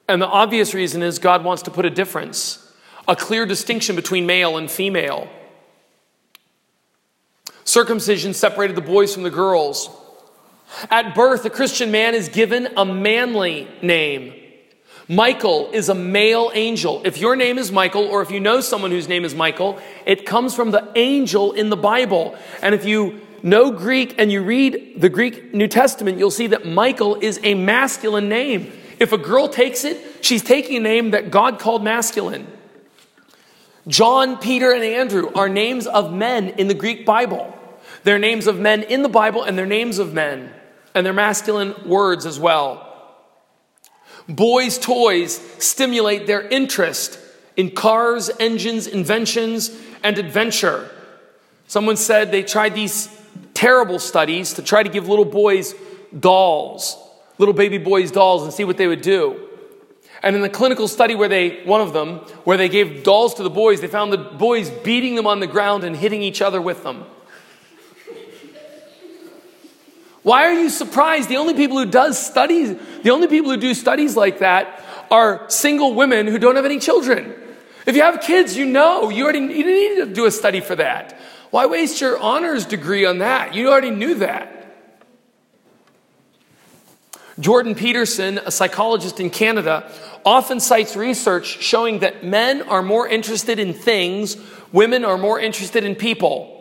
And 0.08 0.20
the 0.20 0.26
obvious 0.26 0.74
reason 0.74 1.02
is 1.02 1.18
God 1.18 1.42
wants 1.42 1.62
to 1.62 1.70
put 1.70 1.86
a 1.86 1.90
difference, 1.90 2.70
a 3.08 3.16
clear 3.16 3.46
distinction 3.46 3.96
between 3.96 4.26
male 4.26 4.58
and 4.58 4.70
female. 4.70 5.28
Circumcision 7.64 8.34
separated 8.34 8.76
the 8.76 8.82
boys 8.82 9.14
from 9.14 9.22
the 9.22 9.30
girls. 9.30 9.88
At 10.90 11.14
birth, 11.14 11.44
a 11.44 11.50
Christian 11.50 11.90
man 11.90 12.14
is 12.14 12.28
given 12.28 12.68
a 12.76 12.84
manly 12.84 13.68
name. 13.82 14.34
Michael 15.08 15.70
is 15.72 15.88
a 15.88 15.94
male 15.94 16.50
angel. 16.54 17.02
If 17.04 17.18
your 17.18 17.36
name 17.36 17.58
is 17.58 17.70
Michael, 17.70 18.04
or 18.04 18.22
if 18.22 18.30
you 18.30 18.40
know 18.40 18.60
someone 18.60 18.90
whose 18.90 19.08
name 19.08 19.24
is 19.24 19.34
Michael, 19.34 19.78
it 20.06 20.24
comes 20.24 20.54
from 20.54 20.70
the 20.70 20.90
angel 20.96 21.52
in 21.52 21.70
the 21.70 21.76
Bible. 21.76 22.36
And 22.62 22.74
if 22.74 22.84
you 22.84 23.20
know 23.42 23.72
Greek 23.72 24.14
and 24.18 24.30
you 24.30 24.42
read 24.42 25.00
the 25.00 25.08
Greek 25.08 25.52
New 25.52 25.68
Testament, 25.68 26.18
you'll 26.18 26.30
see 26.30 26.46
that 26.48 26.66
Michael 26.66 27.16
is 27.16 27.40
a 27.42 27.54
masculine 27.54 28.28
name. 28.28 28.72
If 28.98 29.12
a 29.12 29.18
girl 29.18 29.48
takes 29.48 29.84
it, 29.84 30.24
she's 30.24 30.42
taking 30.42 30.76
a 30.76 30.80
name 30.80 31.10
that 31.10 31.30
God 31.30 31.58
called 31.58 31.82
masculine. 31.82 32.46
John, 33.88 34.38
Peter, 34.38 34.72
and 34.72 34.84
Andrew 34.84 35.30
are 35.34 35.48
names 35.48 35.86
of 35.86 36.12
men 36.12 36.50
in 36.50 36.68
the 36.68 36.74
Greek 36.74 37.04
Bible. 37.04 37.56
They're 38.04 38.18
names 38.18 38.46
of 38.46 38.58
men 38.58 38.82
in 38.84 39.02
the 39.02 39.08
Bible, 39.08 39.42
and 39.42 39.58
they're 39.58 39.66
names 39.66 39.98
of 39.98 40.12
men, 40.12 40.52
and 40.94 41.04
they're 41.04 41.12
masculine 41.12 41.74
words 41.84 42.26
as 42.26 42.38
well. 42.38 42.88
Boys' 44.28 44.78
toys 44.78 45.36
stimulate 45.58 46.26
their 46.26 46.42
interest 46.48 47.18
in 47.56 47.70
cars, 47.70 48.30
engines, 48.38 48.86
inventions, 48.86 49.76
and 50.02 50.16
adventure. 50.16 50.88
Someone 51.66 51.96
said 51.96 52.30
they 52.30 52.42
tried 52.42 52.74
these 52.74 53.08
terrible 53.54 53.98
studies 53.98 54.54
to 54.54 54.62
try 54.62 54.82
to 54.82 54.88
give 54.88 55.08
little 55.08 55.24
boys 55.24 55.74
dolls, 56.18 56.96
little 57.38 57.54
baby 57.54 57.78
boys 57.78 58.10
dolls, 58.10 58.44
and 58.44 58.52
see 58.52 58.64
what 58.64 58.76
they 58.76 58.86
would 58.86 59.02
do. 59.02 59.48
And 60.22 60.36
in 60.36 60.42
the 60.42 60.48
clinical 60.48 60.86
study 60.86 61.14
where 61.14 61.28
they, 61.28 61.64
one 61.64 61.80
of 61.80 61.92
them, 61.92 62.18
where 62.44 62.56
they 62.56 62.68
gave 62.68 63.02
dolls 63.02 63.34
to 63.34 63.42
the 63.42 63.50
boys, 63.50 63.80
they 63.80 63.88
found 63.88 64.12
the 64.12 64.18
boys 64.18 64.70
beating 64.70 65.16
them 65.16 65.26
on 65.26 65.40
the 65.40 65.48
ground 65.48 65.82
and 65.82 65.96
hitting 65.96 66.22
each 66.22 66.40
other 66.40 66.62
with 66.62 66.84
them. 66.84 67.04
Why 70.22 70.44
are 70.44 70.52
you 70.52 70.70
surprised? 70.70 71.28
The 71.28 71.38
only 71.38 71.54
people 71.54 71.76
who 71.76 71.86
does 71.86 72.24
studies, 72.24 72.76
the 73.02 73.10
only 73.10 73.26
people 73.26 73.50
who 73.50 73.56
do 73.56 73.74
studies 73.74 74.16
like 74.16 74.38
that 74.38 74.84
are 75.10 75.50
single 75.50 75.94
women 75.94 76.28
who 76.28 76.38
don't 76.38 76.54
have 76.54 76.64
any 76.64 76.78
children. 76.78 77.34
If 77.86 77.96
you 77.96 78.02
have 78.02 78.20
kids, 78.20 78.56
you 78.56 78.64
know, 78.64 79.10
you 79.10 79.24
already 79.24 79.40
you 79.40 79.64
didn't 79.64 79.66
need 79.66 80.04
to 80.06 80.14
do 80.14 80.26
a 80.26 80.30
study 80.30 80.60
for 80.60 80.76
that. 80.76 81.18
Why 81.50 81.66
waste 81.66 82.00
your 82.00 82.16
honors 82.18 82.64
degree 82.64 83.04
on 83.04 83.18
that? 83.18 83.54
You 83.54 83.70
already 83.70 83.90
knew 83.90 84.14
that. 84.16 84.62
Jordan 87.40 87.74
Peterson, 87.74 88.38
a 88.38 88.50
psychologist 88.50 89.18
in 89.18 89.28
Canada, 89.28 89.90
often 90.24 90.60
cites 90.60 90.96
research 90.96 91.62
showing 91.62 92.00
that 92.00 92.24
men 92.24 92.62
are 92.62 92.82
more 92.82 93.08
interested 93.08 93.58
in 93.58 93.72
things, 93.72 94.36
women 94.72 95.04
are 95.04 95.18
more 95.18 95.40
interested 95.40 95.84
in 95.84 95.94
people. 95.94 96.58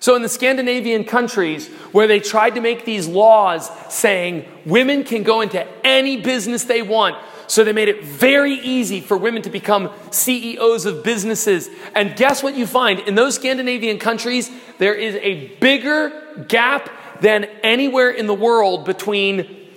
So, 0.00 0.16
in 0.16 0.22
the 0.22 0.30
Scandinavian 0.30 1.04
countries 1.04 1.68
where 1.92 2.06
they 2.06 2.20
tried 2.20 2.54
to 2.54 2.62
make 2.62 2.86
these 2.86 3.06
laws 3.06 3.70
saying 3.90 4.46
women 4.64 5.04
can 5.04 5.22
go 5.22 5.42
into 5.42 5.66
any 5.84 6.22
business 6.22 6.64
they 6.64 6.80
want, 6.80 7.16
so 7.48 7.64
they 7.64 7.72
made 7.72 7.88
it 7.88 8.04
very 8.04 8.54
easy 8.54 9.00
for 9.00 9.18
women 9.18 9.42
to 9.42 9.50
become 9.50 9.90
CEOs 10.10 10.86
of 10.86 11.02
businesses. 11.02 11.68
And 11.94 12.16
guess 12.16 12.42
what 12.42 12.54
you 12.54 12.66
find? 12.66 13.00
In 13.00 13.14
those 13.14 13.34
Scandinavian 13.34 13.98
countries, 13.98 14.50
there 14.78 14.94
is 14.94 15.16
a 15.16 15.48
bigger 15.56 16.44
gap 16.48 16.88
than 17.20 17.44
anywhere 17.62 18.10
in 18.10 18.26
the 18.26 18.34
world 18.34 18.86
between 18.86 19.68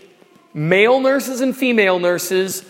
male 0.54 1.02
nurses 1.02 1.42
and 1.42 1.58
female 1.58 2.00
nurses 2.00 2.64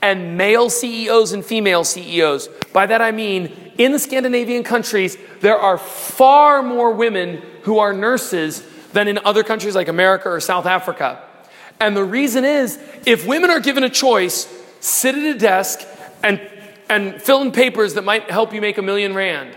and 0.00 0.36
male 0.36 0.70
CEOs 0.70 1.32
and 1.32 1.44
female 1.44 1.84
CEOs. 1.84 2.48
By 2.72 2.86
that 2.86 3.00
I 3.00 3.10
mean, 3.10 3.72
in 3.78 3.92
the 3.92 3.98
Scandinavian 3.98 4.62
countries, 4.62 5.16
there 5.40 5.58
are 5.58 5.78
far 5.78 6.62
more 6.62 6.92
women 6.92 7.42
who 7.62 7.78
are 7.78 7.92
nurses 7.92 8.64
than 8.92 9.08
in 9.08 9.18
other 9.24 9.42
countries 9.42 9.74
like 9.74 9.88
America 9.88 10.28
or 10.28 10.40
South 10.40 10.66
Africa. 10.66 11.22
And 11.80 11.96
the 11.96 12.04
reason 12.04 12.44
is 12.44 12.78
if 13.06 13.26
women 13.26 13.50
are 13.50 13.60
given 13.60 13.84
a 13.84 13.90
choice, 13.90 14.46
sit 14.80 15.14
at 15.14 15.24
a 15.36 15.38
desk 15.38 15.80
and, 16.22 16.40
and 16.88 17.20
fill 17.20 17.42
in 17.42 17.52
papers 17.52 17.94
that 17.94 18.04
might 18.04 18.30
help 18.30 18.52
you 18.52 18.60
make 18.60 18.78
a 18.78 18.82
million 18.82 19.14
rand, 19.14 19.56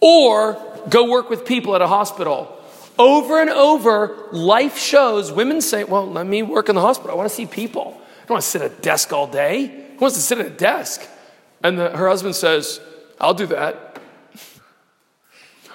or 0.00 0.56
go 0.88 1.10
work 1.10 1.28
with 1.30 1.44
people 1.44 1.74
at 1.74 1.82
a 1.82 1.88
hospital. 1.88 2.54
Over 2.98 3.40
and 3.40 3.50
over, 3.50 4.28
life 4.32 4.76
shows 4.78 5.30
women 5.30 5.60
say, 5.60 5.84
Well, 5.84 6.10
let 6.10 6.26
me 6.26 6.42
work 6.42 6.68
in 6.68 6.74
the 6.74 6.80
hospital. 6.80 7.12
I 7.12 7.14
want 7.14 7.28
to 7.28 7.34
see 7.34 7.46
people 7.46 7.97
don't 8.28 8.34
want 8.34 8.44
to 8.44 8.50
sit 8.50 8.62
at 8.62 8.72
a 8.72 8.82
desk 8.82 9.10
all 9.12 9.26
day. 9.26 9.66
Who 9.66 10.00
wants 10.00 10.16
to 10.16 10.22
sit 10.22 10.38
at 10.38 10.46
a 10.46 10.50
desk? 10.50 11.08
And 11.64 11.78
the, 11.78 11.88
her 11.96 12.08
husband 12.08 12.34
says, 12.34 12.78
I'll 13.18 13.32
do 13.32 13.46
that. 13.46 14.00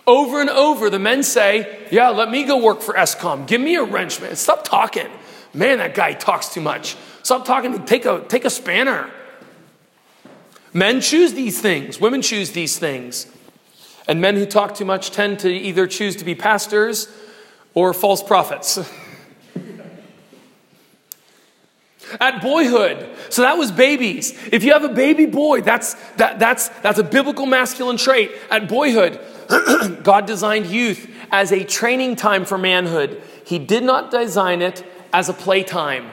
Over 0.05 0.39
and 0.39 0.51
over, 0.51 0.89
the 0.91 0.99
men 0.99 1.23
say, 1.23 1.87
Yeah, 1.89 2.09
let 2.09 2.29
me 2.29 2.43
go 2.43 2.63
work 2.63 2.81
for 2.81 2.93
Eskom. 2.93 3.47
Give 3.47 3.59
me 3.59 3.75
a 3.75 3.83
wrench, 3.83 4.21
man. 4.21 4.35
Stop 4.35 4.65
talking. 4.65 5.07
Man, 5.53 5.79
that 5.79 5.95
guy 5.95 6.13
talks 6.13 6.49
too 6.49 6.61
much. 6.61 6.95
Stop 7.23 7.45
talking. 7.45 7.85
Take 7.85 8.05
a, 8.05 8.23
take 8.27 8.45
a 8.45 8.49
spanner. 8.49 9.09
Men 10.73 11.01
choose 11.01 11.33
these 11.33 11.59
things, 11.59 11.99
women 11.99 12.21
choose 12.21 12.51
these 12.51 12.77
things. 12.77 13.27
And 14.07 14.21
men 14.21 14.35
who 14.35 14.45
talk 14.45 14.75
too 14.75 14.85
much 14.85 15.11
tend 15.11 15.39
to 15.39 15.49
either 15.49 15.87
choose 15.87 16.17
to 16.17 16.25
be 16.25 16.35
pastors 16.35 17.07
or 17.73 17.93
false 17.93 18.21
prophets. 18.21 18.77
At 22.19 22.41
boyhood, 22.41 23.07
so 23.29 23.41
that 23.41 23.57
was 23.57 23.71
babies. 23.71 24.31
If 24.51 24.63
you 24.63 24.73
have 24.73 24.83
a 24.83 24.89
baby 24.89 25.25
boy, 25.25 25.61
that's, 25.61 25.93
that, 26.15 26.39
that's, 26.39 26.69
that's 26.69 26.99
a 26.99 27.03
biblical 27.03 27.45
masculine 27.45 27.97
trait. 27.97 28.31
At 28.51 28.67
boyhood, 28.67 29.19
God 30.03 30.25
designed 30.25 30.67
youth 30.67 31.09
as 31.31 31.51
a 31.51 31.63
training 31.63 32.15
time 32.15 32.45
for 32.45 32.57
manhood. 32.57 33.21
He 33.45 33.59
did 33.59 33.83
not 33.83 34.11
design 34.11 34.61
it 34.61 34.85
as 35.11 35.29
a 35.29 35.33
playtime. 35.33 36.11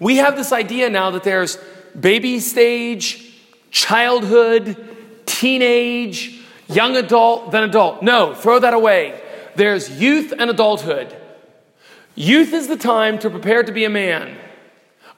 We 0.00 0.16
have 0.16 0.36
this 0.36 0.52
idea 0.52 0.90
now 0.90 1.10
that 1.12 1.22
there's 1.22 1.58
baby 1.98 2.40
stage, 2.40 3.32
childhood, 3.70 4.76
teenage, 5.26 6.40
young 6.68 6.96
adult, 6.96 7.52
then 7.52 7.64
adult. 7.64 8.02
No, 8.02 8.34
throw 8.34 8.58
that 8.58 8.74
away. 8.74 9.20
There's 9.56 10.00
youth 10.00 10.32
and 10.36 10.50
adulthood. 10.50 11.16
Youth 12.14 12.52
is 12.52 12.68
the 12.68 12.76
time 12.76 13.18
to 13.20 13.30
prepare 13.30 13.62
to 13.62 13.72
be 13.72 13.84
a 13.84 13.90
man. 13.90 14.36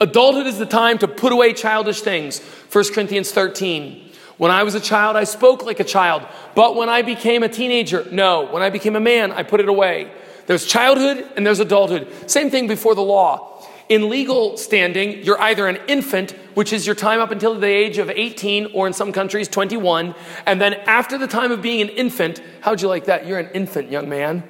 Adulthood 0.00 0.46
is 0.46 0.58
the 0.58 0.66
time 0.66 0.98
to 0.98 1.08
put 1.08 1.32
away 1.32 1.52
childish 1.52 2.02
things. 2.02 2.40
1 2.40 2.92
Corinthians 2.92 3.32
13. 3.32 4.10
When 4.36 4.50
I 4.50 4.62
was 4.62 4.74
a 4.74 4.80
child, 4.80 5.16
I 5.16 5.24
spoke 5.24 5.64
like 5.64 5.80
a 5.80 5.84
child. 5.84 6.26
But 6.54 6.76
when 6.76 6.90
I 6.90 7.00
became 7.00 7.42
a 7.42 7.48
teenager, 7.48 8.06
no. 8.10 8.46
When 8.46 8.62
I 8.62 8.68
became 8.68 8.94
a 8.94 9.00
man, 9.00 9.32
I 9.32 9.42
put 9.42 9.60
it 9.60 9.68
away. 9.68 10.12
There's 10.46 10.66
childhood 10.66 11.26
and 11.36 11.46
there's 11.46 11.60
adulthood. 11.60 12.30
Same 12.30 12.50
thing 12.50 12.68
before 12.68 12.94
the 12.94 13.02
law. 13.02 13.64
In 13.88 14.10
legal 14.10 14.56
standing, 14.56 15.22
you're 15.22 15.40
either 15.40 15.68
an 15.68 15.78
infant, 15.88 16.32
which 16.54 16.72
is 16.72 16.86
your 16.86 16.96
time 16.96 17.20
up 17.20 17.30
until 17.30 17.58
the 17.58 17.68
age 17.68 17.98
of 17.98 18.10
18, 18.10 18.72
or 18.74 18.86
in 18.86 18.92
some 18.92 19.12
countries, 19.12 19.48
21. 19.48 20.14
And 20.44 20.60
then 20.60 20.74
after 20.74 21.16
the 21.16 21.28
time 21.28 21.52
of 21.52 21.62
being 21.62 21.80
an 21.80 21.88
infant, 21.90 22.42
how'd 22.60 22.82
you 22.82 22.88
like 22.88 23.04
that? 23.06 23.26
You're 23.26 23.38
an 23.38 23.50
infant, 23.54 23.90
young 23.90 24.08
man. 24.08 24.42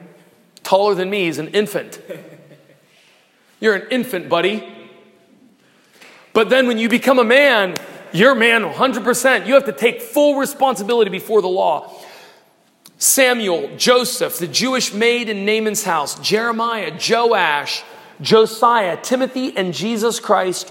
Taller 0.64 0.94
than 0.94 1.10
me 1.10 1.28
is 1.28 1.38
an 1.38 1.48
infant. 1.48 2.00
You're 3.60 3.74
an 3.74 3.88
infant, 3.90 4.28
buddy. 4.28 4.75
But 6.36 6.50
then 6.50 6.66
when 6.66 6.76
you 6.76 6.90
become 6.90 7.18
a 7.18 7.24
man, 7.24 7.76
you're 8.12 8.34
man 8.34 8.60
100%. 8.62 9.46
You 9.46 9.54
have 9.54 9.64
to 9.64 9.72
take 9.72 10.02
full 10.02 10.36
responsibility 10.36 11.10
before 11.10 11.40
the 11.40 11.48
law. 11.48 11.90
Samuel, 12.98 13.74
Joseph, 13.78 14.36
the 14.36 14.46
Jewish 14.46 14.92
maid 14.92 15.30
in 15.30 15.46
Naaman's 15.46 15.82
house, 15.82 16.20
Jeremiah, 16.20 16.92
Joash, 16.92 17.82
Josiah, 18.20 18.98
Timothy, 19.00 19.56
and 19.56 19.72
Jesus 19.72 20.20
Christ 20.20 20.70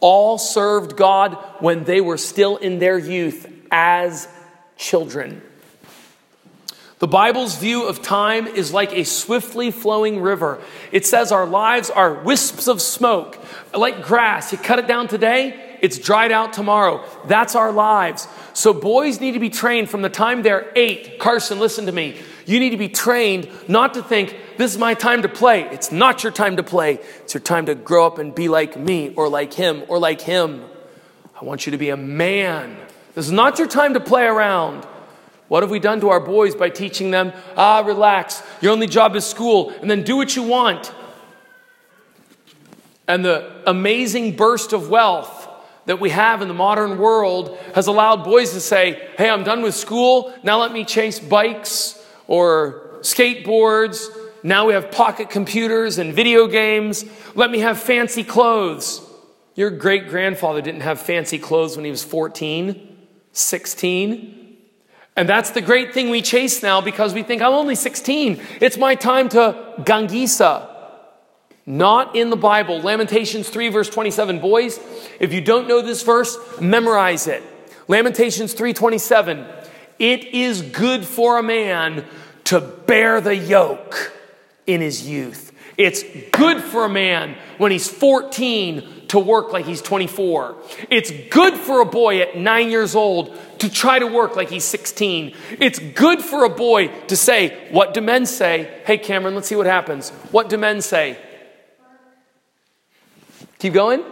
all 0.00 0.36
served 0.36 0.98
God 0.98 1.32
when 1.60 1.84
they 1.84 2.02
were 2.02 2.18
still 2.18 2.58
in 2.58 2.78
their 2.78 2.98
youth 2.98 3.50
as 3.70 4.28
children. 4.76 5.40
The 6.98 7.08
Bible's 7.08 7.56
view 7.56 7.84
of 7.84 8.02
time 8.02 8.46
is 8.46 8.72
like 8.72 8.92
a 8.92 9.04
swiftly 9.04 9.70
flowing 9.70 10.20
river. 10.20 10.60
It 10.92 11.06
says 11.06 11.32
our 11.32 11.46
lives 11.46 11.88
are 11.88 12.22
wisps 12.22 12.68
of 12.68 12.82
smoke, 12.82 13.38
like 13.78 14.02
grass. 14.02 14.52
You 14.52 14.58
cut 14.58 14.78
it 14.78 14.86
down 14.86 15.08
today, 15.08 15.78
it's 15.82 15.98
dried 15.98 16.32
out 16.32 16.52
tomorrow. 16.52 17.04
That's 17.26 17.54
our 17.54 17.72
lives. 17.72 18.28
So 18.54 18.72
boys 18.72 19.20
need 19.20 19.32
to 19.32 19.40
be 19.40 19.50
trained 19.50 19.90
from 19.90 20.02
the 20.02 20.08
time 20.08 20.42
they're 20.42 20.72
eight. 20.74 21.18
Carson, 21.18 21.58
listen 21.58 21.86
to 21.86 21.92
me. 21.92 22.16
You 22.46 22.60
need 22.60 22.70
to 22.70 22.76
be 22.76 22.88
trained 22.88 23.48
not 23.68 23.94
to 23.94 24.02
think, 24.02 24.36
this 24.56 24.72
is 24.72 24.78
my 24.78 24.94
time 24.94 25.22
to 25.22 25.28
play. 25.28 25.62
It's 25.64 25.92
not 25.92 26.22
your 26.22 26.32
time 26.32 26.56
to 26.56 26.62
play. 26.62 26.98
It's 27.22 27.34
your 27.34 27.42
time 27.42 27.66
to 27.66 27.74
grow 27.74 28.06
up 28.06 28.18
and 28.18 28.34
be 28.34 28.48
like 28.48 28.76
me 28.78 29.12
or 29.14 29.28
like 29.28 29.52
him 29.52 29.82
or 29.88 29.98
like 29.98 30.20
him. 30.20 30.64
I 31.38 31.44
want 31.44 31.66
you 31.66 31.72
to 31.72 31.78
be 31.78 31.90
a 31.90 31.96
man. 31.96 32.76
This 33.14 33.26
is 33.26 33.32
not 33.32 33.58
your 33.58 33.68
time 33.68 33.94
to 33.94 34.00
play 34.00 34.24
around. 34.24 34.86
What 35.48 35.62
have 35.62 35.70
we 35.70 35.78
done 35.78 36.00
to 36.00 36.08
our 36.08 36.20
boys 36.20 36.54
by 36.54 36.70
teaching 36.70 37.10
them, 37.10 37.32
ah, 37.56 37.80
relax, 37.80 38.42
your 38.60 38.72
only 38.72 38.86
job 38.86 39.14
is 39.14 39.24
school, 39.24 39.70
and 39.70 39.90
then 39.90 40.02
do 40.02 40.16
what 40.16 40.34
you 40.34 40.42
want? 40.42 40.92
And 43.08 43.24
the 43.24 43.62
amazing 43.66 44.36
burst 44.36 44.72
of 44.72 44.90
wealth 44.90 45.48
that 45.86 46.00
we 46.00 46.10
have 46.10 46.42
in 46.42 46.48
the 46.48 46.54
modern 46.54 46.98
world 46.98 47.56
has 47.74 47.86
allowed 47.86 48.24
boys 48.24 48.52
to 48.52 48.60
say, 48.60 49.08
hey, 49.16 49.30
I'm 49.30 49.44
done 49.44 49.62
with 49.62 49.74
school, 49.74 50.34
now 50.42 50.60
let 50.60 50.72
me 50.72 50.84
chase 50.84 51.20
bikes 51.20 52.04
or 52.26 52.98
skateboards. 53.00 54.08
Now 54.42 54.66
we 54.66 54.74
have 54.74 54.90
pocket 54.90 55.30
computers 55.30 55.98
and 55.98 56.12
video 56.12 56.46
games. 56.46 57.04
Let 57.34 57.50
me 57.50 57.60
have 57.60 57.78
fancy 57.78 58.24
clothes. 58.24 59.00
Your 59.54 59.70
great 59.70 60.08
grandfather 60.08 60.60
didn't 60.60 60.82
have 60.82 61.00
fancy 61.00 61.38
clothes 61.38 61.76
when 61.76 61.84
he 61.84 61.90
was 61.90 62.04
14, 62.04 63.06
16. 63.32 64.56
And 65.16 65.28
that's 65.28 65.50
the 65.50 65.62
great 65.62 65.94
thing 65.94 66.10
we 66.10 66.20
chase 66.20 66.62
now 66.62 66.80
because 66.80 67.14
we 67.14 67.22
think, 67.22 67.40
I'm 67.40 67.52
only 67.52 67.74
16. 67.74 68.40
It's 68.60 68.76
my 68.76 68.94
time 68.94 69.28
to 69.30 69.74
gangisa. 69.78 70.75
Not 71.66 72.14
in 72.14 72.30
the 72.30 72.36
Bible. 72.36 72.80
Lamentations 72.80 73.48
3, 73.48 73.68
verse 73.68 73.90
27. 73.90 74.38
Boys, 74.38 74.78
if 75.18 75.32
you 75.32 75.40
don't 75.40 75.66
know 75.66 75.82
this 75.82 76.04
verse, 76.04 76.38
memorize 76.60 77.26
it. 77.26 77.42
Lamentations 77.88 78.54
3:27. 78.54 79.46
It 79.98 80.24
is 80.26 80.62
good 80.62 81.04
for 81.04 81.38
a 81.38 81.42
man 81.42 82.04
to 82.44 82.60
bear 82.60 83.20
the 83.20 83.34
yoke 83.34 84.12
in 84.66 84.80
his 84.80 85.08
youth. 85.08 85.52
It's 85.76 86.02
good 86.32 86.62
for 86.62 86.84
a 86.84 86.88
man 86.88 87.36
when 87.58 87.70
he's 87.70 87.88
14 87.88 88.82
to 89.08 89.18
work 89.18 89.52
like 89.52 89.66
he's 89.66 89.82
24. 89.82 90.56
It's 90.90 91.12
good 91.30 91.54
for 91.54 91.80
a 91.80 91.84
boy 91.84 92.20
at 92.20 92.36
nine 92.36 92.70
years 92.70 92.94
old 92.94 93.36
to 93.58 93.70
try 93.70 93.98
to 93.98 94.06
work 94.06 94.36
like 94.36 94.50
he's 94.50 94.64
16. 94.64 95.34
It's 95.60 95.78
good 95.78 96.22
for 96.22 96.44
a 96.44 96.50
boy 96.50 96.88
to 97.06 97.16
say, 97.16 97.68
What 97.70 97.94
do 97.94 98.00
men 98.00 98.26
say? 98.26 98.80
Hey, 98.84 98.98
Cameron, 98.98 99.34
let's 99.34 99.48
see 99.48 99.56
what 99.56 99.66
happens. 99.66 100.10
What 100.30 100.48
do 100.48 100.58
men 100.58 100.80
say? 100.80 101.18
Keep 103.58 103.74
going. 103.74 104.04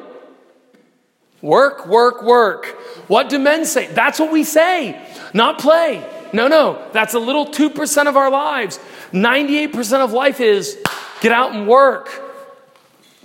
Work, 1.42 1.86
work, 1.86 2.22
work. 2.22 2.66
What 3.08 3.28
do 3.28 3.38
men 3.38 3.66
say? 3.66 3.86
That's 3.88 4.18
what 4.18 4.32
we 4.32 4.44
say, 4.44 4.98
not 5.34 5.58
play. 5.58 6.02
No, 6.32 6.48
no, 6.48 6.82
that's 6.92 7.14
a 7.14 7.18
little 7.18 7.46
2% 7.46 8.08
of 8.08 8.16
our 8.16 8.30
lives. 8.30 8.80
98% 9.12 10.00
of 10.00 10.12
life 10.12 10.40
is 10.40 10.78
get 11.20 11.32
out 11.32 11.52
and 11.52 11.68
work. 11.68 12.08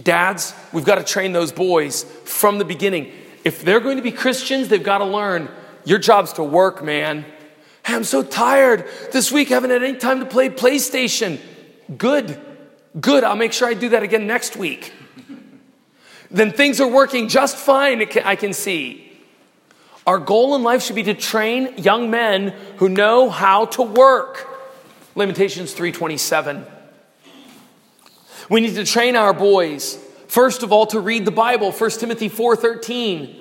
Dads, 0.03 0.53
we've 0.72 0.86
got 0.86 0.95
to 0.95 1.03
train 1.03 1.32
those 1.32 1.51
boys 1.51 2.03
from 2.26 2.57
the 2.57 2.65
beginning. 2.65 3.11
If 3.43 3.63
they're 3.63 3.80
going 3.80 3.97
to 3.97 4.03
be 4.03 4.11
Christians, 4.11 4.67
they've 4.67 4.84
got 4.84 4.99
to 4.99 5.05
learn 5.05 5.49
your 5.86 5.97
job's 5.97 6.34
to 6.34 6.43
work, 6.43 6.84
man. 6.84 7.26
Hey, 7.86 7.95
I'm 7.95 8.03
so 8.03 8.22
tired. 8.22 8.86
This 9.11 9.32
week 9.32 9.49
I 9.49 9.55
haven't 9.55 9.72
had 9.72 9.82
any 9.82 9.97
time 9.97 10.20
to 10.20 10.26
play 10.26 10.49
PlayStation. 10.49 11.39
Good. 11.97 12.39
Good. 12.99 13.24
I'll 13.24 13.36
make 13.36 13.53
sure 13.53 13.67
I 13.67 13.74
do 13.74 13.89
that 13.89 14.03
again 14.03 14.28
next 14.28 14.55
week. 14.55 14.93
Then 16.32 16.51
things 16.51 16.80
are 16.80 16.88
working 16.88 17.27
just 17.27 17.57
fine, 17.57 18.01
I 18.23 18.36
can 18.36 18.53
see. 18.53 19.05
Our 20.05 20.19
goal 20.19 20.55
in 20.55 20.63
life 20.63 20.84
should 20.84 20.95
be 20.95 21.03
to 21.03 21.13
train 21.13 21.75
young 21.77 22.09
men 22.09 22.49
who 22.77 22.89
know 22.89 23.30
how 23.30 23.65
to 23.65 23.84
work. 23.84 24.47
Lamentations 25.15 25.73
3:27. 25.73 26.65
We 28.49 28.61
need 28.61 28.75
to 28.75 28.86
train 28.86 29.15
our 29.15 29.34
boys 29.34 29.99
first 30.27 30.63
of 30.63 30.71
all 30.71 30.86
to 30.88 30.99
read 30.99 31.25
the 31.25 31.32
Bible. 31.32 31.71
1 31.71 31.99
Timothy 31.99 32.30
4:13. 32.30 33.36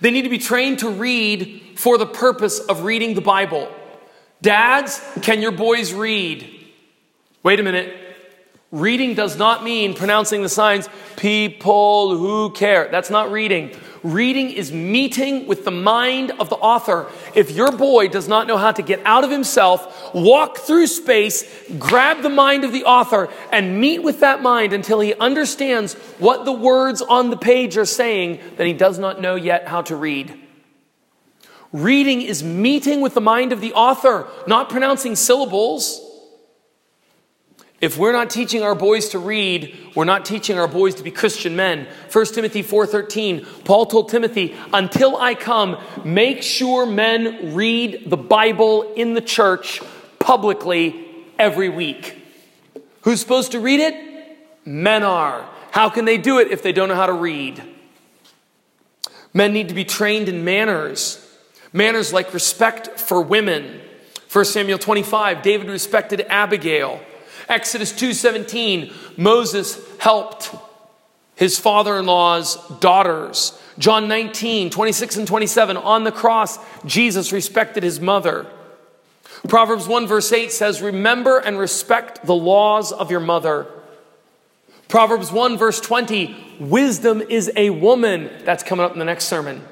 They 0.00 0.10
need 0.10 0.22
to 0.22 0.28
be 0.28 0.38
trained 0.38 0.80
to 0.80 0.90
read 0.90 1.62
for 1.76 1.98
the 1.98 2.06
purpose 2.06 2.58
of 2.58 2.84
reading 2.84 3.14
the 3.14 3.20
Bible. 3.20 3.68
Dads, 4.42 5.00
can 5.22 5.40
your 5.40 5.52
boys 5.52 5.92
read? 5.92 6.48
Wait 7.42 7.58
a 7.58 7.62
minute. 7.62 8.03
Reading 8.74 9.14
does 9.14 9.36
not 9.36 9.62
mean 9.62 9.94
pronouncing 9.94 10.42
the 10.42 10.48
signs, 10.48 10.88
people 11.16 12.18
who 12.18 12.50
care. 12.50 12.88
That's 12.90 13.08
not 13.08 13.30
reading. 13.30 13.70
Reading 14.02 14.50
is 14.50 14.72
meeting 14.72 15.46
with 15.46 15.64
the 15.64 15.70
mind 15.70 16.32
of 16.40 16.50
the 16.50 16.56
author. 16.56 17.08
If 17.36 17.52
your 17.52 17.70
boy 17.70 18.08
does 18.08 18.26
not 18.26 18.48
know 18.48 18.56
how 18.56 18.72
to 18.72 18.82
get 18.82 19.00
out 19.04 19.22
of 19.22 19.30
himself, 19.30 20.12
walk 20.12 20.58
through 20.58 20.88
space, 20.88 21.44
grab 21.78 22.22
the 22.22 22.28
mind 22.28 22.64
of 22.64 22.72
the 22.72 22.82
author, 22.82 23.28
and 23.52 23.80
meet 23.80 24.02
with 24.02 24.18
that 24.20 24.42
mind 24.42 24.72
until 24.72 24.98
he 24.98 25.14
understands 25.14 25.94
what 26.18 26.44
the 26.44 26.52
words 26.52 27.00
on 27.00 27.30
the 27.30 27.36
page 27.36 27.76
are 27.76 27.84
saying, 27.84 28.40
then 28.56 28.66
he 28.66 28.72
does 28.72 28.98
not 28.98 29.20
know 29.20 29.36
yet 29.36 29.68
how 29.68 29.82
to 29.82 29.94
read. 29.94 30.36
Reading 31.72 32.22
is 32.22 32.42
meeting 32.42 33.00
with 33.00 33.14
the 33.14 33.20
mind 33.20 33.52
of 33.52 33.60
the 33.60 33.72
author, 33.74 34.26
not 34.48 34.68
pronouncing 34.68 35.14
syllables. 35.14 36.10
If 37.80 37.98
we're 37.98 38.12
not 38.12 38.30
teaching 38.30 38.62
our 38.62 38.74
boys 38.74 39.10
to 39.10 39.18
read, 39.18 39.76
we're 39.94 40.04
not 40.04 40.24
teaching 40.24 40.58
our 40.58 40.68
boys 40.68 40.94
to 40.96 41.02
be 41.02 41.10
Christian 41.10 41.56
men. 41.56 41.86
1 42.08 42.34
Timothy 42.34 42.62
4:13, 42.62 43.46
Paul 43.64 43.86
told 43.86 44.08
Timothy, 44.08 44.54
"Until 44.72 45.16
I 45.16 45.34
come, 45.34 45.76
make 46.04 46.42
sure 46.42 46.86
men 46.86 47.54
read 47.54 48.04
the 48.06 48.16
Bible 48.16 48.92
in 48.94 49.14
the 49.14 49.20
church 49.20 49.80
publicly 50.18 51.04
every 51.38 51.68
week." 51.68 52.16
Who's 53.02 53.20
supposed 53.20 53.52
to 53.52 53.60
read 53.60 53.80
it? 53.80 53.94
Men 54.64 55.02
are. 55.02 55.44
How 55.72 55.90
can 55.90 56.04
they 56.04 56.16
do 56.16 56.38
it 56.38 56.50
if 56.50 56.62
they 56.62 56.72
don't 56.72 56.88
know 56.88 56.94
how 56.94 57.06
to 57.06 57.12
read? 57.12 57.60
Men 59.34 59.52
need 59.52 59.68
to 59.68 59.74
be 59.74 59.84
trained 59.84 60.28
in 60.28 60.44
manners, 60.44 61.18
manners 61.72 62.12
like 62.12 62.32
respect 62.32 63.00
for 63.00 63.20
women. 63.20 63.80
1 64.28 64.52
Samuel 64.52 64.78
25, 64.78 65.42
David 65.42 65.68
respected 65.68 66.24
Abigail. 66.30 67.00
Exodus 67.48 67.92
2:17, 67.92 68.92
Moses 69.16 69.78
helped 69.98 70.54
his 71.36 71.58
father-in-law's 71.58 72.56
daughters. 72.80 73.58
John 73.78 74.06
19, 74.06 74.70
26 74.70 75.16
and 75.16 75.26
27, 75.26 75.76
on 75.76 76.04
the 76.04 76.12
cross, 76.12 76.58
Jesus 76.84 77.32
respected 77.32 77.82
his 77.82 78.00
mother. 78.00 78.46
Proverbs 79.48 79.88
1 79.88 80.06
verse 80.06 80.32
8 80.32 80.52
says, 80.52 80.80
Remember 80.80 81.38
and 81.38 81.58
respect 81.58 82.24
the 82.24 82.34
laws 82.34 82.92
of 82.92 83.10
your 83.10 83.20
mother. 83.20 83.66
Proverbs 84.88 85.32
1 85.32 85.58
verse 85.58 85.80
20, 85.80 86.56
wisdom 86.60 87.20
is 87.20 87.50
a 87.56 87.70
woman. 87.70 88.30
That's 88.44 88.62
coming 88.62 88.84
up 88.84 88.92
in 88.92 88.98
the 88.98 89.04
next 89.04 89.24
sermon. 89.24 89.62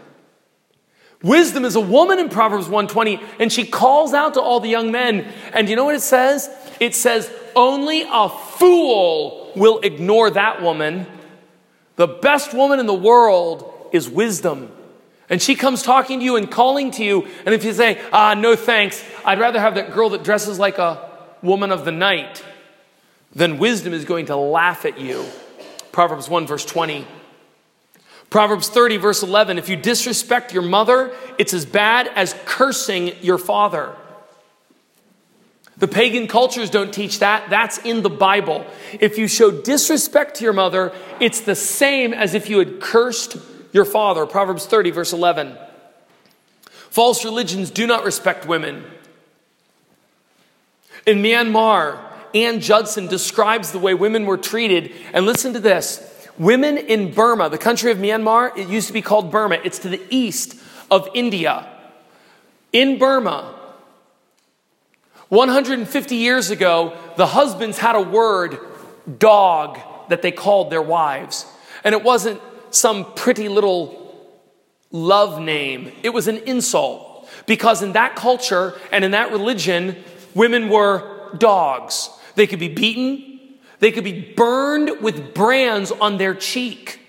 Wisdom 1.23 1.65
is 1.65 1.77
a 1.77 1.81
woman 1.81 2.19
in 2.19 2.29
Proverbs 2.29 2.65
120, 2.69 3.21
and 3.39 3.53
she 3.53 3.65
calls 3.65 4.13
out 4.13 4.35
to 4.35 4.41
all 4.41 4.59
the 4.59 4.69
young 4.69 4.91
men. 4.91 5.33
And 5.53 5.69
you 5.69 5.77
know 5.77 5.85
what 5.85 5.95
it 5.95 6.01
says? 6.01 6.51
It 6.81 6.97
says, 6.97 7.33
Only 7.55 8.05
a 8.11 8.29
fool 8.29 9.53
will 9.55 9.81
ignore 9.81 10.31
that 10.31 10.63
woman. 10.63 11.07
The 11.97 12.07
best 12.07 12.55
woman 12.55 12.81
in 12.81 12.87
the 12.87 12.95
world 12.95 13.91
is 13.93 14.09
wisdom. 14.09 14.71
And 15.29 15.41
she 15.41 15.55
comes 15.55 15.83
talking 15.83 16.19
to 16.19 16.25
you 16.25 16.37
and 16.37 16.51
calling 16.51 16.91
to 16.93 17.05
you. 17.05 17.27
And 17.47 17.55
if 17.55 17.65
you 17.65 17.73
say, 17.73 18.01
ah, 18.13 18.35
no 18.35 18.57
thanks, 18.57 19.03
I'd 19.25 19.41
rather 19.41 19.61
have 19.61 19.77
that 19.77 19.93
girl 19.93 20.11
that 20.11 20.25
dresses 20.25 20.59
like 20.59 20.79
a 20.79 21.09
woman 21.43 21.73
of 21.73 21.85
the 21.85 21.93
night, 21.93 22.45
then 23.35 23.59
wisdom 23.59 23.93
is 23.93 24.05
going 24.05 24.27
to 24.27 24.37
laugh 24.37 24.85
at 24.85 25.01
you. 25.01 25.25
Proverbs 25.91 26.29
1, 26.29 26.47
verse 26.47 26.65
20. 26.65 27.07
Proverbs 28.31 28.69
30, 28.71 28.97
verse 28.97 29.23
11 29.23 29.59
if 29.59 29.69
you 29.69 29.77
disrespect 29.77 30.55
your 30.55 30.63
mother, 30.63 31.15
it's 31.39 31.53
as 31.53 31.67
bad 31.67 32.09
as 32.15 32.35
cursing 32.47 33.15
your 33.21 33.37
father. 33.39 33.95
The 35.83 35.89
pagan 35.89 36.29
cultures 36.29 36.71
don't 36.71 36.95
teach 36.95 37.19
that. 37.19 37.51
That's 37.51 37.79
in 37.79 38.03
the 38.03 38.09
Bible. 38.09 38.65
If 39.01 39.19
you 39.19 39.27
show 39.27 39.51
disrespect 39.51 40.37
to 40.37 40.45
your 40.45 40.53
mother, 40.53 40.93
it's 41.19 41.41
the 41.41 41.57
same 41.57 42.15
as 42.15 42.35
if 42.35 42.49
you 42.49 42.61
had 42.61 42.81
cursed 42.81 43.37
your 43.73 43.85
father. 43.85 44.25
Proverbs 44.25 44.65
30, 44.65 44.93
verse 44.93 45.13
11. 45.13 45.59
False 46.69 47.25
religions 47.25 47.73
do 47.73 47.89
not 47.89 48.05
respect 48.05 48.47
women. 48.47 48.85
In 51.05 51.19
Myanmar, 51.19 52.01
Ann 52.33 52.61
Judson 52.61 53.09
describes 53.09 53.73
the 53.73 53.81
way 53.81 53.93
women 53.93 54.25
were 54.25 54.39
treated. 54.39 54.93
And 55.13 55.27
listen 55.27 55.53
to 55.53 55.59
this 55.59 56.01
women 56.39 56.79
in 56.79 57.13
Burma, 57.13 57.49
the 57.49 57.59
country 57.59 57.91
of 57.91 57.99
Myanmar, 57.99 58.57
it 58.57 58.69
used 58.69 58.87
to 58.87 58.93
be 58.93 59.03
called 59.03 59.33
Burma, 59.33 59.59
it's 59.65 59.81
to 59.81 59.89
the 59.89 60.03
east 60.11 60.57
of 60.93 61.09
India. 61.13 61.67
In 62.73 63.01
Burma, 63.01 63.59
150 65.33 66.17
years 66.17 66.51
ago, 66.51 66.95
the 67.17 67.27
husbands 67.27 67.79
had 67.79 67.97
a 67.97 68.03
word, 68.03 68.59
dog, 69.19 69.79
that 70.11 70.21
they 70.21 70.31
called 70.31 70.69
their 70.69 70.83
wives. 70.83 71.47
And 71.85 71.95
it 71.95 72.05
wasn't 72.05 72.39
some 72.69 73.15
pretty 73.15 73.49
little 73.49 74.15
love 74.91 75.41
name, 75.41 75.91
it 76.03 76.11
was 76.11 76.29
an 76.29 76.37
insult. 76.37 77.31
Because 77.47 77.83
in 77.83 77.93
that 77.93 78.15
culture 78.15 78.79
and 78.93 79.07
in 79.07 79.13
that 79.13 79.33
religion, 79.33 79.97
women 80.35 80.69
were 80.69 81.35
dogs. 81.39 82.11
They 82.35 82.47
could 82.47 82.61
be 82.61 82.69
beaten, 82.69 83.57
they 83.79 83.91
could 83.91 84.05
be 84.05 84.35
burned 84.35 85.01
with 85.01 85.33
brands 85.33 85.91
on 85.93 86.19
their 86.19 86.35
cheek. 86.35 87.01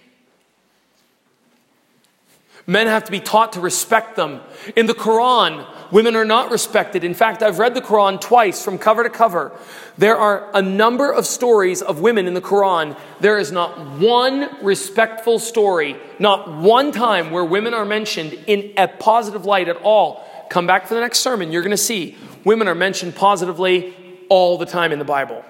Men 2.66 2.88
have 2.88 3.04
to 3.06 3.12
be 3.12 3.20
taught 3.20 3.54
to 3.54 3.60
respect 3.60 4.16
them. 4.16 4.40
In 4.78 4.86
the 4.86 4.94
Quran, 4.94 5.68
women 5.92 6.16
are 6.16 6.24
not 6.24 6.50
respected. 6.50 7.04
In 7.04 7.14
fact, 7.14 7.44
I've 7.44 7.60
read 7.60 7.74
the 7.76 7.82
Quran 7.82 8.22
twice 8.22 8.64
from 8.64 8.78
cover 8.78 9.04
to 9.04 9.10
cover. 9.10 9.52
There 9.98 10.16
are 10.16 10.50
a 10.54 10.62
number 10.62 11.12
of 11.12 11.26
stories 11.26 11.82
of 11.82 12.00
women 12.00 12.26
in 12.26 12.34
the 12.34 12.42
Quran. 12.42 12.98
There 13.20 13.38
is 13.38 13.52
not 13.52 14.00
one 14.00 14.64
respectful 14.64 15.40
story, 15.40 15.98
not 16.20 16.50
one 16.50 16.94
time 16.94 17.32
where 17.32 17.44
women 17.44 17.74
are 17.74 17.86
mentioned 17.86 18.34
in 18.48 18.74
a 18.78 18.88
positive 18.88 19.46
light 19.46 19.68
at 19.68 19.78
all. 19.78 20.26
Come 20.50 20.66
back 20.66 20.88
for 20.88 20.94
the 20.94 21.02
next 21.02 21.20
sermon, 21.20 21.52
you're 21.52 21.64
going 21.64 21.72
to 21.72 21.78
see 21.78 22.16
women 22.46 22.70
are 22.70 22.76
mentioned 22.76 23.16
positively 23.16 23.94
all 24.30 24.58
the 24.58 24.66
time 24.66 24.94
in 24.94 25.00
the 25.00 25.06
Bible. 25.06 25.44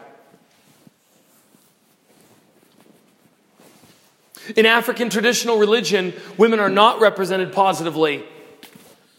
In 4.55 4.65
African 4.65 5.09
traditional 5.09 5.57
religion, 5.57 6.13
women 6.37 6.59
are 6.59 6.69
not 6.69 6.99
represented 6.99 7.53
positively. 7.53 8.23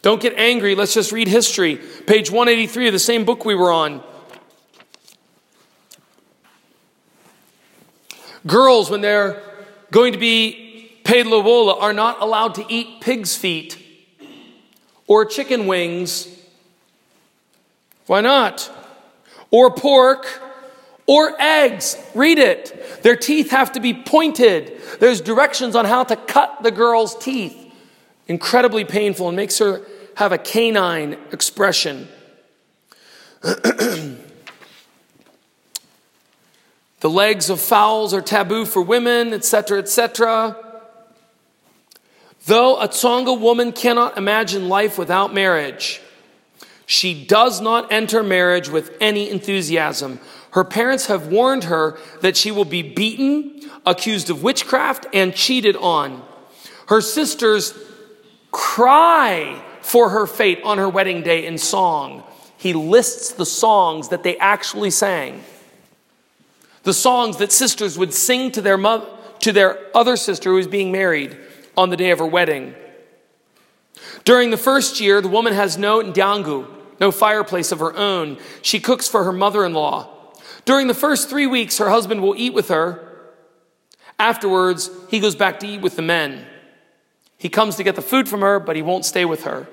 Don't 0.03 0.21
get 0.21 0.35
angry, 0.37 0.75
let's 0.75 0.93
just 0.93 1.13
read 1.13 1.29
history. 1.29 1.77
Page 2.07 2.31
183 2.31 2.89
of 2.89 2.93
the 2.93 2.99
same 2.99 3.25
book 3.25 3.45
we 3.45 3.55
were 3.55 3.73
on. 3.73 4.03
Girls, 8.47 8.91
when 8.91 9.01
they're 9.01 9.43
going 9.91 10.13
to 10.13 10.19
be 10.19 10.93
paid 11.05 11.27
lobola, 11.27 11.79
are 11.81 11.95
not 11.95 12.21
allowed 12.21 12.57
to 12.57 12.67
eat 12.69 13.01
pig's 13.01 13.35
feet 13.35 13.79
or 15.07 15.25
chicken 15.25 15.67
wings. 15.67 16.29
Why 18.07 18.21
not? 18.21 18.71
Or 19.51 19.71
pork 19.71 20.43
or 21.07 21.41
eggs. 21.41 21.97
Read 22.15 22.39
it. 22.39 23.03
Their 23.03 23.17
teeth 23.17 23.51
have 23.51 23.73
to 23.73 23.81
be 23.81 23.95
pointed. 23.95 24.81
There's 25.01 25.21
directions 25.21 25.77
on 25.77 25.85
how 25.85 26.05
to 26.05 26.17
cut 26.17 26.63
the 26.63 26.71
girl's 26.71 27.17
teeth. 27.17 27.61
Incredibly 28.27 28.85
painful 28.85 29.29
and 29.29 29.37
makes 29.37 29.59
her 29.59 29.83
have 30.17 30.33
a 30.33 30.39
canine 30.39 31.19
expression. 31.33 32.09
the 33.43 34.17
legs 37.03 37.51
of 37.51 37.61
fowls 37.61 38.15
are 38.15 38.23
taboo 38.23 38.65
for 38.65 38.81
women, 38.81 39.35
etc., 39.35 39.81
etc. 39.81 40.57
Though 42.47 42.81
a 42.81 42.89
Tsonga 42.89 43.39
woman 43.39 43.73
cannot 43.73 44.17
imagine 44.17 44.69
life 44.69 44.99
without 44.99 45.35
marriage, 45.35 46.01
she 46.87 47.25
does 47.25 47.61
not 47.61 47.93
enter 47.93 48.23
marriage 48.23 48.69
with 48.69 48.97
any 49.01 49.31
enthusiasm. 49.31 50.21
Her 50.55 50.63
parents 50.63 51.07
have 51.07 51.27
warned 51.27 51.65
her 51.65 51.99
that 52.21 52.37
she 52.37 52.53
will 52.53 52.65
be 52.65 52.81
beaten, 52.81 53.61
accused 53.85 54.31
of 54.31 54.45
witchcraft, 54.45 55.05
and 55.13 55.35
cheated 55.35 55.75
on. 55.75 56.23
Her 56.87 57.01
sisters 57.01 57.75
cry 58.53 59.61
for 59.83 60.11
her 60.11 60.29
fate 60.29 60.61
on 60.63 60.79
her 60.79 60.89
wedding 60.89 61.23
day 61.23 61.45
in 61.45 61.59
song. 61.59 62.23
He 62.57 62.73
lists 62.73 63.33
the 63.33 63.45
songs 63.45 64.11
that 64.11 64.23
they 64.23 64.37
actually 64.37 64.91
sang. 64.91 65.43
The 66.85 66.95
songs 66.95 67.39
that 67.39 67.51
sisters 67.51 67.99
would 67.99 68.15
sing 68.15 68.53
to 68.53 68.63
their 68.63 68.79
mother, 68.79 69.07
to 69.41 69.51
their 69.51 69.81
other 69.93 70.17
sister 70.17 70.51
who 70.51 70.57
was 70.57 70.69
being 70.69 70.93
married 70.93 71.37
on 71.77 71.91
the 71.91 71.97
day 71.97 72.13
of 72.13 72.21
her 72.21 72.27
wedding. 72.27 72.77
During 74.23 74.51
the 74.53 74.57
first 74.57 75.01
year, 75.01 75.21
the 75.21 75.27
woman 75.27 75.53
has 75.53 75.77
no 75.77 76.01
ndyangu, 76.01 76.69
no 77.01 77.11
fireplace 77.11 77.73
of 77.73 77.81
her 77.81 77.97
own. 77.97 78.39
She 78.63 78.79
cooks 78.79 79.09
for 79.09 79.25
her 79.25 79.33
mother 79.33 79.65
in 79.65 79.73
law. 79.73 80.14
During 80.65 80.87
the 80.87 80.95
first 80.95 81.29
three 81.29 81.47
weeks, 81.47 81.79
her 81.79 81.91
husband 81.91 82.23
will 82.23 82.35
eat 82.37 82.55
with 82.55 82.69
her. 82.69 83.07
Afterwards, 84.19 84.91
he 85.09 85.21
goes 85.21 85.35
back 85.35 85.61
to 85.61 85.67
eat 85.67 85.81
with 85.81 85.97
the 85.97 86.03
men. 86.03 86.47
He 87.37 87.49
comes 87.49 87.77
to 87.77 87.83
get 87.83 87.97
the 87.97 88.03
food 88.03 88.29
from 88.29 88.41
her, 88.41 88.59
but 88.59 88.77
he 88.77 88.83
won't 88.83 89.05
stay 89.05 89.25
with 89.25 89.45
her. 89.45 89.67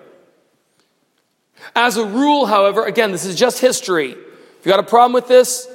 As 1.75 1.95
a 1.95 2.05
rule, 2.05 2.47
however, 2.47 2.85
again, 2.85 3.11
this 3.11 3.23
is 3.23 3.35
just 3.35 3.59
history. 3.59 4.11
If 4.11 4.65
you 4.65 4.71
got 4.71 4.79
a 4.79 4.83
problem 4.83 5.13
with 5.13 5.27
this, 5.27 5.67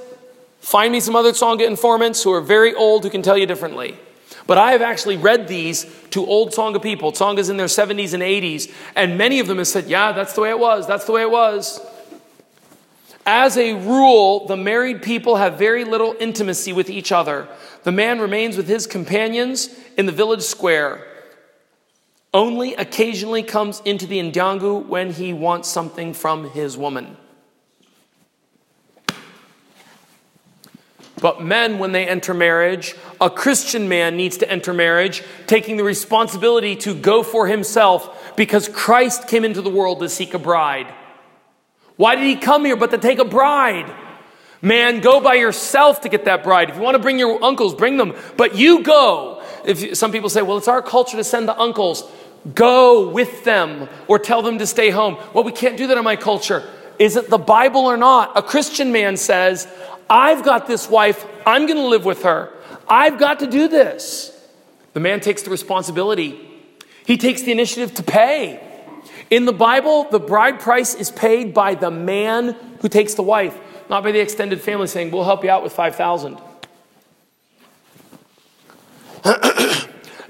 find 0.60 0.92
me 0.92 1.00
some 1.00 1.16
other 1.16 1.32
Tsonga 1.32 1.66
informants 1.66 2.22
who 2.22 2.32
are 2.32 2.40
very 2.40 2.74
old 2.74 3.04
who 3.04 3.10
can 3.10 3.22
tell 3.22 3.38
you 3.38 3.46
differently. 3.46 3.96
But 4.46 4.58
I 4.58 4.72
have 4.72 4.82
actually 4.82 5.16
read 5.16 5.48
these 5.48 5.86
to 6.10 6.24
old 6.24 6.52
Tsonga 6.52 6.82
people, 6.82 7.12
Tsongas 7.12 7.50
in 7.50 7.56
their 7.56 7.66
70s 7.66 8.14
and 8.14 8.22
80s, 8.22 8.72
and 8.94 9.18
many 9.18 9.40
of 9.40 9.46
them 9.46 9.58
have 9.58 9.66
said, 9.66 9.86
Yeah, 9.86 10.12
that's 10.12 10.34
the 10.34 10.40
way 10.40 10.50
it 10.50 10.58
was, 10.58 10.86
that's 10.86 11.04
the 11.04 11.12
way 11.12 11.22
it 11.22 11.30
was. 11.30 11.80
As 13.28 13.56
a 13.56 13.72
rule, 13.74 14.46
the 14.46 14.56
married 14.56 15.02
people 15.02 15.34
have 15.34 15.58
very 15.58 15.84
little 15.84 16.14
intimacy 16.20 16.72
with 16.72 16.88
each 16.88 17.10
other. 17.10 17.48
The 17.82 17.90
man 17.90 18.20
remains 18.20 18.56
with 18.56 18.68
his 18.68 18.86
companions 18.86 19.68
in 19.98 20.06
the 20.06 20.12
village 20.12 20.42
square. 20.42 21.04
Only 22.32 22.74
occasionally 22.74 23.42
comes 23.42 23.82
into 23.84 24.06
the 24.06 24.20
ndyangu 24.20 24.86
when 24.86 25.12
he 25.12 25.32
wants 25.32 25.68
something 25.68 26.14
from 26.14 26.50
his 26.50 26.76
woman. 26.76 27.16
But 31.20 31.42
men, 31.42 31.80
when 31.80 31.90
they 31.90 32.06
enter 32.06 32.32
marriage, 32.34 32.94
a 33.20 33.30
Christian 33.30 33.88
man 33.88 34.16
needs 34.16 34.36
to 34.36 34.48
enter 34.48 34.72
marriage, 34.72 35.24
taking 35.48 35.78
the 35.78 35.82
responsibility 35.82 36.76
to 36.76 36.94
go 36.94 37.24
for 37.24 37.48
himself 37.48 38.36
because 38.36 38.68
Christ 38.68 39.26
came 39.26 39.44
into 39.44 39.62
the 39.62 39.70
world 39.70 39.98
to 40.00 40.08
seek 40.08 40.34
a 40.34 40.38
bride. 40.38 40.92
Why 41.97 42.14
did 42.14 42.24
he 42.24 42.36
come 42.36 42.64
here 42.64 42.76
but 42.76 42.90
to 42.90 42.99
take 42.99 43.18
a 43.18 43.24
bride? 43.24 43.92
Man, 44.62 45.01
go 45.01 45.20
by 45.20 45.34
yourself 45.34 46.03
to 46.03 46.09
get 46.09 46.24
that 46.24 46.42
bride. 46.42 46.70
If 46.70 46.76
you 46.76 46.82
want 46.82 46.94
to 46.94 47.03
bring 47.03 47.18
your 47.18 47.42
uncles, 47.42 47.74
bring 47.74 47.97
them. 47.97 48.14
But 48.36 48.57
you 48.57 48.82
go. 48.82 49.42
if 49.64 49.97
some 49.97 50.12
people 50.12 50.28
say, 50.28 50.42
well, 50.42 50.57
it's 50.57 50.68
our 50.68 50.82
culture 50.82 51.16
to 51.16 51.24
send 51.24 51.49
the 51.49 51.59
uncles, 51.59 52.05
go 52.55 53.11
with 53.11 53.44
them 53.44 53.88
or 54.09 54.18
tell 54.18 54.42
them 54.42 54.59
to 54.59 54.66
stay 54.66 54.90
home. 54.90 55.18
Well, 55.34 55.44
we 55.44 55.53
can't 55.53 55.76
do 55.76 55.86
that 55.88 55.99
in 55.99 56.05
my 56.05 56.16
culture. 56.16 56.68
Is 56.99 57.16
it 57.16 57.28
the 57.28 57.38
Bible 57.38 57.82
or 57.82 57.97
not? 57.97 58.36
A 58.36 58.42
Christian 58.42 58.92
man 58.92 59.16
says, 59.16 59.68
I've 60.09 60.44
got 60.44 60.66
this 60.66 60.88
wife, 60.88 61.26
I'm 61.47 61.66
going 61.66 61.78
to 61.78 61.86
live 61.86 62.05
with 62.05 62.22
her. 62.22 62.53
I've 62.88 63.18
got 63.18 63.40
to 63.40 63.47
do 63.47 63.68
this. 63.68 64.32
The 64.92 65.01
man 65.01 65.20
takes 65.20 65.42
the 65.42 65.51
responsibility, 65.51 66.40
he 67.05 67.18
takes 67.18 67.42
the 67.42 67.53
initiative 67.53 67.94
to 67.94 68.03
pay. 68.03 68.65
In 69.30 69.44
the 69.44 69.52
Bible, 69.52 70.08
the 70.10 70.20
bride 70.20 70.60
price 70.60 70.94
is 70.94 71.10
paid 71.10 71.52
by 71.52 71.74
the 71.74 71.90
man 71.90 72.56
who 72.80 72.88
takes 72.88 73.14
the 73.14 73.22
wife, 73.22 73.58
not 73.90 74.04
by 74.04 74.12
the 74.12 74.20
extended 74.20 74.60
family 74.60 74.86
saying, 74.86 75.10
We'll 75.10 75.24
help 75.24 75.42
you 75.42 75.50
out 75.50 75.62
with 75.62 75.72
5,000. 75.72 76.38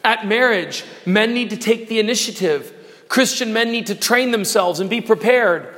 At 0.04 0.26
marriage, 0.26 0.84
men 1.04 1.34
need 1.34 1.50
to 1.50 1.56
take 1.56 1.88
the 1.88 1.98
initiative. 1.98 2.72
Christian 3.08 3.52
men 3.52 3.70
need 3.70 3.86
to 3.86 3.94
train 3.94 4.30
themselves 4.30 4.80
and 4.80 4.88
be 4.88 5.00
prepared 5.00 5.74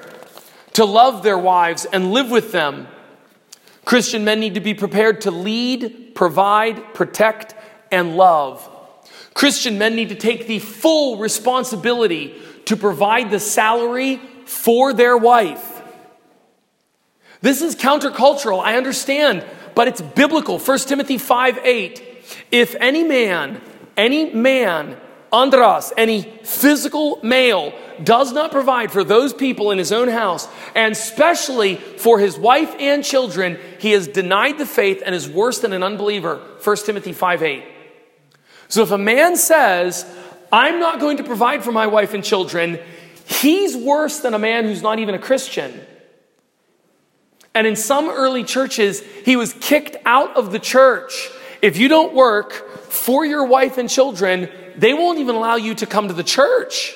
to 0.74 0.84
love 0.84 1.22
their 1.22 1.38
wives 1.38 1.86
and 1.86 2.12
live 2.12 2.30
with 2.30 2.52
them. 2.52 2.86
Christian 3.84 4.24
men 4.24 4.38
need 4.38 4.54
to 4.54 4.60
be 4.60 4.74
prepared 4.74 5.22
to 5.22 5.30
lead, 5.30 6.14
provide, 6.14 6.94
protect, 6.94 7.54
and 7.90 8.16
love. 8.16 8.68
Christian 9.34 9.78
men 9.78 9.96
need 9.96 10.10
to 10.10 10.14
take 10.14 10.46
the 10.46 10.58
full 10.58 11.16
responsibility 11.16 12.34
to 12.68 12.76
provide 12.76 13.30
the 13.30 13.40
salary 13.40 14.20
for 14.44 14.92
their 14.92 15.16
wife. 15.16 15.82
This 17.40 17.62
is 17.62 17.74
countercultural, 17.74 18.62
I 18.62 18.76
understand, 18.76 19.42
but 19.74 19.88
it's 19.88 20.02
biblical. 20.02 20.58
1 20.58 20.78
Timothy 20.80 21.16
5 21.16 21.60
8. 21.64 22.04
If 22.50 22.74
any 22.74 23.04
man, 23.04 23.62
any 23.96 24.34
man, 24.34 24.98
andras, 25.32 25.94
any 25.96 26.22
physical 26.42 27.20
male, 27.22 27.72
does 28.04 28.32
not 28.32 28.50
provide 28.50 28.92
for 28.92 29.02
those 29.02 29.32
people 29.32 29.70
in 29.70 29.78
his 29.78 29.90
own 29.90 30.08
house, 30.08 30.46
and 30.74 30.92
especially 30.92 31.76
for 31.76 32.18
his 32.18 32.38
wife 32.38 32.74
and 32.78 33.02
children, 33.02 33.58
he 33.78 33.92
has 33.92 34.08
denied 34.08 34.58
the 34.58 34.66
faith 34.66 35.02
and 35.06 35.14
is 35.14 35.26
worse 35.26 35.60
than 35.60 35.72
an 35.72 35.82
unbeliever. 35.82 36.36
1 36.62 36.76
Timothy 36.84 37.14
5 37.14 37.42
8. 37.42 37.64
So 38.68 38.82
if 38.82 38.90
a 38.90 38.98
man 38.98 39.36
says, 39.36 40.04
I'm 40.53 40.80
not 40.80 41.01
going 41.01 41.18
to 41.18 41.24
provide 41.24 41.64
for 41.64 41.72
my 41.72 41.86
wife 41.86 42.14
and 42.14 42.24
children, 42.24 42.78
he's 43.26 43.76
worse 43.76 44.20
than 44.20 44.34
a 44.34 44.38
man 44.38 44.64
who's 44.64 44.82
not 44.82 44.99
even 44.99 45.14
a 45.14 45.18
Christian. 45.18 45.80
And 47.55 47.66
in 47.66 47.76
some 47.76 48.09
early 48.09 48.44
churches, 48.44 49.03
he 49.24 49.36
was 49.36 49.53
kicked 49.55 49.96
out 50.05 50.36
of 50.36 50.53
the 50.53 50.59
church. 50.59 51.28
If 51.61 51.76
you 51.76 51.88
don't 51.88 52.14
work 52.14 52.53
for 52.84 53.26
your 53.26 53.44
wife 53.44 53.78
and 53.78 53.90
children, 53.90 54.49
they 54.76 54.94
won't 54.94 55.18
even 55.18 55.34
allow 55.34 55.57
you 55.57 55.74
to 55.76 55.86
come 55.86 56.09
to 56.09 56.14
the 56.14 56.22
church. 56.22 56.94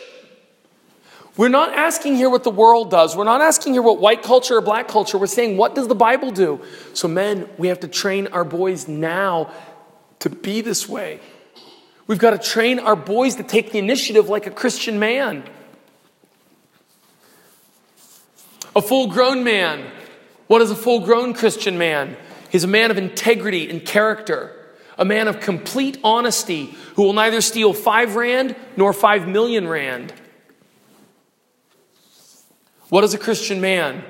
We're 1.37 1.49
not 1.49 1.73
asking 1.73 2.17
here 2.17 2.29
what 2.29 2.45
the 2.45 2.51
world 2.51 2.91
does. 2.91 3.17
We're 3.17 3.25
not 3.25 3.41
asking 3.41 3.73
here 3.73 3.83
what 3.83 3.99
white 3.99 4.23
culture 4.23 4.59
or 4.59 4.61
black 4.61 4.87
culture. 4.87 5.17
We're 5.17 5.27
saying, 5.27 5.57
what 5.57 5.75
does 5.75 5.89
the 5.89 5.95
Bible 5.95 6.31
do? 6.31 6.61
So, 6.93 7.09
men, 7.09 7.49
we 7.57 7.69
have 7.69 7.81
to 7.81 7.89
train 7.89 8.27
our 8.29 8.45
boys 8.45 8.87
now 8.87 9.51
to 10.21 10.29
be 10.29 10.61
this 10.61 10.89
way. 10.89 11.21
We've 12.07 12.19
got 12.19 12.31
to 12.31 12.39
train 12.39 12.79
our 12.79 12.97
boys 12.97 13.37
to 13.37 13.43
take 13.43 13.73
the 13.73 13.79
initiative 13.79 14.29
like 14.29 14.47
a 14.47 14.51
Christian 14.51 14.99
man. 14.99 15.45
A 18.75 18.83
full 18.83 19.09
grown 19.09 19.45
man. 19.45 19.85
What 20.47 20.63
is 20.63 20.71
a 20.71 20.77
full 20.77 21.01
grown 21.01 21.35
Christian 21.35 21.79
man? 21.79 22.17
He's 22.51 22.65
a 22.65 22.69
man 22.69 22.91
of 22.91 22.99
integrity 22.99 23.71
and 23.71 23.85
character, 23.85 24.55
a 24.99 25.05
man 25.05 25.29
of 25.29 25.41
complete 25.41 25.99
honesty 26.03 26.75
who 26.97 27.05
will 27.05 27.13
neither 27.13 27.41
steal 27.41 27.73
five 27.73 28.17
rand 28.17 28.57
nor 28.77 28.93
five 28.93 29.29
million 29.29 29.69
rand. 29.69 30.13
What 32.89 33.05
is 33.05 33.15
a 33.15 33.19
Christian 33.19 33.61
man? 33.61 34.05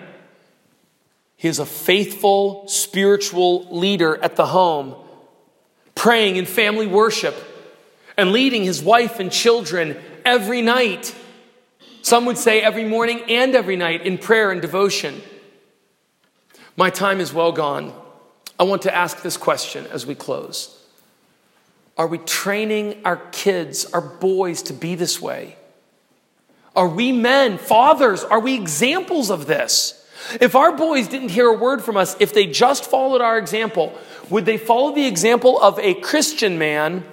He 1.37 1.49
is 1.49 1.59
a 1.59 1.67
faithful 1.67 2.67
spiritual 2.69 3.67
leader 3.77 4.17
at 4.17 4.37
the 4.37 4.47
home, 4.47 4.95
praying 5.95 6.37
in 6.37 6.47
family 6.47 6.87
worship 6.87 7.35
and 8.17 8.33
leading 8.33 8.65
his 8.65 8.83
wife 8.83 9.21
and 9.21 9.31
children 9.31 9.97
every 10.25 10.63
night. 10.63 11.15
Some 12.03 12.25
would 12.27 12.39
say 12.39 12.61
every 12.61 12.85
morning 12.85 13.23
and 13.29 13.55
every 13.55 13.77
night 13.77 14.05
in 14.05 14.19
prayer 14.19 14.51
and 14.51 14.61
devotion. 14.61 15.23
My 16.77 16.91
time 16.91 17.21
is 17.21 17.33
well 17.33 17.53
gone. 17.53 17.93
I 18.59 18.65
want 18.65 18.83
to 18.83 18.95
ask 18.95 19.23
this 19.23 19.37
question 19.37 19.87
as 19.91 20.07
we 20.07 20.15
close 20.15 20.79
Are 21.97 22.07
we 22.07 22.19
training 22.19 23.01
our 23.05 23.17
kids, 23.17 23.87
our 23.93 24.01
boys, 24.01 24.63
to 24.63 24.73
be 24.73 24.95
this 24.95 25.21
way? 25.21 25.57
Are 26.75 26.89
we 26.89 27.13
men, 27.13 27.59
fathers, 27.59 28.25
are 28.25 28.41
we 28.41 28.55
examples 28.55 29.31
of 29.31 29.47
this? 29.47 29.99
If 30.41 30.55
our 30.55 30.75
boys 30.75 31.09
didn't 31.09 31.31
hear 31.31 31.49
a 31.49 31.59
word 31.59 31.83
from 31.83 31.97
us, 31.97 32.17
if 32.21 32.33
they 32.33 32.47
just 32.47 32.85
followed 32.85 33.21
our 33.21 33.37
example, 33.37 33.93
would 34.31 34.47
they 34.47 34.57
follow 34.57 34.95
the 34.95 35.07
example 35.07 35.61
of 35.61 35.79
a 35.81 35.95
Christian 35.95 36.59
man 36.59 37.05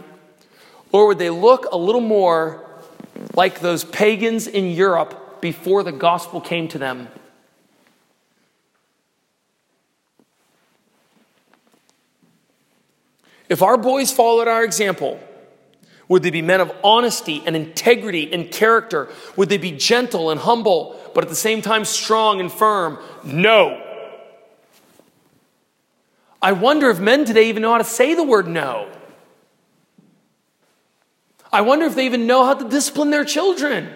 or 0.91 1.07
would 1.07 1.19
they 1.19 1.29
look 1.29 1.65
a 1.71 1.77
little 1.77 2.01
more 2.01 2.65
like 3.35 3.59
those 3.59 3.83
pagans 3.83 4.47
in 4.47 4.71
Europe 4.71 5.41
before 5.41 5.83
the 5.83 5.91
gospel 5.91 6.41
came 6.41 6.67
to 6.69 6.77
them? 6.77 7.07
If 13.49 13.63
our 13.63 13.77
boys 13.77 14.11
followed 14.11 14.47
our 14.47 14.63
example, 14.63 15.19
would 16.07 16.23
they 16.23 16.29
be 16.29 16.41
men 16.41 16.61
of 16.61 16.71
honesty 16.83 17.43
and 17.45 17.55
integrity 17.55 18.31
and 18.31 18.51
character? 18.51 19.09
Would 19.35 19.49
they 19.49 19.57
be 19.57 19.71
gentle 19.71 20.29
and 20.29 20.39
humble, 20.39 20.99
but 21.13 21.23
at 21.23 21.29
the 21.29 21.35
same 21.35 21.61
time 21.61 21.85
strong 21.85 22.39
and 22.39 22.51
firm? 22.51 22.99
No. 23.23 23.83
I 26.41 26.53
wonder 26.53 26.89
if 26.89 26.99
men 26.99 27.25
today 27.25 27.49
even 27.49 27.63
know 27.63 27.71
how 27.71 27.79
to 27.79 27.83
say 27.83 28.13
the 28.13 28.23
word 28.23 28.47
no. 28.47 28.89
I 31.51 31.61
wonder 31.61 31.85
if 31.85 31.95
they 31.95 32.05
even 32.05 32.27
know 32.27 32.45
how 32.45 32.53
to 32.53 32.67
discipline 32.67 33.09
their 33.09 33.25
children. 33.25 33.89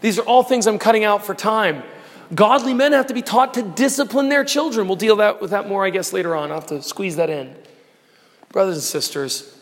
These 0.00 0.18
are 0.18 0.22
all 0.22 0.42
things 0.42 0.66
I'm 0.66 0.78
cutting 0.78 1.04
out 1.04 1.24
for 1.24 1.34
time. 1.34 1.82
Godly 2.34 2.74
men 2.74 2.92
have 2.92 3.06
to 3.08 3.14
be 3.14 3.22
taught 3.22 3.54
to 3.54 3.62
discipline 3.62 4.28
their 4.28 4.44
children. 4.44 4.88
We'll 4.88 4.96
deal 4.96 5.16
that, 5.16 5.40
with 5.40 5.50
that 5.50 5.68
more, 5.68 5.84
I 5.84 5.90
guess, 5.90 6.12
later 6.12 6.34
on. 6.34 6.50
I'll 6.50 6.60
have 6.60 6.66
to 6.68 6.82
squeeze 6.82 7.16
that 7.16 7.30
in. 7.30 7.54
Brothers 8.50 8.76
and 8.76 8.82
sisters, 8.82 9.56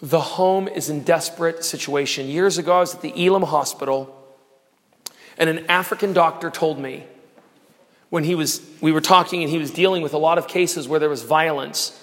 the 0.00 0.20
home 0.20 0.66
is 0.68 0.88
in 0.88 1.02
desperate 1.02 1.64
situation. 1.64 2.26
Years 2.26 2.58
ago, 2.58 2.76
I 2.76 2.80
was 2.80 2.94
at 2.94 3.02
the 3.02 3.12
Elim 3.26 3.42
Hospital, 3.42 4.16
and 5.36 5.50
an 5.50 5.66
African 5.66 6.12
doctor 6.12 6.48
told 6.48 6.78
me 6.78 7.04
when 8.08 8.24
he 8.24 8.34
was, 8.34 8.60
we 8.80 8.92
were 8.92 9.00
talking 9.00 9.42
and 9.42 9.50
he 9.50 9.58
was 9.58 9.70
dealing 9.70 10.02
with 10.02 10.14
a 10.14 10.18
lot 10.18 10.38
of 10.38 10.48
cases 10.48 10.88
where 10.88 10.98
there 10.98 11.08
was 11.08 11.22
violence 11.22 11.96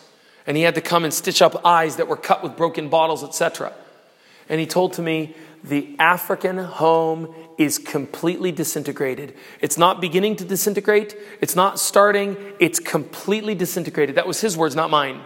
and 0.48 0.56
he 0.56 0.64
had 0.64 0.76
to 0.76 0.82
come 0.82 1.04
and 1.04 1.14
stitch 1.14 1.42
up 1.42 1.66
eyes 1.66 1.98
that 1.98 2.08
were 2.08 2.16
cut 2.16 2.42
with 2.42 2.56
broken 2.56 2.88
bottles, 2.88 3.24
etc. 3.24 3.74
And 4.50 4.60
he 4.60 4.66
told 4.66 4.94
to 4.94 5.02
me, 5.02 5.36
the 5.64 5.96
African 6.00 6.58
home 6.58 7.36
is 7.58 7.78
completely 7.78 8.52
disintegrated. 8.52 9.36
It's 9.60 9.78
not 9.78 10.00
beginning 10.00 10.38
to 10.38 10.46
disintegrate, 10.46 11.18
it's 11.42 11.56
not 11.56 11.80
starting, 11.80 12.38
it's 12.60 12.80
completely 12.80 13.56
disintegrated. 13.56 14.16
That 14.16 14.28
was 14.28 14.40
his 14.40 14.56
words, 14.56 14.76
not 14.76 14.90
mine. 14.90 15.22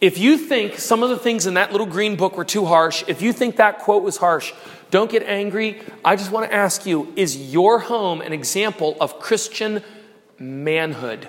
If 0.00 0.16
you 0.16 0.38
think 0.38 0.78
some 0.78 1.02
of 1.02 1.10
the 1.10 1.18
things 1.18 1.46
in 1.46 1.54
that 1.54 1.72
little 1.72 1.86
green 1.86 2.16
book 2.16 2.36
were 2.36 2.44
too 2.44 2.64
harsh, 2.64 3.04
if 3.06 3.20
you 3.20 3.32
think 3.32 3.56
that 3.56 3.80
quote 3.80 4.02
was 4.02 4.16
harsh, 4.16 4.52
don't 4.90 5.10
get 5.10 5.22
angry. 5.24 5.82
I 6.04 6.16
just 6.16 6.30
want 6.30 6.48
to 6.48 6.54
ask 6.54 6.86
you 6.86 7.12
is 7.16 7.52
your 7.52 7.80
home 7.80 8.20
an 8.20 8.32
example 8.32 8.96
of 9.00 9.18
Christian 9.18 9.82
manhood, 10.38 11.28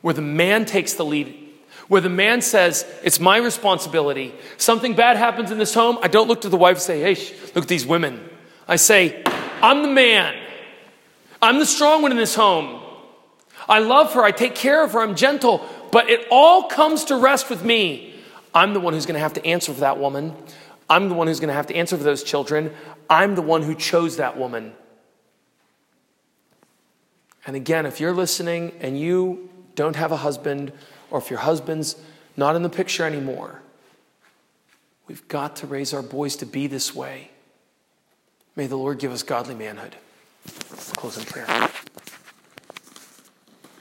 where 0.00 0.14
the 0.14 0.22
man 0.22 0.64
takes 0.64 0.94
the 0.94 1.04
lead 1.04 1.43
where 1.88 2.00
the 2.00 2.08
man 2.08 2.40
says, 2.42 2.84
It's 3.02 3.20
my 3.20 3.36
responsibility. 3.38 4.34
Something 4.56 4.94
bad 4.94 5.16
happens 5.16 5.50
in 5.50 5.58
this 5.58 5.74
home. 5.74 5.98
I 6.02 6.08
don't 6.08 6.28
look 6.28 6.42
to 6.42 6.48
the 6.48 6.56
wife 6.56 6.76
and 6.76 6.82
say, 6.82 7.00
Hey, 7.14 7.36
look 7.54 7.64
at 7.64 7.68
these 7.68 7.86
women. 7.86 8.28
I 8.66 8.76
say, 8.76 9.22
I'm 9.60 9.82
the 9.82 9.88
man. 9.88 10.34
I'm 11.40 11.58
the 11.58 11.66
strong 11.66 12.02
one 12.02 12.10
in 12.10 12.16
this 12.16 12.34
home. 12.34 12.80
I 13.68 13.78
love 13.80 14.14
her. 14.14 14.22
I 14.22 14.30
take 14.30 14.54
care 14.54 14.82
of 14.82 14.92
her. 14.92 15.00
I'm 15.00 15.14
gentle. 15.14 15.66
But 15.90 16.10
it 16.10 16.26
all 16.30 16.64
comes 16.64 17.04
to 17.04 17.16
rest 17.16 17.50
with 17.50 17.64
me. 17.64 18.14
I'm 18.54 18.72
the 18.72 18.80
one 18.80 18.94
who's 18.94 19.06
going 19.06 19.14
to 19.14 19.20
have 19.20 19.34
to 19.34 19.46
answer 19.46 19.72
for 19.72 19.80
that 19.80 19.98
woman. 19.98 20.34
I'm 20.88 21.08
the 21.08 21.14
one 21.14 21.26
who's 21.26 21.40
going 21.40 21.48
to 21.48 21.54
have 21.54 21.66
to 21.68 21.76
answer 21.76 21.96
for 21.96 22.04
those 22.04 22.22
children. 22.22 22.72
I'm 23.08 23.34
the 23.34 23.42
one 23.42 23.62
who 23.62 23.74
chose 23.74 24.16
that 24.16 24.36
woman. 24.38 24.72
And 27.46 27.56
again, 27.56 27.84
if 27.84 28.00
you're 28.00 28.12
listening 28.12 28.72
and 28.80 28.98
you 28.98 29.50
don't 29.74 29.96
have 29.96 30.12
a 30.12 30.16
husband, 30.16 30.72
or 31.10 31.18
if 31.18 31.30
your 31.30 31.40
husband's 31.40 31.96
not 32.36 32.56
in 32.56 32.62
the 32.62 32.68
picture 32.68 33.04
anymore, 33.04 33.62
we've 35.06 35.26
got 35.28 35.56
to 35.56 35.66
raise 35.66 35.92
our 35.94 36.02
boys 36.02 36.36
to 36.36 36.46
be 36.46 36.66
this 36.66 36.94
way. 36.94 37.30
May 38.56 38.66
the 38.66 38.76
Lord 38.76 38.98
give 38.98 39.12
us 39.12 39.22
godly 39.22 39.54
manhood. 39.54 39.96
Close 40.96 41.18
in 41.18 41.24
prayer. 41.24 41.70